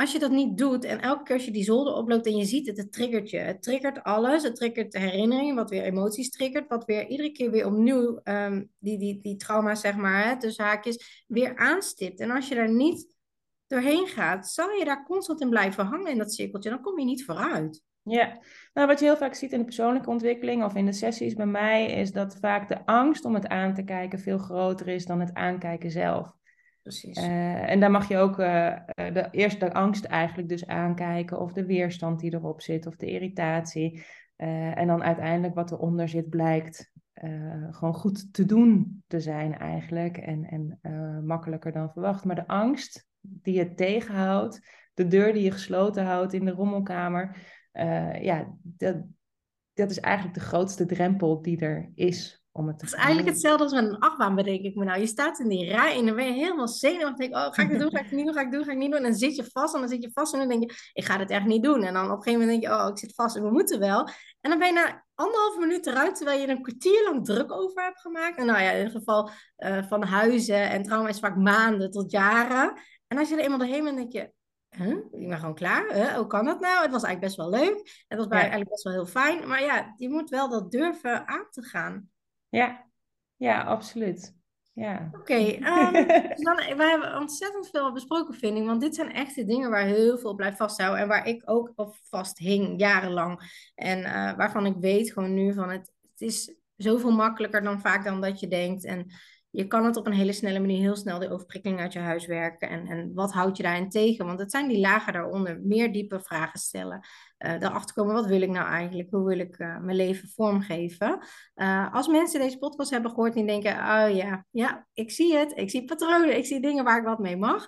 Als 0.00 0.12
je 0.12 0.18
dat 0.18 0.30
niet 0.30 0.58
doet 0.58 0.84
en 0.84 1.00
elke 1.00 1.22
keer 1.22 1.34
als 1.34 1.44
je 1.44 1.50
die 1.50 1.64
zolder 1.64 1.94
oploopt 1.94 2.26
en 2.26 2.36
je 2.36 2.44
ziet 2.44 2.66
het, 2.66 2.76
het 2.76 2.92
triggert 2.92 3.30
je. 3.30 3.38
Het 3.38 3.62
triggert 3.62 4.02
alles. 4.02 4.42
Het 4.42 4.56
triggert 4.56 4.92
de 4.92 4.98
herinneringen, 4.98 5.54
wat 5.54 5.70
weer 5.70 5.82
emoties 5.82 6.30
triggert. 6.30 6.68
Wat 6.68 6.84
weer 6.84 7.06
iedere 7.06 7.32
keer 7.32 7.50
weer 7.50 7.66
opnieuw 7.66 8.20
um, 8.24 8.70
die, 8.78 8.98
die, 8.98 9.20
die 9.20 9.36
trauma's, 9.36 9.80
zeg 9.80 9.96
maar, 9.96 10.24
hè, 10.24 10.38
tussen 10.38 10.64
haakjes, 10.64 11.24
weer 11.26 11.56
aanstipt. 11.56 12.20
En 12.20 12.30
als 12.30 12.48
je 12.48 12.54
daar 12.54 12.72
niet 12.72 13.16
doorheen 13.66 14.06
gaat, 14.06 14.48
zal 14.48 14.70
je 14.70 14.84
daar 14.84 15.04
constant 15.04 15.40
in 15.40 15.48
blijven 15.48 15.84
hangen 15.84 16.10
in 16.10 16.18
dat 16.18 16.34
cirkeltje. 16.34 16.70
Dan 16.70 16.80
kom 16.80 16.98
je 16.98 17.04
niet 17.04 17.24
vooruit. 17.24 17.82
Ja, 18.02 18.38
nou 18.74 18.86
wat 18.86 18.98
je 18.98 19.04
heel 19.04 19.16
vaak 19.16 19.34
ziet 19.34 19.52
in 19.52 19.58
de 19.58 19.64
persoonlijke 19.64 20.10
ontwikkeling 20.10 20.64
of 20.64 20.74
in 20.74 20.86
de 20.86 20.92
sessies 20.92 21.34
bij 21.34 21.46
mij, 21.46 21.86
is 21.86 22.12
dat 22.12 22.36
vaak 22.40 22.68
de 22.68 22.86
angst 22.86 23.24
om 23.24 23.34
het 23.34 23.46
aan 23.46 23.74
te 23.74 23.82
kijken 23.82 24.18
veel 24.18 24.38
groter 24.38 24.88
is 24.88 25.06
dan 25.06 25.20
het 25.20 25.34
aankijken 25.34 25.90
zelf. 25.90 26.38
Precies. 26.82 27.18
Uh, 27.18 27.70
en 27.70 27.80
daar 27.80 27.90
mag 27.90 28.08
je 28.08 28.16
ook 28.16 28.38
uh, 28.38 28.76
de, 28.94 29.28
eerst 29.30 29.60
de 29.60 29.72
angst 29.72 30.04
eigenlijk 30.04 30.48
dus 30.48 30.66
aankijken, 30.66 31.40
of 31.40 31.52
de 31.52 31.66
weerstand 31.66 32.20
die 32.20 32.34
erop 32.34 32.60
zit, 32.60 32.86
of 32.86 32.96
de 32.96 33.10
irritatie. 33.10 34.02
En 34.74 34.86
dan 34.86 35.02
uiteindelijk 35.02 35.54
wat 35.54 35.70
eronder 35.70 36.08
zit 36.08 36.28
blijkt 36.28 36.92
gewoon 37.70 37.94
goed 37.94 38.32
te 38.32 38.44
doen 38.44 39.02
te 39.06 39.20
zijn 39.20 39.58
eigenlijk. 39.58 40.16
En, 40.16 40.44
en 40.44 40.78
makkelijker 41.26 41.72
dan 41.72 41.90
verwacht. 41.90 42.24
Maar 42.24 42.34
de 42.34 42.46
angst 42.46 43.08
die 43.20 43.54
je 43.54 43.74
tegenhoudt, 43.74 44.60
de 44.94 45.06
deur 45.06 45.32
die 45.32 45.42
je 45.42 45.50
gesloten 45.50 46.04
houdt 46.04 46.32
in 46.32 46.44
de 46.44 46.50
rommelkamer, 46.50 47.36
ja, 48.20 48.56
dat, 48.62 48.96
dat 49.72 49.90
is 49.90 50.00
eigenlijk 50.00 50.34
de 50.34 50.44
grootste 50.44 50.86
drempel 50.86 51.42
die 51.42 51.58
er 51.58 51.90
is 51.94 52.39
om 52.52 52.66
het 52.66 52.78
te 52.78 52.84
Het 52.84 52.94
is 52.94 53.00
eigenlijk 53.00 53.28
hetzelfde 53.28 53.62
als 53.62 53.72
met 53.72 53.84
een 53.84 53.98
achtbaan, 53.98 54.34
bedenk 54.34 54.60
ik 54.60 54.74
me 54.74 54.84
nou. 54.84 55.00
Je 55.00 55.06
staat 55.06 55.38
in 55.38 55.48
die 55.48 55.68
rij 55.68 55.96
en 55.96 56.06
dan 56.06 56.14
ben 56.14 56.26
je 56.26 56.32
helemaal 56.32 56.68
zenuwachtig. 56.68 57.16
Denk, 57.16 57.34
oh, 57.34 57.52
ga 57.52 57.62
ik 57.62 57.68
dit 57.68 57.78
doen? 57.78 57.90
Ga 57.90 57.98
ik 57.98 58.04
het 58.04 58.12
niet 58.12 58.24
doen? 58.24 58.34
Ga 58.34 58.40
ik 58.40 58.46
het 58.46 58.54
doen? 58.54 58.64
Ga 58.64 58.70
ik 58.70 58.78
het 58.78 58.82
niet 58.82 58.90
doen? 58.90 59.04
En 59.04 59.10
dan 59.10 59.18
zit 59.18 59.36
je 59.36 59.50
vast 59.52 59.74
en 59.74 59.80
dan 59.80 59.88
zit 59.88 60.02
je 60.02 60.10
vast 60.12 60.32
en 60.32 60.38
dan 60.38 60.48
denk 60.48 60.62
je, 60.62 60.76
ik 60.92 61.04
ga 61.04 61.16
dit 61.16 61.30
echt 61.30 61.44
niet 61.44 61.62
doen. 61.62 61.82
En 61.82 61.92
dan 61.94 62.04
op 62.04 62.16
een 62.16 62.22
gegeven 62.22 62.40
moment 62.40 62.60
denk 62.60 62.72
je, 62.72 62.80
oh, 62.80 62.88
ik 62.88 62.98
zit 62.98 63.14
vast 63.14 63.36
en 63.36 63.42
we 63.42 63.50
moeten 63.50 63.78
wel. 63.78 64.08
En 64.40 64.50
dan 64.50 64.58
ben 64.58 64.68
je 64.68 64.74
na 64.74 65.04
anderhalve 65.14 65.58
minuut 65.58 65.86
eruit, 65.86 66.16
terwijl 66.16 66.40
je 66.40 66.46
er 66.46 66.56
een 66.56 66.62
kwartier 66.62 67.04
lang 67.04 67.24
druk 67.24 67.52
over 67.52 67.82
hebt 67.82 68.00
gemaakt. 68.00 68.38
En 68.38 68.46
nou 68.46 68.62
ja, 68.62 68.70
in 68.70 68.84
het 68.84 68.92
geval 68.92 69.30
uh, 69.58 69.82
van 69.88 70.02
huizen 70.02 70.70
en 70.70 70.82
trouwens 70.82 71.18
vaak 71.18 71.36
maanden 71.36 71.90
tot 71.90 72.10
jaren. 72.10 72.72
En 73.06 73.18
als 73.18 73.28
je 73.28 73.34
er 73.34 73.42
eenmaal 73.42 73.58
doorheen 73.58 73.84
bent, 73.84 73.96
denk 73.96 74.12
je, 74.12 74.32
Huh? 74.76 74.96
Ik 75.10 75.28
ben 75.28 75.38
gewoon 75.38 75.54
klaar. 75.54 75.94
Huh? 75.94 76.14
Hoe 76.14 76.26
kan 76.26 76.44
dat 76.44 76.60
nou? 76.60 76.82
Het 76.82 76.90
was 76.90 77.02
eigenlijk 77.02 77.20
best 77.20 77.36
wel 77.36 77.60
leuk. 77.60 78.04
Het 78.08 78.18
was 78.18 78.26
ja. 78.28 78.34
eigenlijk 78.34 78.70
best 78.70 78.82
wel 78.82 78.92
heel 78.92 79.06
fijn. 79.06 79.48
Maar 79.48 79.62
ja, 79.62 79.94
je 79.96 80.08
moet 80.08 80.30
wel 80.30 80.48
dat 80.48 80.70
durven 80.70 81.28
aan 81.28 81.46
te 81.50 81.62
gaan. 81.62 82.10
Ja, 82.50 82.86
ja, 83.36 83.62
absoluut. 83.62 84.38
Ja. 84.72 85.10
Oké, 85.12 85.18
okay, 85.20 85.54
um, 85.54 86.76
we 86.76 86.84
hebben 86.84 87.18
ontzettend 87.18 87.68
veel 87.68 87.92
besproken, 87.92 88.34
vind 88.34 88.58
ik. 88.58 88.64
Want 88.64 88.80
dit 88.80 88.94
zijn 88.94 89.12
echt 89.12 89.34
de 89.34 89.44
dingen 89.44 89.70
waar 89.70 89.84
heel 89.84 90.18
veel 90.18 90.34
blijft 90.34 90.56
vasthouden. 90.56 91.00
En 91.00 91.08
waar 91.08 91.26
ik 91.26 91.42
ook 91.44 91.72
op 91.76 91.96
vasthing, 92.02 92.80
jarenlang. 92.80 93.62
En 93.74 93.98
uh, 93.98 94.36
waarvan 94.36 94.66
ik 94.66 94.76
weet 94.76 95.12
gewoon 95.12 95.34
nu 95.34 95.54
van 95.54 95.70
het, 95.70 95.92
het 96.10 96.20
is 96.20 96.54
zoveel 96.76 97.10
makkelijker 97.10 97.62
dan 97.62 97.80
vaak 97.80 98.04
dan 98.04 98.20
dat 98.20 98.40
je 98.40 98.48
denkt. 98.48 98.84
En 98.84 99.06
je 99.50 99.66
kan 99.66 99.84
het 99.84 99.96
op 99.96 100.06
een 100.06 100.12
hele 100.12 100.32
snelle 100.32 100.60
manier 100.60 100.80
heel 100.80 100.96
snel 100.96 101.18
de 101.18 101.30
overprikkeling 101.30 101.80
uit 101.80 101.92
je 101.92 101.98
huis 101.98 102.26
werken. 102.26 102.68
En, 102.68 102.86
en 102.86 103.14
wat 103.14 103.32
houd 103.32 103.56
je 103.56 103.62
daarin 103.62 103.88
tegen? 103.88 104.26
Want 104.26 104.38
het 104.38 104.50
zijn 104.50 104.68
die 104.68 104.80
lagen 104.80 105.12
daaronder. 105.12 105.60
Meer 105.60 105.92
diepe 105.92 106.20
vragen 106.20 106.58
stellen. 106.58 107.00
Uh, 107.46 107.58
daarachter 107.58 107.94
komen, 107.94 108.14
wat 108.14 108.26
wil 108.26 108.42
ik 108.42 108.50
nou 108.50 108.68
eigenlijk? 108.68 109.10
Hoe 109.10 109.24
wil 109.24 109.38
ik 109.38 109.58
uh, 109.58 109.78
mijn 109.78 109.96
leven 109.96 110.28
vormgeven? 110.28 111.18
Uh, 111.54 111.94
als 111.94 112.08
mensen 112.08 112.40
deze 112.40 112.58
podcast 112.58 112.90
hebben 112.90 113.10
gehoord 113.10 113.36
en 113.36 113.46
denken, 113.46 113.72
oh 113.72 114.14
ja, 114.14 114.46
ja, 114.50 114.86
ik 114.92 115.10
zie 115.10 115.36
het. 115.36 115.52
Ik 115.54 115.70
zie 115.70 115.84
patronen. 115.84 116.36
Ik 116.36 116.46
zie 116.46 116.60
dingen 116.60 116.84
waar 116.84 116.98
ik 116.98 117.04
wat 117.04 117.18
mee 117.18 117.36
mag. 117.36 117.66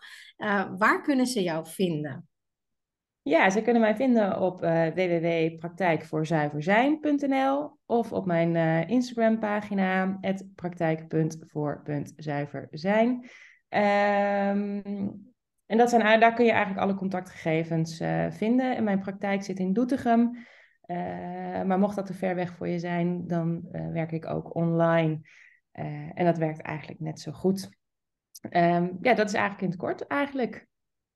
waar 0.79 1.03
kunnen 1.03 1.27
ze 1.27 1.43
jou 1.43 1.67
vinden? 1.67 2.29
Ja, 3.23 3.51
ze 3.51 3.63
kunnen 3.63 3.83
mij 3.83 3.97
vinden 3.97 4.41
op 4.41 4.61
www.praktijkvoorzuiverzijn.nl 4.95 7.79
of 7.87 8.13
op 8.13 8.27
mijn 8.27 8.55
uh, 8.55 8.89
Instagram 8.89 9.39
pagina 9.39 10.19
praktijk.voor.zuiverzijn. 10.55 13.31
Um, 13.75 14.83
en 15.73 15.79
dat 15.79 15.91
zijn, 15.91 16.21
daar 16.21 16.35
kun 16.35 16.45
je 16.45 16.51
eigenlijk 16.51 16.81
alle 16.81 16.95
contactgegevens 16.95 18.01
uh, 18.01 18.31
vinden. 18.31 18.77
En 18.77 18.85
mijn 18.85 19.01
praktijk 19.01 19.43
zit 19.43 19.59
in 19.59 19.73
Doetinchem. 19.73 20.47
maar 21.67 21.79
mocht 21.79 21.97
dat 21.97 22.07
te 22.07 22.15
ver 22.15 22.35
weg 22.35 22.57
voor 22.57 22.69
je 22.69 22.79
zijn, 22.79 23.27
dan 23.27 23.69
werk 23.93 24.13
ik 24.13 24.27
ook 24.27 24.55
online. 24.55 25.21
en 26.15 26.25
dat 26.25 26.39
werkt 26.39 26.61
eigenlijk 26.61 27.01
net 27.01 27.21
zo 27.21 27.33
goed. 27.33 27.71
Um, 28.51 28.99
ja, 29.01 29.15
dat 29.15 29.29
is 29.29 29.35
eigenlijk 29.35 29.61
in 29.63 29.69
het 29.69 29.77
kort 29.77 30.07
eigenlijk. 30.07 30.67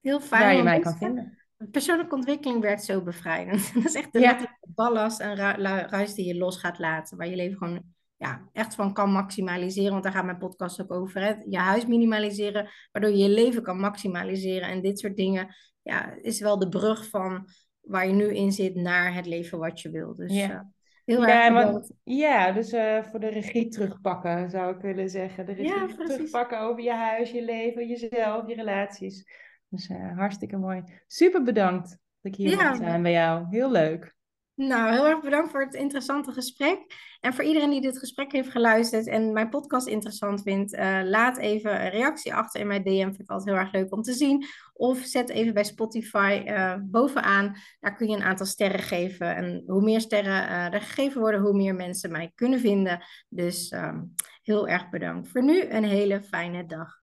Heel 0.01 0.21
fijn. 0.21 0.43
Waar 0.43 0.55
je 0.57 0.63
mij 0.63 0.81
kan 0.81 0.97
vinden. 0.97 1.39
Persoonlijke 1.71 2.15
ontwikkeling 2.15 2.61
werkt 2.61 2.85
zo 2.85 3.03
bevrijdend. 3.03 3.71
Dat 3.75 3.85
is 3.85 3.95
echt 3.95 4.13
de 4.13 4.21
Ja. 4.21 4.59
ballast 4.61 5.21
en 5.21 5.35
ru 5.35 5.65
ruis 5.87 6.15
die 6.15 6.27
je 6.27 6.37
los 6.37 6.59
gaat 6.59 6.79
laten. 6.79 7.17
Waar 7.17 7.27
je 7.27 7.37
leven 7.37 7.59
gewoon 7.59 7.95
ja, 8.17 8.49
echt 8.53 8.75
van 8.75 8.93
kan 8.93 9.11
maximaliseren. 9.13 9.91
Want 9.91 10.03
daar 10.03 10.13
gaat 10.13 10.25
mijn 10.25 10.39
podcast 10.39 10.81
ook 10.83 10.93
over. 10.93 11.21
Hè? 11.21 11.35
Je 11.49 11.59
huis 11.59 11.87
minimaliseren, 11.87 12.69
waardoor 12.93 13.11
je 13.11 13.17
je 13.17 13.29
leven 13.29 13.63
kan 13.63 13.79
maximaliseren. 13.79 14.69
En 14.69 14.83
dit 14.83 14.99
soort 14.99 15.17
dingen 15.17 15.55
ja, 15.83 16.15
is 16.21 16.41
wel 16.41 16.59
de 16.59 16.69
brug 16.69 17.09
van 17.09 17.49
waar 17.81 18.07
je 18.07 18.13
nu 18.13 18.35
in 18.35 18.53
zit 18.53 18.75
naar 18.75 19.15
het 19.15 19.27
leven 19.27 19.59
wat 19.59 19.81
je 19.81 19.91
wil. 19.91 20.15
Dus 20.15 20.33
Ja. 20.35 20.51
eh, 20.51 20.61
heel 21.05 21.27
Ja, 21.27 21.45
erg 21.45 21.55
bedankt. 21.55 21.93
Ja, 22.03 22.53
dus 22.53 22.73
eh, 22.73 23.03
voor 23.03 23.21
de 23.21 23.29
regie 23.29 23.69
terugpakken 23.69 24.51
zou 24.51 24.75
ik 24.75 24.81
willen 24.81 25.11
zeggen. 25.11 25.47
De 25.47 25.53
regie 25.53 25.75
Ja, 25.75 25.87
terugpakken 26.05 26.61
over 26.61 26.83
je 26.83 26.93
huis, 26.93 27.31
je 27.31 27.43
leven, 27.45 27.87
jezelf, 27.87 28.49
je 28.49 28.55
relaties. 28.55 29.25
Dus 29.69 29.89
eh, 29.89 30.17
hartstikke 30.17 30.57
mooi. 30.57 30.83
Super 31.07 31.43
bedankt 31.43 31.89
dat 31.89 32.33
ik 32.33 32.35
hier 32.35 32.51
Ja. 32.51 32.75
zijn 32.75 33.03
bij 33.03 33.13
jou. 33.13 33.47
Heel 33.51 33.71
leuk. 33.71 34.15
Nou, 34.57 34.93
heel 34.93 35.07
erg 35.07 35.21
bedankt 35.21 35.51
voor 35.51 35.61
het 35.61 35.75
interessante 35.75 36.33
gesprek. 36.33 36.79
En 37.21 37.35
voor 37.35 37.45
iedereen 37.45 37.71
die 37.71 37.81
dit 37.81 37.99
gesprek 37.99 38.33
heeft 38.33 38.51
geluisterd 38.51 39.07
en 39.07 39.33
mijn 39.33 39.49
podcast 39.49 39.87
interessant 39.87 40.43
vindt, 40.43 40.75
eh, 40.75 41.01
laat 41.05 41.37
even 41.37 41.85
een 41.85 41.91
reactie 41.91 42.35
achter 42.35 42.61
in 42.61 42.67
mijn 42.67 42.83
DM. 42.83 43.03
Vind 43.03 43.21
ik 43.21 43.31
altijd 43.31 43.51
heel 43.51 43.59
erg 43.59 43.73
leuk 43.73 43.93
om 43.93 44.03
te 44.03 44.13
zien. 44.13 44.47
Of 44.73 44.99
zet 44.99 45.29
even 45.29 45.55
bij 45.55 45.65
Spotify 45.65 46.43
eh, 46.45 46.75
bovenaan. 46.81 47.57
Daar 47.81 47.97
kun 47.97 48.09
je 48.09 48.17
een 48.17 48.23
aantal 48.23 48.47
sterren 48.47 48.81
geven. 48.81 49.37
En 49.37 49.63
hoe 49.67 49.83
meer 49.83 50.01
sterren 50.01 50.49
eh, 50.49 50.75
er 50.75 50.81
gegeven 50.81 51.21
worden, 51.21 51.41
hoe 51.41 51.57
meer 51.57 51.75
mensen 51.75 52.11
mij 52.11 52.33
kunnen 52.35 52.61
vinden. 52.61 53.05
Dus 53.29 53.69
ehm, 53.69 54.03
heel 54.43 54.69
erg 54.69 54.91
bedankt. 54.91 55.29
Voor 55.29 55.43
nu 55.43 55.63
een 55.63 55.85
hele 55.85 56.23
fijne 56.23 56.67
dag. 56.67 57.06